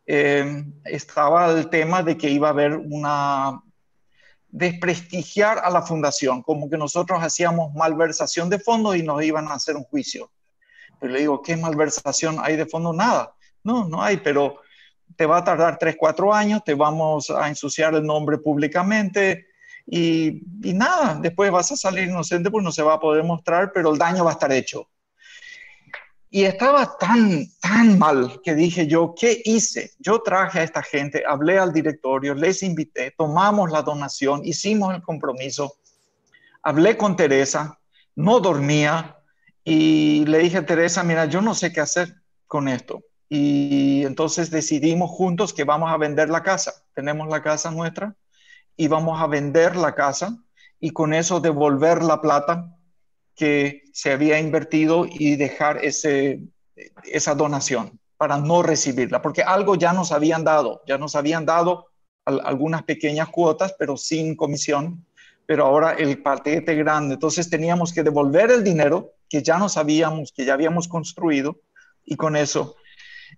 eh, 0.05 0.65
estaba 0.83 1.49
el 1.51 1.69
tema 1.69 2.03
de 2.03 2.17
que 2.17 2.29
iba 2.29 2.49
a 2.49 2.51
haber 2.51 2.75
una 2.75 3.61
desprestigiar 4.51 5.59
a 5.59 5.69
la 5.69 5.81
fundación, 5.81 6.43
como 6.43 6.69
que 6.69 6.77
nosotros 6.77 7.21
hacíamos 7.23 7.73
malversación 7.73 8.49
de 8.49 8.59
fondos 8.59 8.95
y 8.95 9.03
nos 9.03 9.23
iban 9.23 9.47
a 9.47 9.53
hacer 9.53 9.75
un 9.75 9.83
juicio. 9.83 10.31
Pero 10.99 11.13
le 11.13 11.19
digo, 11.21 11.41
¿qué 11.41 11.57
malversación 11.57 12.37
hay 12.41 12.57
de 12.57 12.65
fondo? 12.65 12.93
Nada. 12.93 13.33
No, 13.63 13.87
no 13.87 14.01
hay, 14.03 14.17
pero 14.17 14.57
te 15.15 15.25
va 15.25 15.37
a 15.37 15.43
tardar 15.43 15.77
tres, 15.77 15.95
cuatro 15.97 16.33
años, 16.33 16.63
te 16.63 16.73
vamos 16.73 17.29
a 17.29 17.47
ensuciar 17.47 17.93
el 17.95 18.05
nombre 18.05 18.37
públicamente, 18.37 19.47
y, 19.85 20.41
nada, 20.61 21.17
después 21.21 21.51
vas 21.51 21.71
a 21.71 21.75
salir 21.75 22.07
inocente 22.07 22.49
porque 22.49 22.63
no 22.63 22.71
se 22.71 22.83
va 22.83 22.93
a 22.93 22.99
poder 22.99 23.23
mostrar, 23.23 23.71
pero 23.73 23.91
el 23.91 23.97
daño 23.97 24.23
va 24.23 24.31
a 24.31 24.33
estar 24.33 24.51
hecho. 24.51 24.87
Y 26.31 26.45
estaba 26.45 26.97
tan, 26.97 27.45
tan 27.59 27.99
mal 27.99 28.41
que 28.41 28.55
dije 28.55 28.87
yo, 28.87 29.13
¿qué 29.15 29.41
hice? 29.45 29.91
Yo 29.99 30.21
traje 30.21 30.59
a 30.59 30.63
esta 30.63 30.81
gente, 30.81 31.23
hablé 31.27 31.59
al 31.59 31.73
directorio, 31.73 32.33
les 32.33 32.63
invité, 32.63 33.13
tomamos 33.15 33.69
la 33.69 33.83
donación, 33.83 34.41
hicimos 34.43 34.95
el 34.95 35.03
compromiso, 35.03 35.75
hablé 36.63 36.97
con 36.97 37.15
Teresa, 37.15 37.77
no 38.15 38.39
dormía 38.39 39.17
y 39.63 40.25
le 40.25 40.39
dije 40.39 40.59
a 40.59 40.65
Teresa, 40.65 41.03
mira, 41.03 41.25
yo 41.25 41.41
no 41.41 41.53
sé 41.53 41.71
qué 41.71 41.81
hacer 41.81 42.15
con 42.47 42.67
esto. 42.67 43.03
Y 43.27 44.03
entonces 44.05 44.49
decidimos 44.49 45.11
juntos 45.11 45.53
que 45.53 45.65
vamos 45.65 45.91
a 45.91 45.97
vender 45.97 46.29
la 46.29 46.43
casa. 46.43 46.73
Tenemos 46.95 47.27
la 47.27 47.43
casa 47.43 47.71
nuestra 47.71 48.15
íbamos 48.81 49.21
a 49.21 49.27
vender 49.27 49.75
la 49.75 49.93
casa 49.93 50.37
y 50.79 50.91
con 50.91 51.13
eso 51.13 51.39
devolver 51.39 52.01
la 52.01 52.21
plata 52.21 52.75
que 53.41 53.85
se 53.91 54.11
había 54.11 54.39
invertido 54.39 55.07
y 55.09 55.35
dejar 55.35 55.83
ese, 55.83 56.41
esa 57.05 57.33
donación 57.33 57.99
para 58.15 58.37
no 58.37 58.61
recibirla, 58.61 59.19
porque 59.23 59.41
algo 59.41 59.73
ya 59.73 59.93
nos 59.93 60.11
habían 60.11 60.43
dado, 60.43 60.83
ya 60.85 60.99
nos 60.99 61.15
habían 61.15 61.43
dado 61.43 61.87
algunas 62.23 62.83
pequeñas 62.83 63.29
cuotas, 63.29 63.73
pero 63.79 63.97
sin 63.97 64.35
comisión, 64.35 65.03
pero 65.47 65.65
ahora 65.65 65.93
el 65.93 66.21
paquete 66.21 66.75
grande, 66.75 67.15
entonces 67.15 67.49
teníamos 67.49 67.91
que 67.93 68.03
devolver 68.03 68.51
el 68.51 68.63
dinero 68.63 69.13
que 69.27 69.41
ya 69.41 69.57
nos 69.57 69.75
habíamos, 69.75 70.31
que 70.31 70.45
ya 70.45 70.53
habíamos 70.53 70.87
construido 70.87 71.61
y 72.05 72.17
con 72.17 72.35
eso 72.35 72.75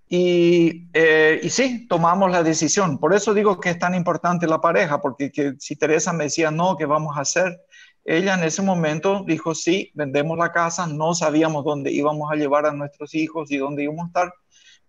eh, 0.09 1.39
y, 1.41 1.49
sí, 1.49 1.87
tomamos 1.87 2.29
la 2.31 2.43
decisión. 2.43 2.99
Por 2.99 3.13
eso 3.13 3.33
digo 3.33 3.59
que 3.59 3.71
es 3.71 3.79
tan 3.79 3.95
importante 3.95 4.47
la 4.47 4.61
pareja, 4.61 5.01
porque 5.01 5.31
que 5.31 5.53
si 5.59 5.75
Teresa 5.75 6.13
me 6.13 6.25
decía, 6.25 6.51
no, 6.51 6.77
¿qué 6.77 6.85
vamos 6.85 7.17
a 7.17 7.21
hacer? 7.21 7.61
Ella 8.05 8.33
en 8.33 8.43
ese 8.43 8.61
momento 8.61 9.23
dijo, 9.25 9.55
sí, 9.55 9.91
vendemos 9.93 10.37
la 10.37 10.51
casa, 10.51 10.87
no 10.87 11.13
sabíamos 11.13 11.63
dónde 11.63 11.91
íbamos 11.91 12.31
a 12.31 12.35
llevar 12.35 12.65
a 12.65 12.73
nuestros 12.73 13.15
hijos 13.15 13.49
y 13.51 13.57
dónde 13.57 13.83
íbamos 13.83 14.05
a 14.05 14.07
estar, 14.07 14.33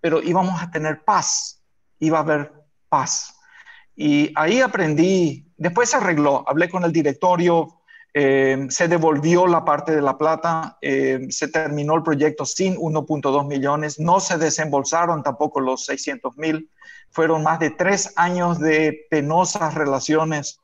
pero 0.00 0.22
íbamos 0.22 0.60
a 0.60 0.70
tener 0.70 1.04
paz, 1.04 1.62
iba 2.00 2.18
a 2.18 2.22
haber 2.22 2.52
paz. 2.88 3.34
Y 3.94 4.32
ahí 4.34 4.60
aprendí, 4.60 5.46
después 5.56 5.90
se 5.90 5.96
arregló, 5.96 6.44
hablé 6.48 6.68
con 6.68 6.82
el 6.82 6.92
directorio, 6.92 7.80
eh, 8.12 8.66
se 8.68 8.88
devolvió 8.88 9.46
la 9.46 9.64
parte 9.64 9.94
de 9.94 10.02
la 10.02 10.18
plata, 10.18 10.78
eh, 10.80 11.26
se 11.30 11.48
terminó 11.48 11.94
el 11.94 12.02
proyecto 12.02 12.44
sin 12.44 12.76
1.2 12.76 13.46
millones, 13.46 14.00
no 14.00 14.18
se 14.18 14.38
desembolsaron 14.38 15.22
tampoco 15.22 15.60
los 15.60 15.84
600 15.84 16.36
mil, 16.36 16.70
fueron 17.10 17.44
más 17.44 17.60
de 17.60 17.70
tres 17.70 18.12
años 18.16 18.58
de 18.58 19.06
penosas 19.08 19.74
relaciones 19.74 20.60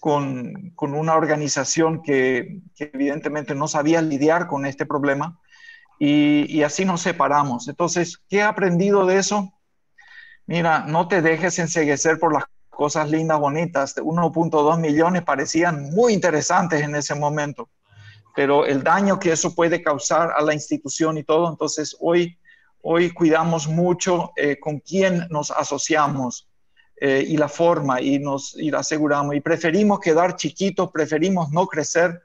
con, 0.00 0.70
con 0.74 0.94
una 0.94 1.14
organización 1.14 2.02
que, 2.02 2.62
evidentemente 2.78 3.54
no 3.54 3.68
sabía 3.68 4.00
lidiar 4.00 4.48
con 4.48 4.64
este 4.64 4.86
problema 4.86 5.38
y, 5.98 6.62
así 6.62 6.86
nos 6.86 7.02
separamos. 7.02 7.68
Entonces, 7.68 8.18
¿qué 8.28 8.38
he 8.38 8.42
aprendido 8.42 9.04
de 9.04 9.18
eso? 9.18 9.52
Mira, 10.46 10.86
no 10.88 11.06
te 11.06 11.20
dejes 11.20 11.58
enseguecer 11.58 12.18
por 12.18 12.32
las 12.32 12.44
cosas 12.70 13.10
lindas, 13.10 13.38
bonitas, 13.38 13.94
de 13.94 14.02
1.2 14.02 14.80
millones 14.80 15.22
parecían 15.22 15.90
muy 15.90 16.14
interesantes 16.14 16.80
en 16.80 16.94
ese 16.94 17.14
momento, 17.14 17.68
pero 18.34 18.64
el 18.64 18.82
daño 18.82 19.18
que 19.18 19.32
eso 19.32 19.54
puede 19.54 19.82
causar 19.82 20.32
a 20.34 20.40
la 20.40 20.54
institución 20.54 21.18
y 21.18 21.24
todo, 21.24 21.50
entonces 21.50 21.94
hoy, 22.00 22.38
hoy 22.80 23.10
cuidamos 23.10 23.68
mucho 23.68 24.32
eh, 24.36 24.58
con 24.58 24.80
quién 24.80 25.26
nos 25.28 25.50
asociamos 25.50 26.49
eh, 27.00 27.24
y 27.26 27.36
la 27.36 27.48
forma 27.48 28.00
y 28.00 28.18
nos 28.18 28.54
y 28.56 28.72
aseguramos 28.72 29.34
y 29.34 29.40
preferimos 29.40 29.98
quedar 30.00 30.36
chiquitos, 30.36 30.90
preferimos 30.92 31.50
no 31.50 31.66
crecer 31.66 32.22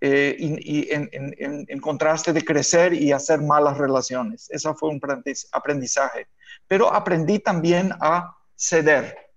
eh, 0.00 0.34
y, 0.38 0.92
en, 0.92 1.08
en, 1.12 1.66
en, 1.68 1.80
contraste 1.80 2.32
de 2.32 2.42
crecer 2.42 2.92
y 2.92 3.12
hacer 3.12 3.40
malas 3.40 3.78
relaciones. 3.78 4.50
Eso 4.50 4.74
fue 4.74 4.88
un 4.88 5.00
aprendizaje. 5.52 6.26
Pero 6.66 6.92
aprendí 6.92 7.38
también 7.38 7.92
a 8.00 8.36
ceder 8.56 9.30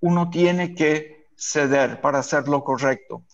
uno 0.00 0.30
tiene 0.30 0.74
que 0.74 1.28
ceder 1.36 2.00
para 2.00 2.18
hacer 2.18 2.48
lo 2.48 2.62
correcto. 2.62 3.24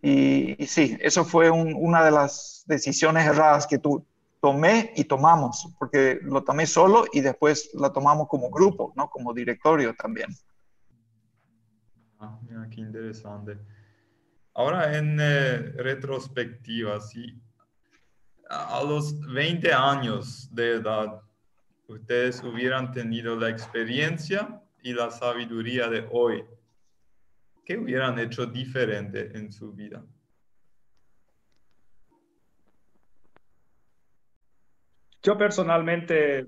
Y, 0.00 0.66
sí, 0.66 0.96
eso 1.00 1.24
fue 1.24 1.50
una 1.50 2.04
de 2.04 2.10
las 2.10 2.62
decisiones 2.66 3.26
erradas 3.26 3.66
que 3.66 3.78
tú 3.78 4.06
tomé 4.40 4.92
y 4.96 5.04
tomamos, 5.04 5.74
porque 5.78 6.18
lo 6.22 6.44
tomé 6.44 6.66
solo 6.66 7.04
y 7.12 7.20
después 7.20 7.70
la 7.74 7.92
tomamos 7.92 8.28
como 8.28 8.50
grupo, 8.50 8.92
¿no? 8.96 9.08
Como 9.08 9.34
directorio 9.34 9.94
también. 9.94 10.28
Ah, 12.20 12.38
mira, 12.42 12.68
qué 12.70 12.80
interesante. 12.80 13.58
Ahora 14.54 14.96
en 14.96 15.18
eh, 15.20 15.58
retrospectiva, 15.76 17.00
sí, 17.00 17.40
a 18.48 18.82
los 18.82 19.20
20 19.20 19.72
años 19.72 20.48
de 20.52 20.76
edad, 20.76 21.20
ustedes 21.86 22.42
hubieran 22.42 22.92
tenido 22.92 23.36
la 23.36 23.50
experiencia 23.50 24.62
y 24.82 24.92
la 24.94 25.10
sabiduría 25.10 25.88
de 25.88 26.08
hoy, 26.10 26.44
¿qué 27.64 27.76
hubieran 27.76 28.18
hecho 28.18 28.46
diferente 28.46 29.36
en 29.36 29.52
su 29.52 29.72
vida? 29.72 30.02
Yo 35.22 35.36
personalmente 35.36 36.46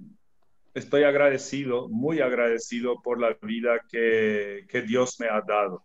estoy 0.74 1.02
agradecido, 1.02 1.88
muy 1.88 2.20
agradecido 2.20 3.02
por 3.02 3.20
la 3.20 3.36
vida 3.42 3.80
que, 3.90 4.64
Dios 4.86 5.18
me 5.18 5.26
ha 5.26 5.40
dado. 5.40 5.84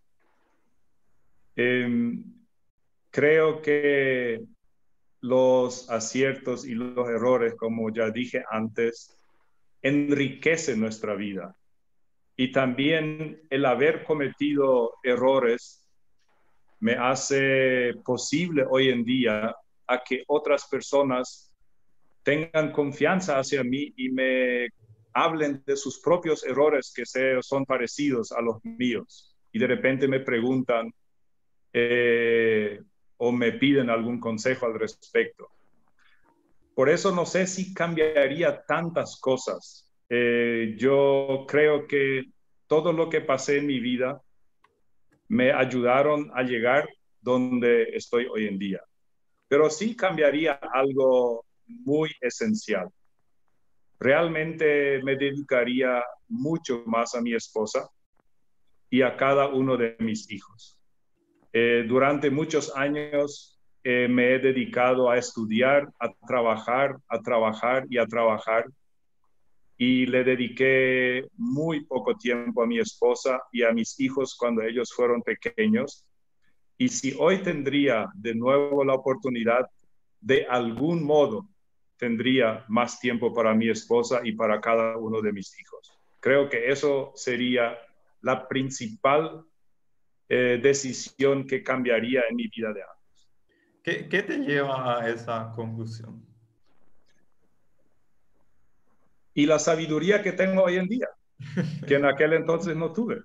Em, 1.56 2.22
creo 3.10 3.60
que 3.60 4.40
los 5.20 5.90
aciertos 5.90 6.66
y 6.66 6.74
los 6.74 7.08
errores, 7.08 7.54
como 7.54 7.92
ya 7.92 8.10
dije 8.10 8.44
antes, 8.50 9.18
enriquecen 9.82 10.80
nuestra 10.80 11.14
vida. 11.14 11.56
Y 12.36 12.52
también 12.52 13.40
el 13.50 13.64
haber 13.64 14.04
cometido 14.04 14.94
errores 15.02 15.82
me 16.80 16.92
hace 16.92 17.94
posible 18.04 18.64
hoy 18.68 18.90
en 18.90 19.04
día 19.04 19.56
a 19.86 20.04
que 20.04 20.22
otras 20.26 20.68
personas 20.68 21.45
tengan 22.26 22.72
confianza 22.72 23.38
hacia 23.38 23.62
mí 23.62 23.94
y 23.96 24.08
me 24.08 24.66
hablen 25.12 25.62
de 25.64 25.76
sus 25.76 26.00
propios 26.00 26.44
errores 26.44 26.92
que 26.92 27.04
son 27.40 27.64
parecidos 27.64 28.32
a 28.32 28.40
los 28.40 28.56
míos. 28.64 29.32
Y 29.52 29.60
de 29.60 29.68
repente 29.68 30.08
me 30.08 30.18
preguntan 30.18 30.92
eh, 31.72 32.80
o 33.16 33.30
me 33.30 33.52
piden 33.52 33.90
algún 33.90 34.18
consejo 34.18 34.66
al 34.66 34.74
respecto. 34.74 35.48
Por 36.74 36.88
eso 36.90 37.14
no 37.14 37.26
sé 37.26 37.46
si 37.46 37.72
cambiaría 37.72 38.60
tantas 38.66 39.20
cosas. 39.20 39.88
Eh, 40.08 40.74
yo 40.76 41.44
creo 41.46 41.86
que 41.86 42.24
todo 42.66 42.92
lo 42.92 43.08
que 43.08 43.20
pasé 43.20 43.58
en 43.58 43.68
mi 43.68 43.78
vida 43.78 44.20
me 45.28 45.52
ayudaron 45.52 46.32
a 46.34 46.42
llegar 46.42 46.88
donde 47.20 47.84
estoy 47.94 48.26
hoy 48.26 48.48
en 48.48 48.58
día. 48.58 48.80
Pero 49.46 49.70
sí 49.70 49.94
cambiaría 49.94 50.54
algo 50.54 51.45
muy 51.66 52.10
esencial. 52.20 52.88
Realmente 53.98 55.02
me 55.02 55.16
dedicaría 55.16 56.02
mucho 56.28 56.82
más 56.86 57.14
a 57.14 57.20
mi 57.20 57.34
esposa 57.34 57.88
y 58.90 59.02
a 59.02 59.16
cada 59.16 59.48
uno 59.48 59.76
de 59.76 59.96
mis 60.00 60.30
hijos. 60.30 60.78
Eh, 61.52 61.84
durante 61.88 62.30
muchos 62.30 62.76
años 62.76 63.58
eh, 63.82 64.08
me 64.08 64.34
he 64.34 64.38
dedicado 64.38 65.08
a 65.08 65.16
estudiar, 65.16 65.88
a 65.98 66.12
trabajar, 66.26 66.96
a 67.08 67.20
trabajar 67.20 67.86
y 67.88 67.98
a 67.98 68.06
trabajar 68.06 68.66
y 69.78 70.06
le 70.06 70.24
dediqué 70.24 71.26
muy 71.36 71.84
poco 71.84 72.14
tiempo 72.14 72.62
a 72.62 72.66
mi 72.66 72.78
esposa 72.78 73.40
y 73.52 73.62
a 73.62 73.72
mis 73.72 73.98
hijos 74.00 74.34
cuando 74.34 74.62
ellos 74.62 74.92
fueron 74.94 75.22
pequeños. 75.22 76.06
Y 76.78 76.88
si 76.88 77.14
hoy 77.18 77.38
tendría 77.38 78.08
de 78.14 78.34
nuevo 78.34 78.84
la 78.84 78.94
oportunidad, 78.94 79.66
de 80.20 80.46
algún 80.46 81.04
modo 81.04 81.46
tendría 81.96 82.64
más 82.68 83.00
tiempo 83.00 83.32
para 83.34 83.54
mi 83.54 83.68
esposa 83.68 84.20
y 84.24 84.32
para 84.32 84.60
cada 84.60 84.96
uno 84.96 85.20
de 85.22 85.32
mis 85.32 85.58
hijos. 85.58 85.98
Creo 86.20 86.48
que 86.48 86.70
eso 86.70 87.12
sería 87.14 87.78
la 88.20 88.48
principal 88.48 89.44
eh, 90.28 90.58
decisión 90.62 91.46
que 91.46 91.62
cambiaría 91.62 92.22
en 92.28 92.36
mi 92.36 92.48
vida 92.48 92.72
de 92.72 92.82
antes. 92.82 93.28
¿Qué, 93.82 94.08
¿Qué 94.08 94.22
te 94.22 94.38
lleva 94.38 95.00
a 95.00 95.08
esa 95.08 95.52
conclusión? 95.54 96.26
y 99.36 99.44
la 99.44 99.58
sabiduría 99.58 100.22
que 100.22 100.32
tengo 100.32 100.62
hoy 100.62 100.76
en 100.76 100.88
día, 100.88 101.08
que 101.86 101.96
en 101.96 102.06
aquel 102.06 102.32
entonces 102.32 102.74
no 102.74 102.90
tuve. 102.90 103.22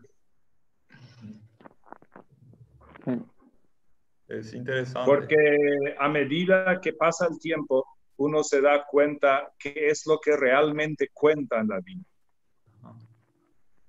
Es 4.27 4.53
interesante. 4.53 5.09
Porque 5.09 5.95
a 5.97 6.09
medida 6.09 6.81
que 6.81 6.91
pasa 6.91 7.27
el 7.31 7.39
tiempo, 7.39 7.85
uno 8.21 8.43
se 8.43 8.61
da 8.61 8.85
cuenta 8.85 9.51
qué 9.57 9.87
es 9.87 10.05
lo 10.05 10.19
que 10.19 10.37
realmente 10.37 11.09
cuenta 11.11 11.59
en 11.59 11.67
la 11.67 11.79
vida. 11.79 12.03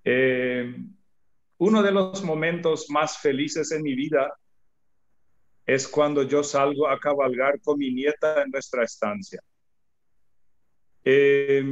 Eh, 0.04 0.74
uno 1.58 1.82
de 1.82 1.92
los 1.92 2.24
momentos 2.24 2.90
más 2.90 3.18
felices 3.18 3.70
en 3.72 3.82
mi 3.82 3.94
vida 3.94 4.36
es 5.66 5.86
cuando 5.86 6.22
yo 6.22 6.42
salgo 6.42 6.88
a 6.88 6.98
cabalgar 6.98 7.60
con 7.60 7.78
mi 7.78 7.92
nieta 7.92 8.42
en 8.42 8.50
nuestra 8.50 8.84
estancia. 8.84 9.40
Eh, 11.04 11.62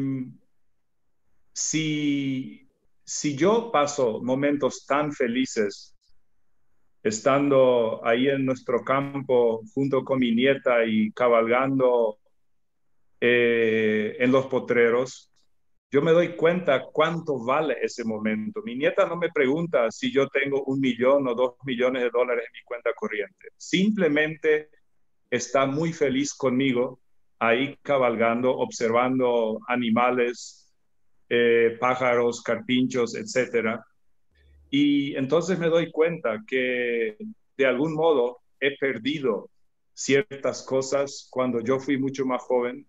si, 1.52 2.68
si 3.02 3.36
yo 3.36 3.70
paso 3.72 4.20
momentos 4.22 4.86
tan 4.86 5.12
felices 5.12 5.96
estando 7.02 8.00
ahí 8.06 8.28
en 8.28 8.44
nuestro 8.44 8.84
campo 8.84 9.62
junto 9.74 10.04
con 10.04 10.20
mi 10.20 10.34
nieta 10.34 10.84
y 10.84 11.10
cabalgando 11.12 12.19
eh, 13.20 14.16
en 14.18 14.32
los 14.32 14.46
potreros, 14.46 15.30
yo 15.90 16.02
me 16.02 16.12
doy 16.12 16.36
cuenta 16.36 16.84
cuánto 16.92 17.44
vale 17.44 17.76
ese 17.82 18.04
momento. 18.04 18.62
Mi 18.62 18.76
nieta 18.76 19.06
no 19.06 19.16
me 19.16 19.28
pregunta 19.30 19.90
si 19.90 20.12
yo 20.12 20.28
tengo 20.28 20.62
un 20.64 20.80
millón 20.80 21.26
o 21.26 21.34
dos 21.34 21.54
millones 21.64 22.02
de 22.02 22.10
dólares 22.10 22.44
en 22.46 22.52
mi 22.52 22.64
cuenta 22.64 22.92
corriente. 22.94 23.48
Simplemente 23.56 24.70
está 25.28 25.66
muy 25.66 25.92
feliz 25.92 26.32
conmigo 26.32 27.00
ahí 27.40 27.76
cabalgando, 27.82 28.56
observando 28.56 29.60
animales, 29.66 30.72
eh, 31.28 31.76
pájaros, 31.80 32.42
carpinchos, 32.42 33.16
etcétera. 33.16 33.84
Y 34.70 35.16
entonces 35.16 35.58
me 35.58 35.68
doy 35.68 35.90
cuenta 35.90 36.38
que 36.46 37.16
de 37.56 37.66
algún 37.66 37.94
modo 37.94 38.38
he 38.60 38.76
perdido 38.78 39.50
ciertas 39.92 40.62
cosas 40.62 41.26
cuando 41.30 41.60
yo 41.60 41.80
fui 41.80 41.98
mucho 41.98 42.24
más 42.24 42.42
joven 42.42 42.86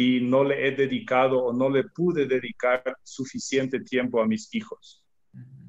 y 0.00 0.18
no 0.18 0.44
le 0.44 0.66
he 0.66 0.70
dedicado 0.70 1.44
o 1.44 1.52
no 1.52 1.68
le 1.68 1.84
pude 1.84 2.24
dedicar 2.24 2.82
suficiente 3.02 3.80
tiempo 3.80 4.22
a 4.22 4.26
mis 4.26 4.48
hijos. 4.54 5.04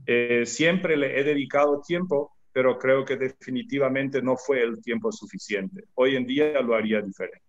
Eh, 0.05 0.45
siempre 0.45 0.95
le 0.95 1.19
he 1.19 1.23
dedicado 1.25 1.82
tiempo, 1.82 2.32
pero 2.53 2.79
creo 2.79 3.03
que 3.03 3.17
definitivamente 3.17 4.21
no 4.21 4.38
fue 4.38 4.63
el 4.63 4.82
tiempo 4.82 5.11
suficiente. 5.11 5.84
Hoy 5.95 6.15
en 6.15 6.25
día 6.25 6.61
lo 6.61 6.75
haría 6.75 7.01
diferente. 7.01 7.43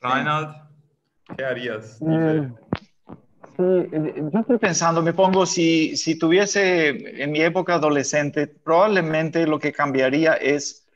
Reinhard, 0.00 0.54
¿Qué 1.36 1.44
harías? 1.44 2.00
Mm, 2.00 2.54
sí, 3.56 3.90
yo 4.32 4.38
estoy 4.38 4.58
pensando, 4.58 5.02
me 5.02 5.14
pongo, 5.14 5.44
si, 5.46 5.96
si 5.96 6.16
tuviese 6.16 7.22
en 7.24 7.32
mi 7.32 7.40
época 7.40 7.74
adolescente, 7.74 8.46
probablemente 8.46 9.48
lo 9.48 9.58
que 9.58 9.72
cambiaría 9.72 10.34
es, 10.34 10.86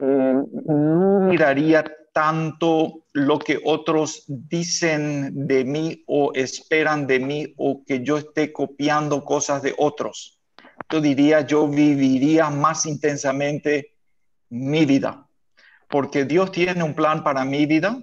eh, 0.00 0.34
no 0.66 1.20
miraría 1.20 1.84
tanto 2.16 3.04
lo 3.12 3.38
que 3.38 3.60
otros 3.62 4.24
dicen 4.26 5.46
de 5.46 5.66
mí 5.66 6.02
o 6.06 6.32
esperan 6.32 7.06
de 7.06 7.20
mí 7.20 7.52
o 7.58 7.84
que 7.84 8.02
yo 8.02 8.16
esté 8.16 8.54
copiando 8.54 9.22
cosas 9.22 9.60
de 9.60 9.74
otros. 9.76 10.40
Yo 10.88 11.02
diría, 11.02 11.42
yo 11.42 11.68
viviría 11.68 12.48
más 12.48 12.86
intensamente 12.86 13.92
mi 14.48 14.86
vida, 14.86 15.28
porque 15.90 16.24
Dios 16.24 16.50
tiene 16.52 16.82
un 16.82 16.94
plan 16.94 17.22
para 17.22 17.44
mi 17.44 17.66
vida 17.66 18.00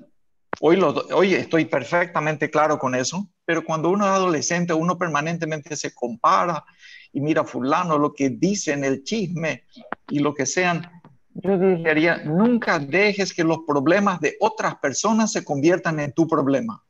Hoy, 0.59 1.33
estoy 1.33 1.65
perfectamente 1.65 2.49
claro 2.49 2.77
con 2.77 2.95
eso, 2.95 3.27
pero 3.43 3.65
cuando 3.65 3.89
uno 3.89 4.05
es 4.05 4.11
adolescente, 4.11 4.73
uno 4.73 4.97
permanentemente 4.97 5.75
se 5.75 5.93
compara 5.93 6.63
y 7.11 7.19
mira 7.19 7.43
fulano, 7.43 7.97
lo 7.97 8.13
que 8.13 8.29
dicen, 8.29 8.83
el 8.83 9.03
chisme 9.03 9.63
y 10.09 10.19
lo 10.19 10.33
que 10.33 10.45
sean. 10.45 10.89
Yo 11.35 11.57
diría, 11.57 12.17
nunca 12.23 12.79
dejes 12.79 13.33
que 13.33 13.43
los 13.43 13.59
problemas 13.67 14.19
de 14.19 14.37
otras 14.39 14.75
personas 14.75 15.31
se 15.31 15.43
conviertan 15.43 15.99
en 15.99 16.13
tu 16.13 16.27
problema. 16.27 16.83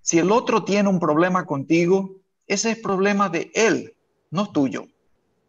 Si 0.00 0.18
el 0.18 0.32
otro 0.32 0.64
tiene 0.64 0.88
un 0.88 0.98
problema 0.98 1.44
contigo, 1.44 2.16
ese 2.46 2.70
es 2.72 2.78
problema 2.78 3.28
de 3.28 3.50
él, 3.54 3.94
no 4.30 4.50
tuyo. 4.50 4.86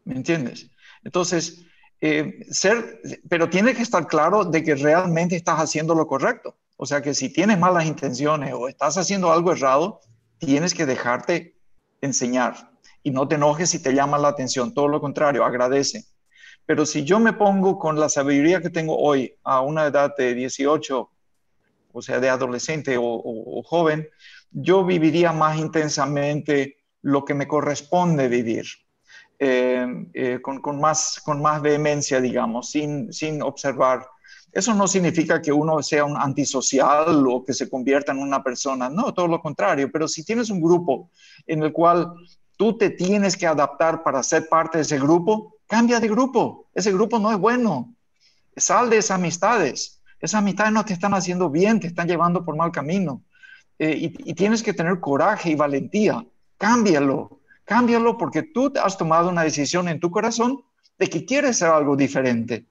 ¿Me 0.03 0.15
entiendes? 0.15 0.69
Entonces, 1.03 1.65
eh, 2.01 2.45
ser, 2.49 3.01
pero 3.29 3.49
tiene 3.49 3.73
que 3.73 3.81
estar 3.81 4.07
claro 4.07 4.45
de 4.45 4.63
que 4.63 4.75
realmente 4.75 5.35
estás 5.35 5.59
haciendo 5.59 5.95
lo 5.95 6.07
correcto. 6.07 6.55
O 6.75 6.85
sea 6.85 7.01
que 7.01 7.13
si 7.13 7.29
tienes 7.29 7.57
malas 7.57 7.85
intenciones 7.85 8.53
o 8.53 8.67
estás 8.67 8.97
haciendo 8.97 9.31
algo 9.31 9.51
errado, 9.51 10.01
tienes 10.37 10.73
que 10.73 10.85
dejarte 10.85 11.55
enseñar 12.01 12.71
y 13.03 13.11
no 13.11 13.27
te 13.27 13.35
enojes 13.35 13.69
si 13.69 13.81
te 13.81 13.93
llama 13.93 14.17
la 14.17 14.27
atención, 14.27 14.73
todo 14.73 14.87
lo 14.87 15.01
contrario, 15.01 15.43
agradece. 15.45 16.05
Pero 16.67 16.85
si 16.85 17.05
yo 17.05 17.17
me 17.19 17.31
pongo 17.31 17.79
con 17.79 17.97
la 17.97 18.09
sabiduría 18.09 18.61
que 18.61 18.69
tengo 18.69 18.97
hoy 18.99 19.33
a 19.45 19.61
una 19.61 19.85
edad 19.85 20.13
de 20.17 20.35
18, 20.35 21.09
o 21.93 22.01
sea, 22.01 22.19
de 22.19 22.29
adolescente 22.29 22.97
o, 22.99 23.63
joven, 23.63 24.07
yo 24.51 24.83
viviría 24.83 25.31
más 25.31 25.57
intensamente 25.57 26.75
lo 27.01 27.23
que 27.23 27.33
me 27.33 27.47
corresponde 27.47 28.27
vivir, 28.27 28.65
eh, 29.39 29.87
eh, 30.13 30.39
con, 30.41 30.79
más, 30.81 31.21
con 31.23 31.41
más 31.41 31.61
vehemencia, 31.61 32.19
digamos, 32.19 32.69
sin, 32.69 33.13
sin 33.13 33.41
observar. 33.41 34.05
Eso 34.51 34.73
no 34.73 34.89
significa 34.89 35.41
que 35.41 35.53
uno 35.53 35.81
sea 35.81 36.03
un 36.03 36.17
antisocial 36.17 37.25
o 37.27 37.45
que 37.45 37.53
se 37.53 37.69
convierta 37.69 38.11
en 38.11 38.19
una 38.19 38.43
persona, 38.43 38.89
no, 38.89 39.13
todo 39.13 39.29
lo 39.29 39.39
contrario, 39.39 39.89
pero 39.89 40.05
si 40.09 40.25
tienes 40.25 40.49
un 40.49 40.61
grupo 40.61 41.11
en 41.45 41.63
el 41.63 41.71
cual 41.71 42.11
tú 42.57 42.77
te 42.77 42.89
tienes 42.89 43.37
que 43.37 43.47
adaptar 43.47 44.03
para 44.03 44.21
ser 44.21 44.49
parte 44.49 44.79
de 44.79 44.81
ese 44.81 44.99
grupo, 44.99 45.56
cambia 45.67 45.99
de 45.99 46.07
grupo, 46.07 46.69
ese 46.73 46.91
grupo 46.91 47.19
no 47.19 47.31
es 47.31 47.37
bueno, 47.37 47.93
sal 48.55 48.89
de 48.89 48.97
esas 48.97 49.15
amistades, 49.19 50.01
esas 50.19 50.39
amistades 50.39 50.73
no 50.73 50.83
te 50.85 50.93
están 50.93 51.13
haciendo 51.13 51.49
bien, 51.49 51.79
te 51.79 51.87
están 51.87 52.07
llevando 52.07 52.43
por 52.43 52.55
mal 52.55 52.71
camino. 52.71 53.21
Eh, 53.79 53.95
y, 53.95 54.31
y 54.31 54.33
tienes 54.33 54.63
que 54.63 54.73
tener 54.73 54.99
coraje 54.99 55.51
y 55.51 55.55
valentía, 55.55 56.25
cámbialo, 56.57 57.37
Cámbialo 57.67 58.17
porque 58.17 58.43
tú 58.43 58.71
has 58.81 58.97
tomado 58.97 59.27
una 59.27 59.43
decisión 59.43 59.89
en 59.89 59.99
tu 59.99 60.09
corazón 60.09 60.63
de 60.97 61.09
que 61.09 61.25
quieres 61.25 61.57
ser 61.57 61.67
algo 61.67 61.97
diferente. 61.97 62.65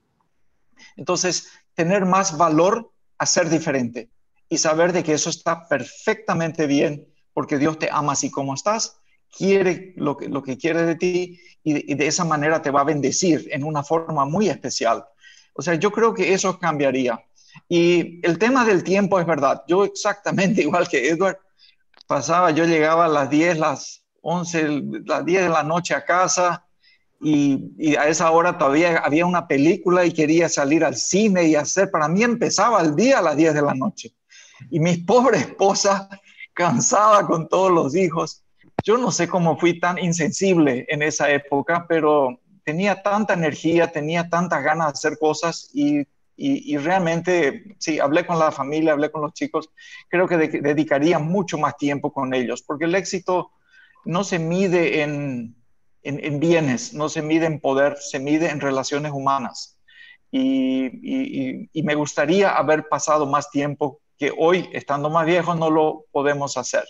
Entonces, 0.96 1.50
tener 1.74 2.06
más 2.06 2.38
valor 2.38 2.90
a 3.18 3.26
ser 3.26 3.50
diferente 3.50 4.08
y 4.48 4.56
saber 4.56 4.94
de 4.94 5.04
que 5.04 5.12
eso 5.12 5.28
está 5.28 5.68
perfectamente 5.68 6.66
bien 6.66 7.06
porque 7.34 7.58
Dios 7.58 7.78
te 7.78 7.90
ama 7.92 8.14
así 8.14 8.30
como 8.30 8.54
estás, 8.54 8.96
quiere 9.34 9.92
lo 9.96 10.16
que, 10.16 10.28
lo 10.28 10.42
que 10.42 10.56
quiere 10.56 10.82
de 10.82 10.96
ti 10.96 11.40
y 11.62 11.94
de, 11.94 12.06
esa 12.06 12.24
manera 12.24 12.62
te 12.62 12.70
va 12.70 12.82
a 12.82 12.84
bendecir 12.84 13.48
en 13.50 13.64
una 13.64 13.82
forma 13.82 14.24
muy 14.24 14.48
especial. 14.48 15.04
O 15.52 15.62
sea, 15.62 15.74
yo 15.74 15.90
creo 15.90 16.14
que 16.14 16.32
eso 16.32 16.58
cambiaría. 16.58 17.20
Y 17.68 18.24
el 18.24 18.38
tema 18.38 18.64
del 18.64 18.84
tiempo 18.84 19.18
es 19.18 19.26
verdad. 19.26 19.64
Yo 19.66 19.84
exactamente 19.84 20.62
igual 20.62 20.88
que 20.88 21.08
Edward, 21.08 21.38
pasaba, 22.06 22.52
yo 22.52 22.64
llegaba 22.64 23.06
a 23.06 23.08
las 23.08 23.28
10, 23.30 23.58
las 23.58 24.04
11, 24.20 24.82
las 25.04 25.24
10 25.24 25.42
de 25.42 25.48
la 25.48 25.64
noche 25.64 25.94
a 25.94 26.04
casa 26.04 26.64
y, 27.20 27.72
y, 27.78 27.96
a 27.96 28.06
esa 28.08 28.30
hora 28.30 28.58
todavía 28.58 28.98
había 28.98 29.26
una 29.26 29.48
película 29.48 30.04
y 30.04 30.12
quería 30.12 30.48
salir 30.48 30.84
al 30.84 30.96
cine 30.96 31.44
y 31.44 31.56
hacer, 31.56 31.90
para 31.90 32.06
mí 32.08 32.22
empezaba 32.22 32.80
el 32.80 32.94
día 32.94 33.18
a 33.18 33.22
las 33.22 33.36
10 33.36 33.54
de 33.54 33.62
la 33.62 33.74
noche. 33.74 34.14
Y 34.70 34.78
mi 34.78 34.96
pobre 34.98 35.38
esposa, 35.38 36.08
cansada 36.52 37.26
con 37.26 37.48
todos 37.48 37.72
los 37.72 37.96
hijos, 37.96 38.45
yo 38.86 38.96
no 38.96 39.10
sé 39.10 39.26
cómo 39.28 39.58
fui 39.58 39.80
tan 39.80 39.98
insensible 39.98 40.86
en 40.88 41.02
esa 41.02 41.28
época, 41.28 41.86
pero 41.88 42.40
tenía 42.62 43.02
tanta 43.02 43.34
energía, 43.34 43.90
tenía 43.90 44.30
tantas 44.30 44.62
ganas 44.62 44.86
de 44.86 44.92
hacer 44.92 45.18
cosas 45.18 45.68
y, 45.74 46.06
realmente, 46.76 47.76
sí, 47.78 47.98
hablé 47.98 48.24
con 48.24 48.38
la 48.38 48.52
familia, 48.52 48.92
hablé 48.92 49.10
con 49.10 49.22
los 49.22 49.32
chicos, 49.32 49.70
creo 50.08 50.28
que 50.28 50.36
dedicaría 50.36 51.18
mucho 51.18 51.58
más 51.58 51.76
tiempo 51.76 52.12
con 52.12 52.32
ellos, 52.32 52.62
porque 52.62 52.84
el 52.84 52.94
éxito 52.94 53.50
no 54.04 54.22
se 54.22 54.38
mide 54.38 55.02
en, 55.02 55.56
en, 56.04 56.24
en 56.24 56.38
bienes, 56.38 56.94
no 56.94 57.08
se 57.08 57.22
mide 57.22 57.46
en 57.46 57.58
poder, 57.58 57.96
se 57.98 58.20
mide 58.20 58.50
en 58.50 58.60
relaciones 58.60 59.10
humanas. 59.10 59.80
Y, 60.30 61.68
y, 61.72 61.82
me 61.82 61.94
gustaría 61.96 62.50
haber 62.50 62.88
pasado 62.88 63.26
más 63.26 63.50
tiempo 63.50 64.00
que 64.16 64.32
hoy, 64.36 64.68
estando 64.72 65.10
más 65.10 65.26
viejos, 65.26 65.58
no 65.58 65.70
lo 65.70 66.04
podemos 66.12 66.56
hacer. 66.56 66.84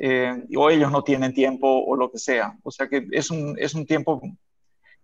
Eh, 0.00 0.44
o 0.56 0.70
ellos 0.70 0.92
no 0.92 1.02
tienen 1.02 1.34
tiempo 1.34 1.84
o 1.84 1.96
lo 1.96 2.10
que 2.10 2.18
sea. 2.18 2.56
O 2.62 2.70
sea 2.70 2.88
que 2.88 3.06
es 3.10 3.30
un, 3.30 3.56
es 3.58 3.74
un 3.74 3.84
tiempo 3.84 4.20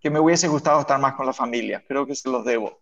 que 0.00 0.10
me 0.10 0.20
hubiese 0.20 0.48
gustado 0.48 0.80
estar 0.80 1.00
más 1.00 1.14
con 1.14 1.26
la 1.26 1.32
familia. 1.32 1.82
Creo 1.88 2.06
que 2.06 2.14
se 2.14 2.30
los 2.30 2.44
debo. 2.44 2.80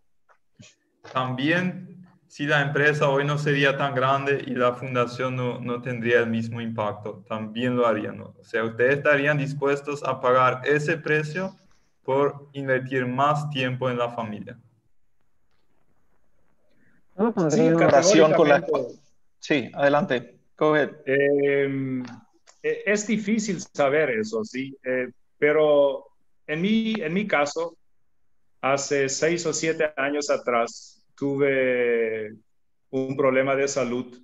También, 1.12 2.06
si 2.28 2.46
la 2.46 2.60
empresa 2.60 3.08
hoy 3.08 3.24
no 3.24 3.38
sería 3.38 3.76
tan 3.76 3.94
grande 3.94 4.44
y 4.46 4.50
la 4.50 4.74
fundación 4.74 5.36
no, 5.36 5.58
no 5.60 5.80
tendría 5.80 6.20
el 6.20 6.28
mismo 6.28 6.60
impacto, 6.60 7.24
también 7.28 7.76
lo 7.76 7.86
harían. 7.86 8.20
O 8.20 8.34
sea, 8.42 8.64
ustedes 8.64 8.98
estarían 8.98 9.38
dispuestos 9.38 10.02
a 10.04 10.20
pagar 10.20 10.62
ese 10.64 10.98
precio 10.98 11.56
por 12.02 12.48
invertir 12.52 13.06
más 13.06 13.48
tiempo 13.50 13.88
en 13.88 13.98
la 13.98 14.10
familia. 14.10 14.58
Sí, 17.50 17.70
con 18.34 18.48
la... 18.48 18.64
sí 19.38 19.70
adelante. 19.74 20.31
Em, 21.06 22.02
e, 22.62 22.82
es 22.86 23.06
difícil 23.06 23.60
saber 23.60 24.10
eso, 24.10 24.44
sí, 24.44 24.76
eh, 24.84 25.08
pero 25.38 26.06
en 26.46 26.62
mi, 26.62 26.94
en 27.00 27.12
mi 27.12 27.26
caso, 27.26 27.76
hace 28.60 29.08
seis 29.08 29.44
o 29.46 29.52
siete 29.52 29.92
años 29.96 30.30
atrás, 30.30 31.04
tuve 31.16 32.32
un 32.90 33.16
problema 33.16 33.56
de 33.56 33.66
salud 33.68 34.22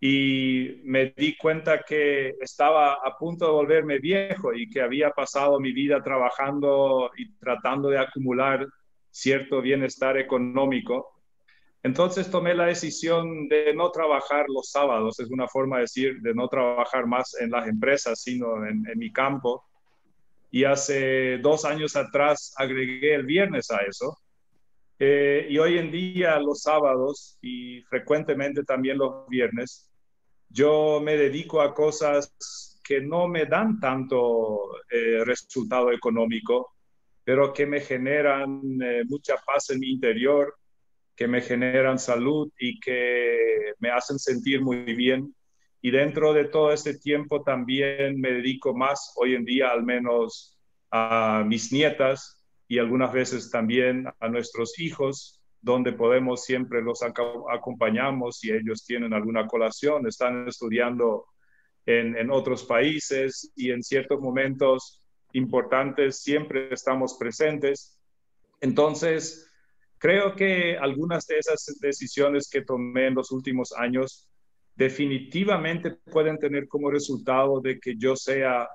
y 0.00 0.80
me 0.84 1.12
di 1.16 1.36
cuenta 1.36 1.82
que 1.82 2.34
estaba 2.40 2.94
a 2.94 3.16
punto 3.18 3.46
de 3.46 3.52
volverme 3.52 3.98
viejo 3.98 4.54
y 4.54 4.68
que 4.70 4.80
había 4.80 5.10
pasado 5.10 5.58
mi 5.58 5.72
vida 5.72 6.02
trabajando 6.02 7.10
y 7.16 7.32
tratando 7.34 7.88
de 7.88 7.98
acumular 7.98 8.66
cierto 9.10 9.60
bienestar 9.60 10.16
económico 10.16 11.17
entonces 11.82 12.30
tomé 12.30 12.54
la 12.54 12.66
decisión 12.66 13.48
de 13.48 13.72
no 13.74 13.90
trabajar 13.90 14.46
los 14.48 14.70
sábados, 14.70 15.20
es 15.20 15.30
una 15.30 15.46
forma 15.46 15.76
de 15.76 15.82
decir, 15.82 16.20
de 16.20 16.34
no 16.34 16.48
trabajar 16.48 17.06
más 17.06 17.36
en 17.40 17.50
las 17.50 17.68
empresas, 17.68 18.20
sino 18.20 18.66
en, 18.66 18.84
mi 18.96 19.12
campo. 19.12 19.64
Y 20.50 20.64
hace 20.64 21.38
dos 21.38 21.64
años 21.64 21.94
atrás 21.94 22.52
agregué 22.56 23.14
el 23.14 23.26
viernes 23.26 23.70
a 23.70 23.78
eso. 23.88 24.18
Eh, 24.98 25.46
y 25.48 25.58
hoy 25.58 25.78
en 25.78 25.92
día 25.92 26.40
los 26.40 26.62
sábados 26.62 27.38
y 27.40 27.82
frecuentemente 27.82 28.64
también 28.64 28.98
los 28.98 29.28
viernes, 29.28 29.88
yo 30.48 31.00
me 31.00 31.16
dedico 31.16 31.60
a 31.60 31.74
cosas 31.74 32.80
que 32.82 33.00
no 33.00 33.28
me 33.28 33.46
dan 33.46 33.78
tanto 33.78 34.58
eh, 34.90 35.22
resultado 35.24 35.92
económico, 35.92 36.74
pero 37.22 37.52
que 37.52 37.66
me 37.66 37.80
generan 37.80 38.62
eh, 38.82 39.04
mucha 39.06 39.36
paz 39.46 39.70
en 39.70 39.78
mi 39.78 39.90
interior 39.90 40.57
que 41.18 41.26
me 41.26 41.40
generan 41.40 41.98
salud 41.98 42.48
y 42.60 42.78
que 42.78 43.74
me 43.80 43.90
hacen 43.90 44.20
sentir 44.20 44.62
muy 44.62 44.94
bien. 44.94 45.34
Y 45.82 45.90
dentro 45.90 46.32
de 46.32 46.44
todo 46.44 46.72
este 46.72 46.96
tiempo 46.96 47.42
también 47.42 48.20
me 48.20 48.30
dedico 48.30 48.72
más 48.72 49.14
hoy 49.16 49.34
en 49.34 49.44
día 49.44 49.70
al 49.70 49.82
menos 49.82 50.56
a 50.92 51.42
mis 51.44 51.72
nietas 51.72 52.46
y 52.68 52.78
algunas 52.78 53.12
veces 53.12 53.50
también 53.50 54.06
a 54.20 54.28
nuestros 54.28 54.78
hijos, 54.78 55.42
donde 55.60 55.92
podemos 55.92 56.44
siempre 56.44 56.82
los 56.82 57.00
acompañamos 57.02 58.38
si 58.38 58.52
ellos 58.52 58.84
tienen 58.84 59.12
alguna 59.12 59.48
colación, 59.48 60.06
están 60.06 60.46
estudiando 60.46 61.26
en, 61.84 62.16
en 62.16 62.30
otros 62.30 62.62
países 62.62 63.50
y 63.56 63.72
en 63.72 63.82
ciertos 63.82 64.20
momentos 64.20 65.02
importantes 65.32 66.22
siempre 66.22 66.72
estamos 66.72 67.16
presentes. 67.18 67.98
Entonces, 68.60 69.47
Creo 69.98 70.34
que 70.34 70.76
algunas 70.76 71.26
de 71.26 71.38
esas 71.38 71.78
decisiones 71.80 72.48
que 72.50 72.62
tomé 72.62 73.08
en 73.08 73.14
los 73.14 73.32
últimos 73.32 73.72
años 73.76 74.28
definitivamente 74.74 75.90
pueden 75.90 76.38
tener 76.38 76.68
como 76.68 76.90
resultado 76.90 77.60
de 77.60 77.80
que 77.80 77.96
yo 77.96 78.14
sea 78.14 78.68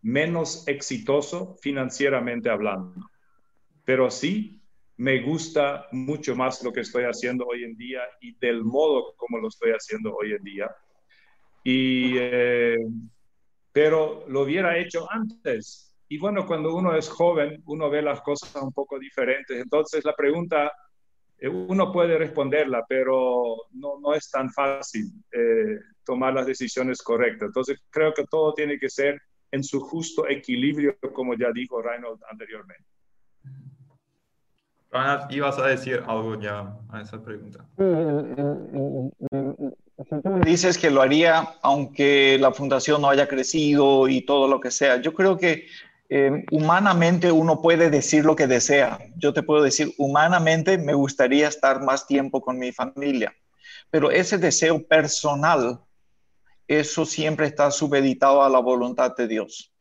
menos 0.00 0.66
exitoso 0.66 1.56
financieramente 1.60 2.48
hablando. 2.48 3.10
Pero 3.84 4.10
sí, 4.10 4.62
me 4.96 5.20
gusta 5.22 5.86
mucho 5.92 6.36
más 6.36 6.62
lo 6.62 6.72
que 6.72 6.80
estoy 6.80 7.04
haciendo 7.04 7.44
hoy 7.46 7.64
en 7.64 7.76
día 7.76 8.00
y 8.20 8.34
del 8.36 8.64
modo 8.64 9.14
como 9.16 9.38
lo 9.38 9.48
estoy 9.48 9.72
haciendo 9.72 10.14
hoy 10.14 10.32
en 10.32 10.42
día. 10.42 10.70
Y, 11.62 12.14
eh, 12.16 12.76
pero 13.72 14.24
lo 14.28 14.42
hubiera 14.42 14.78
hecho 14.78 15.10
antes. 15.10 15.93
Y 16.14 16.18
bueno, 16.18 16.46
cuando 16.46 16.72
uno 16.76 16.94
es 16.94 17.08
joven, 17.08 17.60
uno 17.66 17.90
ve 17.90 18.00
las 18.00 18.20
cosas 18.20 18.54
un 18.62 18.72
poco 18.72 19.00
diferentes. 19.00 19.60
Entonces 19.60 20.04
la 20.04 20.14
pregunta, 20.14 20.70
eh, 21.36 21.48
uno 21.48 21.90
puede 21.90 22.16
responderla, 22.16 22.84
pero 22.88 23.56
no, 23.72 23.98
no 23.98 24.14
es 24.14 24.30
tan 24.30 24.48
fácil 24.52 25.06
eh, 25.32 25.76
tomar 26.04 26.32
las 26.32 26.46
decisiones 26.46 27.02
correctas. 27.02 27.48
Entonces 27.48 27.80
creo 27.90 28.14
que 28.14 28.26
todo 28.30 28.54
tiene 28.54 28.78
que 28.78 28.88
ser 28.88 29.20
en 29.50 29.64
su 29.64 29.80
justo 29.80 30.28
equilibrio, 30.28 30.96
como 31.12 31.34
ya 31.34 31.50
dijo 31.52 31.82
Reinhold 31.82 32.20
anteriormente. 32.30 32.84
Reinhold, 34.92 35.32
ibas 35.32 35.58
a 35.58 35.66
decir 35.66 36.00
algo 36.06 36.38
ya 36.38 36.76
a 36.90 37.00
esa 37.00 37.20
pregunta. 37.24 37.66
Dices 40.44 40.78
que 40.78 40.90
lo 40.90 41.02
haría 41.02 41.56
aunque 41.60 42.38
la 42.38 42.52
fundación 42.52 43.02
no 43.02 43.08
haya 43.08 43.26
crecido 43.26 44.06
y 44.06 44.20
todo 44.20 44.46
lo 44.46 44.60
que 44.60 44.70
sea. 44.70 44.98
Yo 45.00 45.12
creo 45.12 45.36
que 45.36 45.66
eh, 46.10 46.44
humanamente 46.50 47.32
uno 47.32 47.62
puede 47.62 47.88
decir 47.90 48.24
lo 48.24 48.36
que 48.36 48.46
desea. 48.46 48.98
Yo 49.16 49.32
te 49.32 49.42
puedo 49.42 49.62
decir, 49.62 49.94
humanamente 49.98 50.76
me 50.76 50.94
gustaría 50.94 51.48
estar 51.48 51.82
más 51.82 52.06
tiempo 52.06 52.42
con 52.42 52.58
mi 52.58 52.72
familia, 52.72 53.34
pero 53.90 54.10
ese 54.10 54.38
deseo 54.38 54.86
personal, 54.86 55.80
eso 56.68 57.06
siempre 57.06 57.46
está 57.46 57.70
subeditado 57.70 58.42
a 58.42 58.50
la 58.50 58.58
voluntad 58.58 59.14
de 59.16 59.28
Dios. 59.28 59.72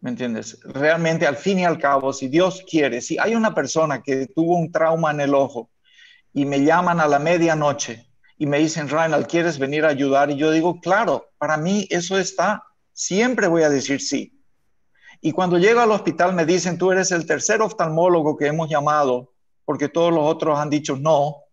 ¿Me 0.00 0.10
entiendes? 0.10 0.58
Realmente, 0.64 1.26
al 1.26 1.36
fin 1.36 1.60
y 1.60 1.64
al 1.64 1.78
cabo, 1.78 2.12
si 2.12 2.28
Dios 2.28 2.64
quiere, 2.68 3.00
si 3.00 3.18
hay 3.18 3.34
una 3.36 3.54
persona 3.54 4.02
que 4.02 4.26
tuvo 4.26 4.56
un 4.56 4.72
trauma 4.72 5.12
en 5.12 5.20
el 5.20 5.34
ojo 5.34 5.70
y 6.32 6.44
me 6.44 6.64
llaman 6.64 6.98
a 6.98 7.06
la 7.06 7.18
medianoche 7.18 8.08
y 8.36 8.46
me 8.46 8.58
dicen, 8.58 8.88
Reinald, 8.88 9.28
¿quieres 9.28 9.58
venir 9.58 9.84
a 9.84 9.90
ayudar? 9.90 10.30
Y 10.30 10.36
yo 10.36 10.50
digo, 10.50 10.80
claro, 10.80 11.30
para 11.38 11.56
mí 11.56 11.86
eso 11.90 12.18
está, 12.18 12.64
siempre 12.92 13.46
voy 13.46 13.62
a 13.62 13.70
decir 13.70 14.00
sí 14.00 14.41
y 15.24 15.30
cuando 15.30 15.56
llego 15.56 15.80
al 15.80 15.92
hospital 15.92 16.34
me 16.34 16.44
dicen, 16.44 16.76
tú 16.76 16.90
eres 16.90 17.12
el 17.12 17.24
tercer 17.24 17.62
oftalmólogo 17.62 18.36
que 18.36 18.48
hemos 18.48 18.68
llamado, 18.68 19.32
porque 19.64 19.88
todos 19.88 20.12
los 20.12 20.24
otros 20.24 20.58
han 20.58 20.68
dicho 20.68 20.96
no. 20.96 21.44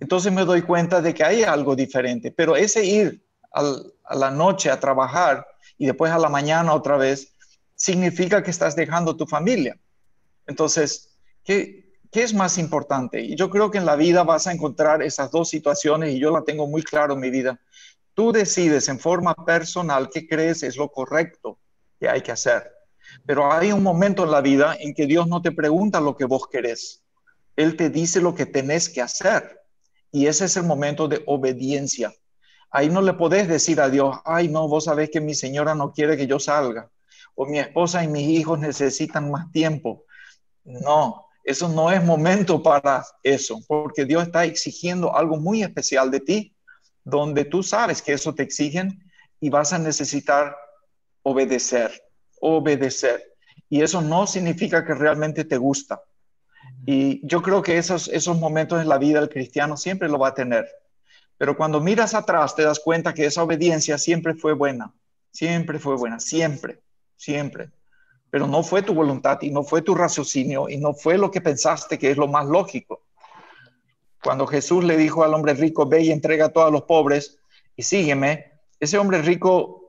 Entonces 0.00 0.32
me 0.32 0.44
doy 0.44 0.62
cuenta 0.62 1.00
de 1.00 1.14
que 1.14 1.22
hay 1.22 1.44
algo 1.44 1.76
diferente. 1.76 2.32
Pero 2.32 2.56
ese 2.56 2.84
ir 2.84 3.24
a 3.52 4.16
la 4.16 4.32
noche 4.32 4.72
a 4.72 4.80
trabajar 4.80 5.46
y 5.78 5.86
después 5.86 6.10
a 6.10 6.18
la 6.18 6.28
mañana 6.28 6.74
otra 6.74 6.96
vez, 6.96 7.32
significa 7.76 8.42
que 8.42 8.50
estás 8.50 8.74
dejando 8.74 9.16
tu 9.16 9.24
familia. 9.24 9.78
Entonces, 10.48 11.16
¿qué, 11.44 11.94
¿qué 12.10 12.24
es 12.24 12.34
más 12.34 12.58
importante? 12.58 13.20
Y 13.20 13.36
yo 13.36 13.50
creo 13.50 13.70
que 13.70 13.78
en 13.78 13.86
la 13.86 13.94
vida 13.94 14.24
vas 14.24 14.48
a 14.48 14.52
encontrar 14.52 15.00
esas 15.00 15.30
dos 15.30 15.48
situaciones 15.48 16.12
y 16.12 16.18
yo 16.18 16.32
la 16.32 16.42
tengo 16.42 16.66
muy 16.66 16.82
claro 16.82 17.14
en 17.14 17.20
mi 17.20 17.30
vida. 17.30 17.60
Tú 18.14 18.32
decides 18.32 18.88
en 18.88 18.98
forma 18.98 19.36
personal 19.46 20.10
qué 20.12 20.26
crees 20.26 20.64
es 20.64 20.76
lo 20.76 20.90
correcto 20.90 21.60
que 22.00 22.08
hay 22.08 22.20
que 22.20 22.32
hacer. 22.32 22.79
Pero 23.26 23.52
hay 23.52 23.72
un 23.72 23.82
momento 23.82 24.24
en 24.24 24.30
la 24.30 24.40
vida 24.40 24.76
en 24.78 24.94
que 24.94 25.06
Dios 25.06 25.26
no 25.26 25.42
te 25.42 25.52
pregunta 25.52 26.00
lo 26.00 26.16
que 26.16 26.24
vos 26.24 26.46
querés. 26.46 27.02
Él 27.56 27.76
te 27.76 27.90
dice 27.90 28.20
lo 28.20 28.34
que 28.34 28.46
tenés 28.46 28.88
que 28.88 29.02
hacer. 29.02 29.60
Y 30.12 30.26
ese 30.26 30.46
es 30.46 30.56
el 30.56 30.64
momento 30.64 31.08
de 31.08 31.22
obediencia. 31.26 32.12
Ahí 32.70 32.88
no 32.88 33.02
le 33.02 33.14
podés 33.14 33.48
decir 33.48 33.80
a 33.80 33.90
Dios, 33.90 34.16
ay, 34.24 34.48
no, 34.48 34.68
vos 34.68 34.84
sabés 34.84 35.10
que 35.10 35.20
mi 35.20 35.34
señora 35.34 35.74
no 35.74 35.92
quiere 35.92 36.16
que 36.16 36.26
yo 36.26 36.38
salga, 36.38 36.88
o 37.34 37.44
mi 37.44 37.58
esposa 37.58 38.04
y 38.04 38.08
mis 38.08 38.28
hijos 38.28 38.58
necesitan 38.60 39.30
más 39.30 39.50
tiempo. 39.50 40.04
No, 40.64 41.26
eso 41.42 41.68
no 41.68 41.90
es 41.90 42.02
momento 42.04 42.62
para 42.62 43.04
eso, 43.24 43.58
porque 43.66 44.04
Dios 44.04 44.22
está 44.22 44.44
exigiendo 44.44 45.16
algo 45.16 45.36
muy 45.36 45.62
especial 45.62 46.10
de 46.12 46.20
ti, 46.20 46.54
donde 47.02 47.44
tú 47.44 47.62
sabes 47.62 48.02
que 48.02 48.12
eso 48.12 48.34
te 48.34 48.44
exigen 48.44 49.02
y 49.40 49.50
vas 49.50 49.72
a 49.72 49.78
necesitar 49.78 50.54
obedecer, 51.22 51.90
obedecer. 52.40 53.34
Y 53.68 53.82
eso 53.82 54.00
no 54.00 54.26
significa 54.26 54.84
que 54.84 54.94
realmente 54.94 55.44
te 55.44 55.56
gusta. 55.56 56.02
Y 56.86 57.26
yo 57.26 57.42
creo 57.42 57.62
que 57.62 57.78
esos, 57.78 58.08
esos 58.08 58.38
momentos 58.38 58.80
en 58.80 58.88
la 58.88 58.98
vida 58.98 59.20
del 59.20 59.28
cristiano 59.28 59.76
siempre 59.76 60.08
lo 60.08 60.18
va 60.18 60.28
a 60.28 60.34
tener. 60.34 60.68
Pero 61.38 61.56
cuando 61.56 61.80
miras 61.80 62.14
atrás 62.14 62.54
te 62.54 62.62
das 62.62 62.80
cuenta 62.80 63.14
que 63.14 63.24
esa 63.24 63.42
obediencia 63.42 63.96
siempre 63.96 64.34
fue 64.34 64.52
buena, 64.52 64.92
siempre 65.30 65.78
fue 65.78 65.96
buena, 65.96 66.20
siempre, 66.20 66.80
siempre. 67.16 67.70
Pero 68.30 68.46
no 68.46 68.62
fue 68.62 68.82
tu 68.82 68.92
voluntad 68.92 69.38
y 69.40 69.50
no 69.50 69.62
fue 69.62 69.82
tu 69.82 69.94
raciocinio 69.94 70.68
y 70.68 70.76
no 70.76 70.92
fue 70.92 71.16
lo 71.16 71.30
que 71.30 71.40
pensaste 71.40 71.98
que 71.98 72.10
es 72.10 72.16
lo 72.16 72.28
más 72.28 72.46
lógico. 72.46 73.02
Cuando 74.22 74.46
Jesús 74.46 74.84
le 74.84 74.96
dijo 74.96 75.24
al 75.24 75.32
hombre 75.32 75.54
rico, 75.54 75.86
ve 75.86 76.02
y 76.02 76.10
entrega 76.10 76.46
a 76.46 76.52
todos 76.52 76.70
los 76.70 76.82
pobres 76.82 77.38
y 77.74 77.84
sígueme, 77.84 78.52
ese 78.78 78.98
hombre 78.98 79.22
rico, 79.22 79.79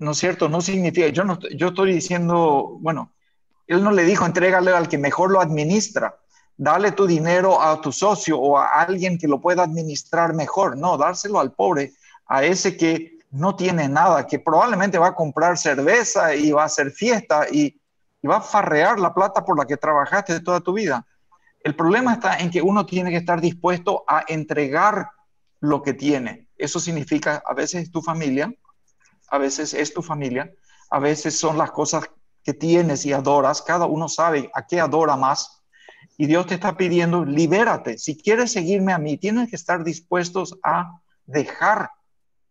¿no 0.00 0.10
es 0.10 0.18
cierto? 0.18 0.48
No 0.48 0.60
significa, 0.60 1.08
yo, 1.08 1.24
no, 1.24 1.38
yo 1.56 1.68
estoy 1.68 1.92
diciendo, 1.92 2.76
bueno, 2.80 3.12
él 3.68 3.84
no 3.84 3.92
le 3.92 4.04
dijo, 4.04 4.26
entrégale 4.26 4.72
al 4.72 4.88
que 4.88 4.98
mejor 4.98 5.30
lo 5.30 5.40
administra 5.40 6.16
dale 6.60 6.92
tu 6.92 7.06
dinero 7.06 7.58
a 7.58 7.80
tu 7.80 7.90
socio 7.90 8.38
o 8.38 8.58
a 8.58 8.82
alguien 8.82 9.16
que 9.16 9.26
lo 9.26 9.40
pueda 9.40 9.62
administrar 9.62 10.34
mejor. 10.34 10.76
No, 10.76 10.98
dárselo 10.98 11.40
al 11.40 11.52
pobre, 11.52 11.94
a 12.26 12.44
ese 12.44 12.76
que 12.76 13.18
no 13.30 13.56
tiene 13.56 13.88
nada, 13.88 14.26
que 14.26 14.38
probablemente 14.38 14.98
va 14.98 15.08
a 15.08 15.14
comprar 15.14 15.56
cerveza 15.56 16.34
y 16.34 16.52
va 16.52 16.64
a 16.64 16.66
hacer 16.66 16.90
fiesta 16.90 17.46
y, 17.50 17.76
va 18.28 18.36
a 18.36 18.42
farrear 18.42 19.00
la 19.00 19.14
plata 19.14 19.42
por 19.42 19.58
la 19.58 19.64
que 19.64 19.78
trabajaste 19.78 20.40
toda 20.40 20.60
tu 20.60 20.74
vida. 20.74 21.06
El 21.64 21.74
problema 21.74 22.12
está 22.12 22.36
en 22.36 22.50
que 22.50 22.60
uno 22.60 22.84
tiene 22.84 23.08
que 23.08 23.16
estar 23.16 23.40
dispuesto 23.40 24.04
a 24.06 24.26
entregar 24.28 25.08
lo 25.60 25.80
que 25.80 25.94
tiene. 25.94 26.46
Eso 26.58 26.78
significa, 26.78 27.42
a 27.46 27.54
veces 27.54 27.84
es 27.84 27.90
tu 27.90 28.02
familia, 28.02 28.52
a 29.30 29.38
veces 29.38 29.72
es 29.74 29.94
tu 29.94 30.02
familia, 30.02 30.52
a 30.90 30.98
veces 30.98 31.38
son 31.38 31.56
las 31.56 31.70
cosas 31.70 32.04
que 32.42 32.52
tienes 32.52 33.06
y 33.06 33.12
adoras. 33.12 33.62
Cada 33.62 33.86
uno 33.86 34.08
sabe 34.08 34.50
a 34.54 34.66
qué 34.66 34.80
adora 34.80 35.16
más 35.16 35.62
y 36.16 36.26
Dios 36.26 36.46
te 36.46 36.54
está 36.54 36.76
pidiendo, 36.76 37.24
libérate. 37.24 37.96
Si 37.96 38.16
quieres 38.16 38.52
seguirme 38.52 38.92
a 38.92 38.98
mí, 38.98 39.16
tienes 39.16 39.48
que 39.48 39.56
estar 39.56 39.84
dispuestos 39.84 40.58
a 40.62 41.00
dejar 41.24 41.90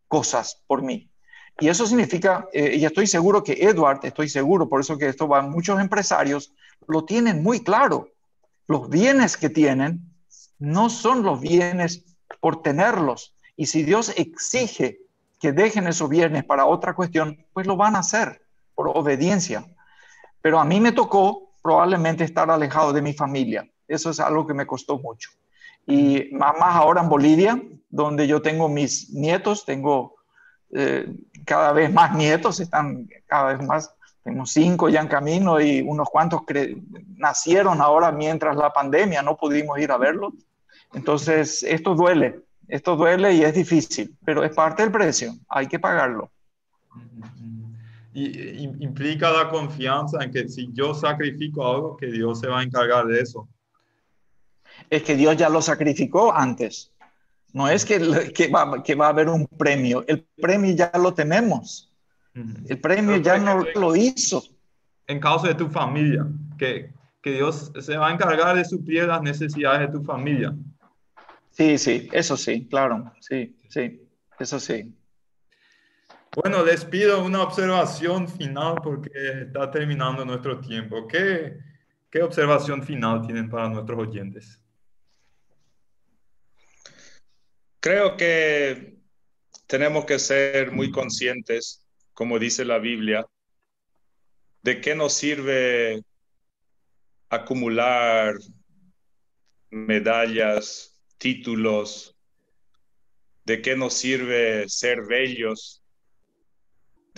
cosas 0.07 0.63
por 0.65 0.81
mí. 0.81 1.11
Y 1.59 1.67
eso 1.67 1.85
significa, 1.85 2.47
eh, 2.53 2.77
y 2.77 2.85
estoy 2.85 3.05
seguro 3.05 3.43
que 3.43 3.53
Edward, 3.53 3.99
estoy 4.03 4.29
seguro, 4.29 4.69
por 4.69 4.79
eso 4.79 4.97
que 4.97 5.07
esto 5.07 5.27
va, 5.27 5.41
muchos 5.41 5.79
empresarios 5.79 6.53
lo 6.87 7.03
tienen 7.03 7.43
muy 7.43 7.61
claro. 7.61 8.09
Los 8.65 8.89
bienes 8.89 9.35
que 9.35 9.49
tienen 9.49 10.13
no 10.57 10.89
son 10.89 11.23
los 11.23 11.41
bienes 11.41 12.05
por 12.39 12.61
tenerlos. 12.61 13.35
Y 13.57 13.65
si 13.65 13.83
Dios 13.83 14.13
exige 14.15 14.99
que 15.39 15.51
dejen 15.51 15.87
esos 15.87 16.09
bienes 16.09 16.43
para 16.43 16.65
otra 16.65 16.93
cuestión, 16.93 17.45
pues 17.53 17.65
lo 17.65 17.77
van 17.77 17.95
a 17.95 17.99
hacer 17.99 18.41
por 18.75 18.89
obediencia. 18.89 19.65
Pero 20.41 20.59
a 20.59 20.65
mí 20.65 20.79
me 20.79 20.91
tocó 20.91 21.51
probablemente 21.61 22.23
estar 22.23 22.49
alejado 22.49 22.93
de 22.93 23.01
mi 23.01 23.13
familia. 23.13 23.67
Eso 23.87 24.09
es 24.09 24.19
algo 24.19 24.45
que 24.45 24.53
me 24.53 24.65
costó 24.65 24.99
mucho. 24.99 25.29
Y 25.85 26.29
más 26.31 26.53
ahora 26.59 27.01
en 27.01 27.09
Bolivia, 27.09 27.61
donde 27.89 28.27
yo 28.27 28.41
tengo 28.41 28.69
mis 28.69 29.09
nietos, 29.11 29.65
tengo 29.65 30.15
eh, 30.71 31.07
cada 31.45 31.73
vez 31.73 31.91
más 31.91 32.15
nietos, 32.15 32.59
están 32.59 33.09
cada 33.25 33.53
vez 33.53 33.65
más, 33.65 33.93
tengo 34.23 34.45
cinco 34.45 34.89
ya 34.89 35.01
en 35.01 35.07
camino 35.07 35.59
y 35.59 35.81
unos 35.81 36.09
cuantos 36.09 36.41
nacieron 37.15 37.81
ahora 37.81 38.11
mientras 38.11 38.55
la 38.55 38.71
pandemia, 38.71 39.23
no 39.23 39.35
pudimos 39.35 39.79
ir 39.79 39.91
a 39.91 39.97
verlos. 39.97 40.33
Entonces, 40.93 41.63
esto 41.63 41.95
duele, 41.95 42.41
esto 42.69 42.95
duele 42.95 43.33
y 43.33 43.43
es 43.43 43.53
difícil, 43.53 44.15
pero 44.23 44.43
es 44.43 44.55
parte 44.55 44.83
del 44.83 44.91
precio, 44.91 45.33
hay 45.49 45.67
que 45.67 45.79
pagarlo 45.79 46.31
y, 48.13 48.63
implica 48.63 49.31
la 49.31 49.49
confianza 49.49 50.23
en 50.23 50.31
que 50.31 50.47
si 50.47 50.69
yo 50.73 50.93
sacrifico 50.93 51.65
algo, 51.67 51.97
que 51.97 52.07
Dios 52.07 52.39
se 52.39 52.47
va 52.47 52.59
a 52.59 52.63
encargar 52.63 53.05
de 53.07 53.21
eso. 53.21 53.47
Es 54.89 55.03
que 55.03 55.15
Dios 55.15 55.37
ya 55.37 55.49
lo 55.49 55.61
sacrificó 55.61 56.33
antes. 56.33 56.91
No 57.53 57.67
es 57.67 57.83
que, 57.83 58.31
que, 58.33 58.47
va, 58.47 58.83
que 58.83 58.95
va 58.95 59.07
a 59.07 59.09
haber 59.09 59.27
un 59.29 59.45
premio. 59.45 60.03
El 60.07 60.25
premio 60.39 60.75
ya 60.75 60.91
lo 60.95 61.13
tenemos. 61.13 61.91
El 62.33 62.79
premio 62.79 63.17
ya 63.17 63.37
no 63.37 63.63
lo 63.75 63.95
hizo. 63.95 64.43
En 65.07 65.19
caso 65.19 65.47
de 65.47 65.55
tu 65.55 65.67
familia, 65.67 66.25
que, 66.57 66.93
que 67.21 67.31
Dios 67.33 67.71
se 67.79 67.97
va 67.97 68.09
a 68.09 68.13
encargar 68.13 68.55
de 68.55 68.63
suplir 68.63 69.05
las 69.05 69.21
necesidades 69.21 69.91
de 69.91 69.99
tu 69.99 70.03
familia. 70.03 70.55
Sí, 71.59 71.77
sí, 71.77 72.07
eso 72.13 72.37
sí, 72.37 72.69
claro, 72.69 73.11
sí, 73.19 73.53
sí, 73.67 74.07
eso 74.39 74.61
sí. 74.61 74.95
Bueno, 76.33 76.63
les 76.63 76.85
pido 76.85 77.21
una 77.21 77.43
observación 77.43 78.29
final 78.29 78.75
porque 78.81 79.09
está 79.41 79.69
terminando 79.69 80.23
nuestro 80.23 80.61
tiempo. 80.61 81.05
¿Qué, 81.05 81.59
qué 82.09 82.23
observación 82.23 82.81
final 82.81 83.25
tienen 83.25 83.49
para 83.49 83.67
nuestros 83.67 83.99
oyentes? 84.07 84.63
Creo 87.81 88.15
que 88.15 88.97
tenemos 89.67 90.05
que 90.05 90.17
ser 90.17 90.71
muy 90.71 90.91
conscientes, 90.91 91.85
como 92.13 92.39
dice 92.39 92.63
la 92.63 92.77
Biblia, 92.77 93.25
de 94.61 94.79
qué 94.79 94.95
nos 94.95 95.11
sirve 95.11 96.05
acumular 97.29 98.35
medallas, 99.71 100.95
títulos, 101.19 102.15
de 103.45 103.61
qué 103.61 103.75
nos 103.75 103.93
sirve 103.93 104.67
ser 104.67 105.05
bellos 105.07 105.79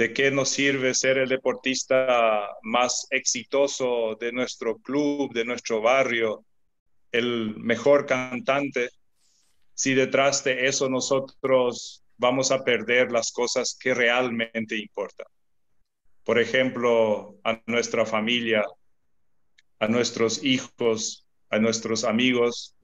¿De 0.01 0.13
qué 0.13 0.31
nos 0.31 0.49
sirve 0.49 0.93
ser 0.93 1.17
el 1.17 1.29
deportista 1.29 2.49
más 2.63 3.05
exitoso 3.11 4.17
de 4.19 4.31
nuestro 4.31 4.77
club, 4.77 5.31
de 5.31 5.45
nuestro 5.45 5.79
barrio, 5.79 6.43
el 7.11 7.55
mejor 7.57 8.05
cantante, 8.05 8.89
si 9.75 9.93
detrás 9.93 10.43
de 10.43 10.65
eso 10.65 10.89
nosotros 10.89 12.03
vamos 12.17 12.51
a 12.51 12.63
perder 12.63 13.11
las 13.11 13.31
cosas 13.31 13.77
que 13.79 13.93
realmente 13.93 14.77
importan? 14.77 15.27
Por 16.23 16.39
ejemplo, 16.39 17.35
a 17.43 17.61
nuestra 17.67 18.05
familia, 18.05 18.63
a 19.79 19.87
nuestros 19.87 20.43
hijos, 20.43 21.27
a 21.49 21.59
nuestros 21.59 22.05
amigos. 22.05 22.75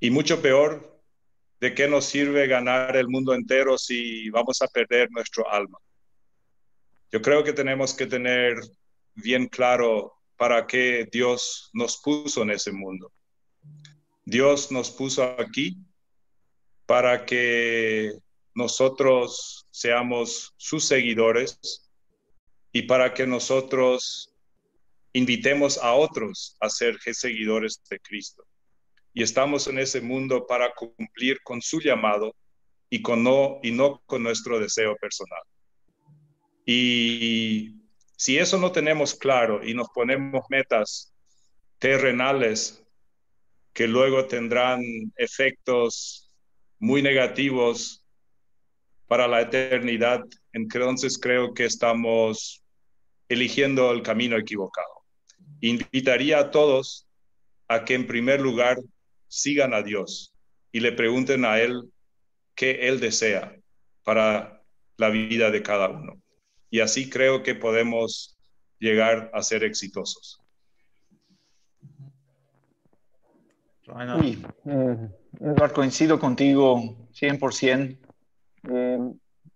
Y 0.00 0.10
mucho 0.10 0.40
peor, 0.40 1.02
¿de 1.58 1.74
qué 1.74 1.88
nos 1.88 2.04
sirve 2.04 2.46
ganar 2.46 2.96
el 2.96 3.08
mundo 3.08 3.34
entero 3.34 3.76
si 3.76 4.30
vamos 4.30 4.62
a 4.62 4.68
perder 4.68 5.10
nuestro 5.10 5.50
alma? 5.50 5.78
Yo 7.10 7.20
creo 7.20 7.42
que 7.42 7.52
tenemos 7.52 7.94
que 7.94 8.06
tener 8.06 8.60
bien 9.14 9.48
claro 9.48 10.14
para 10.36 10.68
qué 10.68 11.08
Dios 11.10 11.70
nos 11.72 11.96
puso 11.96 12.42
en 12.42 12.50
ese 12.50 12.70
mundo. 12.70 13.10
Dios 14.24 14.70
nos 14.70 14.88
puso 14.90 15.24
aquí 15.24 15.76
para 16.86 17.26
que 17.26 18.12
nosotros 18.54 19.66
seamos 19.72 20.54
sus 20.56 20.84
seguidores 20.84 21.58
y 22.70 22.82
para 22.82 23.14
que 23.14 23.26
nosotros 23.26 24.32
invitemos 25.12 25.76
a 25.78 25.94
otros 25.94 26.56
a 26.60 26.68
ser 26.68 26.98
seguidores 27.00 27.82
de 27.90 27.98
Cristo 27.98 28.47
y 29.12 29.22
estamos 29.22 29.66
en 29.66 29.78
ese 29.78 30.00
mundo 30.00 30.46
para 30.46 30.74
cumplir 30.74 31.40
con 31.42 31.60
su 31.60 31.80
llamado 31.80 32.34
y, 32.90 33.02
con 33.02 33.22
no, 33.22 33.58
y 33.62 33.70
no 33.70 34.00
con 34.06 34.22
nuestro 34.22 34.58
deseo 34.58 34.96
personal. 34.96 35.42
Y 36.64 37.76
si 38.16 38.38
eso 38.38 38.58
no 38.58 38.72
tenemos 38.72 39.14
claro 39.14 39.64
y 39.64 39.74
nos 39.74 39.88
ponemos 39.88 40.44
metas 40.50 41.12
terrenales 41.78 42.84
que 43.72 43.86
luego 43.86 44.26
tendrán 44.26 44.82
efectos 45.16 46.30
muy 46.78 47.00
negativos 47.02 48.04
para 49.06 49.26
la 49.28 49.40
eternidad, 49.40 50.24
entonces 50.52 51.18
creo 51.18 51.54
que 51.54 51.64
estamos 51.64 52.62
eligiendo 53.28 53.90
el 53.92 54.02
camino 54.02 54.36
equivocado. 54.36 55.04
Invitaría 55.60 56.38
a 56.38 56.50
todos 56.50 57.06
a 57.68 57.84
que 57.84 57.94
en 57.94 58.06
primer 58.06 58.40
lugar 58.40 58.78
sigan 59.28 59.74
a 59.74 59.82
Dios 59.82 60.34
y 60.72 60.80
le 60.80 60.92
pregunten 60.92 61.44
a 61.44 61.60
Él 61.60 61.90
qué 62.54 62.88
Él 62.88 63.00
desea 63.00 63.54
para 64.02 64.62
la 64.96 65.10
vida 65.10 65.50
de 65.50 65.62
cada 65.62 65.88
uno. 65.88 66.20
y 66.70 66.80
así 66.80 67.08
creo 67.08 67.42
que 67.42 67.54
podemos 67.54 68.36
llegar 68.78 69.30
a 69.32 69.42
ser 69.42 69.64
exitosos. 69.64 70.40
Sí, 74.20 74.42
eh, 74.66 75.08
coincido 75.72 76.18
contigo 76.18 77.08
100%. 77.14 77.96
Eh, 78.70 78.98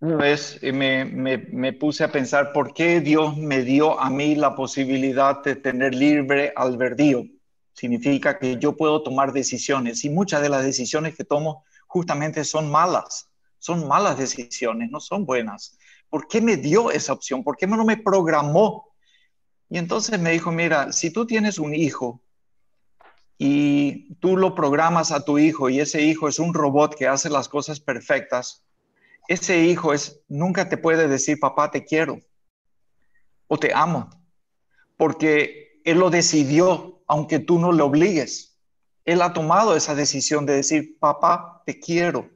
una 0.01 0.17
vez 0.17 0.59
eh, 0.63 0.73
me, 0.73 1.05
me, 1.05 1.37
me, 1.37 1.73
puse 1.75 2.03
a 2.03 2.11
pensar 2.11 2.53
por 2.53 2.73
qué 2.73 3.01
Dios 3.01 3.37
me 3.37 3.63
dio 3.63 4.01
a 4.01 4.09
mí 4.09 4.35
la 4.35 4.55
posibilidad 4.55 5.43
de 5.45 5.57
tener 5.57 5.95
libre 5.95 6.53
albedrío. 6.57 7.25
Significa 7.73 8.39
que 8.39 8.59
yo 8.59 8.77
puedo 8.77 9.03
tomar 9.03 9.33
decisiones 9.33 10.05
y 10.05 10.11
muchas 10.11 10.43
de 10.43 10.49
las 10.49 10.65
decisiones 10.65 11.17
que 11.17 11.25
tomo 11.25 11.65
justamente 11.87 12.45
son 12.45 12.71
malas. 12.71 13.29
Son 13.59 13.87
malas 13.87 14.19
decisiones, 14.19 14.91
no 14.91 15.01
son 15.01 15.25
buenas. 15.25 15.79
¿Por 16.11 16.27
qué 16.27 16.41
me 16.41 16.57
dio 16.57 16.91
esa 16.91 17.13
opción? 17.13 17.43
¿Por 17.45 17.57
qué 17.57 17.67
no 17.67 17.85
me 17.85 17.97
programó? 17.97 18.89
Y 19.71 19.79
entonces 19.79 20.19
me 20.21 20.33
dijo, 20.33 20.53
mira, 20.53 20.93
si 20.93 21.11
tú 21.11 21.27
tienes 21.27 21.59
un 21.59 21.75
hijo 21.75 22.21
y 23.39 24.15
tú 24.17 24.37
lo 24.37 24.55
programas 24.55 25.13
a 25.13 25.25
tu 25.25 25.39
hijo 25.39 25.71
y 25.71 25.81
ese 25.81 26.03
hijo 26.03 26.29
es 26.29 26.39
un 26.39 26.53
robot 26.53 26.95
que 26.95 27.09
hace 27.09 27.31
las 27.31 27.49
cosas 27.49 27.81
perfectas, 27.81 28.63
ese 29.29 29.65
hijo 29.65 29.95
es 29.95 30.21
nunca 30.29 30.69
te 30.69 30.77
puede 30.77 31.09
decir 31.09 31.41
papá 31.41 31.71
te 31.71 31.85
quiero 31.85 32.21
o 33.47 33.59
te 33.59 33.73
amo, 33.75 34.11
porque 34.97 35.81
él 35.85 35.99
lo 35.99 36.11
decidió 36.11 37.02
aunque 37.13 37.41
tú 37.41 37.59
no 37.59 37.73
le 37.73 37.83
obligues. 37.83 38.57
Él 39.05 39.21
ha 39.21 39.35
tomado 39.35 39.77
esa 39.77 39.95
decisión 39.95 40.47
de 40.47 40.55
decir 40.55 40.99
papá 40.99 41.63
te 41.67 41.79
quiero 41.79 42.31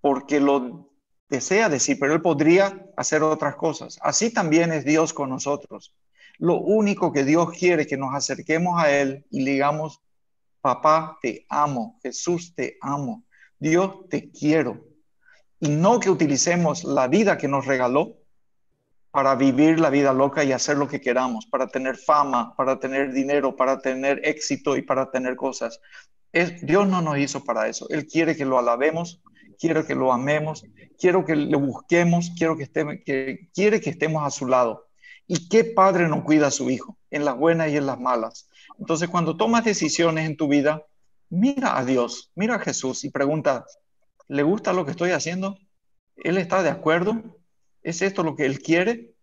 porque 0.00 0.40
lo 0.40 0.90
desea 1.28 1.68
decir, 1.68 1.96
pero 2.00 2.12
él 2.12 2.20
podría 2.20 2.84
hacer 2.96 3.22
otras 3.22 3.54
cosas. 3.54 3.96
Así 4.02 4.32
también 4.32 4.72
es 4.72 4.84
Dios 4.84 5.12
con 5.12 5.30
nosotros. 5.30 5.94
Lo 6.38 6.58
único 6.58 7.12
que 7.12 7.22
Dios 7.22 7.50
quiere 7.56 7.82
es 7.82 7.88
que 7.88 7.96
nos 7.96 8.12
acerquemos 8.12 8.82
a 8.82 8.90
Él 8.90 9.24
y 9.30 9.44
digamos, 9.44 10.00
papá, 10.60 11.16
te 11.22 11.46
amo, 11.48 12.00
Jesús, 12.02 12.52
te 12.56 12.76
amo, 12.80 13.22
Dios, 13.60 14.08
te 14.08 14.32
quiero. 14.32 14.84
Y 15.60 15.68
no 15.68 16.00
que 16.00 16.10
utilicemos 16.10 16.82
la 16.82 17.06
vida 17.06 17.38
que 17.38 17.46
nos 17.46 17.66
regaló 17.66 18.16
para 19.10 19.34
vivir 19.34 19.80
la 19.80 19.90
vida 19.90 20.12
loca 20.12 20.44
y 20.44 20.52
hacer 20.52 20.76
lo 20.76 20.88
que 20.88 21.00
queramos, 21.00 21.46
para 21.46 21.66
tener 21.66 21.96
fama, 21.96 22.54
para 22.56 22.78
tener 22.78 23.12
dinero, 23.12 23.56
para 23.56 23.80
tener 23.80 24.20
éxito 24.24 24.76
y 24.76 24.82
para 24.82 25.10
tener 25.10 25.36
cosas. 25.36 25.80
Dios 26.62 26.88
no 26.88 27.02
nos 27.02 27.18
hizo 27.18 27.42
para 27.44 27.68
eso. 27.68 27.88
Él 27.90 28.06
quiere 28.06 28.36
que 28.36 28.44
lo 28.44 28.58
alabemos, 28.58 29.20
quiere 29.58 29.84
que 29.84 29.96
lo 29.96 30.12
amemos, 30.12 30.64
quiero 30.98 31.24
que 31.24 31.34
le 31.34 31.56
busquemos, 31.56 32.30
quiero 32.36 32.56
que, 32.56 32.68
que 33.04 33.48
quiere 33.52 33.80
que 33.80 33.90
estemos 33.90 34.24
a 34.24 34.30
su 34.30 34.46
lado. 34.46 34.86
¿Y 35.26 35.48
qué 35.48 35.64
padre 35.64 36.08
no 36.08 36.24
cuida 36.24 36.48
a 36.48 36.50
su 36.52 36.70
hijo 36.70 36.96
en 37.10 37.24
las 37.24 37.36
buenas 37.36 37.70
y 37.70 37.76
en 37.76 37.86
las 37.86 37.98
malas? 37.98 38.48
Entonces, 38.78 39.08
cuando 39.08 39.36
tomas 39.36 39.64
decisiones 39.64 40.26
en 40.26 40.36
tu 40.36 40.48
vida, 40.48 40.84
mira 41.28 41.78
a 41.78 41.84
Dios, 41.84 42.30
mira 42.34 42.56
a 42.56 42.58
Jesús 42.58 43.04
y 43.04 43.10
pregunta, 43.10 43.64
¿le 44.28 44.42
gusta 44.42 44.72
lo 44.72 44.84
que 44.84 44.92
estoy 44.92 45.10
haciendo? 45.10 45.58
¿Él 46.16 46.38
está 46.38 46.62
de 46.62 46.70
acuerdo? 46.70 47.39
¿Es 47.82 48.02
esto 48.02 48.22
lo 48.22 48.36
que 48.36 48.46
Él 48.46 48.60
quiere? 48.60 49.14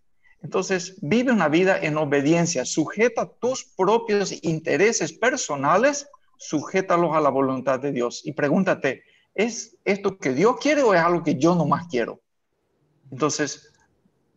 Entonces, 0.41 0.97
vive 1.01 1.31
una 1.31 1.49
vida 1.49 1.79
en 1.79 1.97
obediencia, 1.97 2.65
sujeta 2.65 3.27
tus 3.39 3.65
propios 3.65 4.43
intereses 4.43 5.13
personales, 5.13 6.07
sujétalos 6.37 7.15
a 7.15 7.21
la 7.21 7.29
voluntad 7.29 7.79
de 7.79 7.91
Dios 7.91 8.21
y 8.23 8.33
pregúntate, 8.33 9.03
¿es 9.33 9.77
esto 9.83 10.17
que 10.17 10.33
Dios 10.33 10.57
quiere 10.61 10.83
o 10.83 10.93
es 10.93 11.01
algo 11.01 11.23
que 11.23 11.35
yo 11.35 11.55
no 11.55 11.65
más 11.65 11.87
quiero? 11.87 12.21
Entonces, 13.11 13.73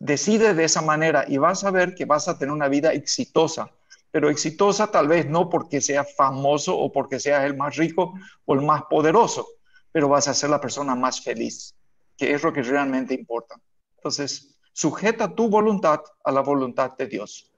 Decide 0.01 0.55
de 0.55 0.63
esa 0.63 0.81
manera 0.81 1.25
y 1.27 1.37
vas 1.37 1.63
a 1.63 1.69
ver 1.69 1.93
que 1.93 2.05
vas 2.05 2.27
a 2.27 2.35
tener 2.35 2.51
una 2.51 2.67
vida 2.67 2.91
exitosa, 2.91 3.69
pero 4.09 4.31
exitosa 4.31 4.87
tal 4.87 5.07
vez 5.07 5.27
no 5.29 5.47
porque 5.47 5.79
seas 5.79 6.15
famoso 6.15 6.75
o 6.75 6.91
porque 6.91 7.19
seas 7.19 7.45
el 7.45 7.55
más 7.55 7.75
rico 7.75 8.15
o 8.45 8.55
el 8.55 8.63
más 8.63 8.81
poderoso, 8.89 9.45
pero 9.91 10.09
vas 10.09 10.27
a 10.27 10.33
ser 10.33 10.49
la 10.49 10.59
persona 10.59 10.95
más 10.95 11.21
feliz, 11.21 11.75
que 12.17 12.33
es 12.33 12.41
lo 12.41 12.51
que 12.51 12.63
realmente 12.63 13.13
importa. 13.13 13.57
Entonces, 14.01 14.57
sujeta 14.73 15.35
tu 15.35 15.47
voluntad 15.47 15.99
a 16.23 16.31
la 16.31 16.41
voluntad 16.41 16.97
de 16.97 17.05
Dios. 17.05 17.53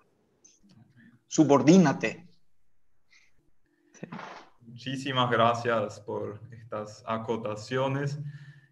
Subordínate. 1.26 2.28
Muchísimas 4.60 5.32
gracias 5.32 6.02
por 6.02 6.41
estas 6.52 7.02
acotaciones. 7.08 8.20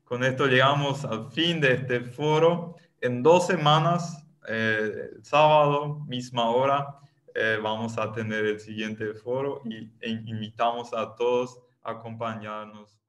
Con 0.04 0.26
esto 0.26 0.48
llegamos 0.48 1.06
al 1.06 1.32
fin 1.32 1.62
de 1.62 1.76
este 1.76 2.02
foro 2.02 2.76
en 3.00 3.24
dos 3.24 3.48
semanas, 3.48 4.28
eh, 4.50 5.12
sábado, 5.22 6.02
misma 6.08 6.50
hora, 6.50 7.00
eh, 7.34 7.58
vamos 7.64 7.98
a 7.98 8.12
tener 8.12 8.46
el 8.46 8.60
siguiente 8.60 9.14
foro 9.14 9.62
y 9.64 9.90
e 10.02 10.10
invitamos 10.10 10.94
a 10.94 11.16
todos 11.16 11.58
a 11.84 11.92
acompañarnos 11.92 13.01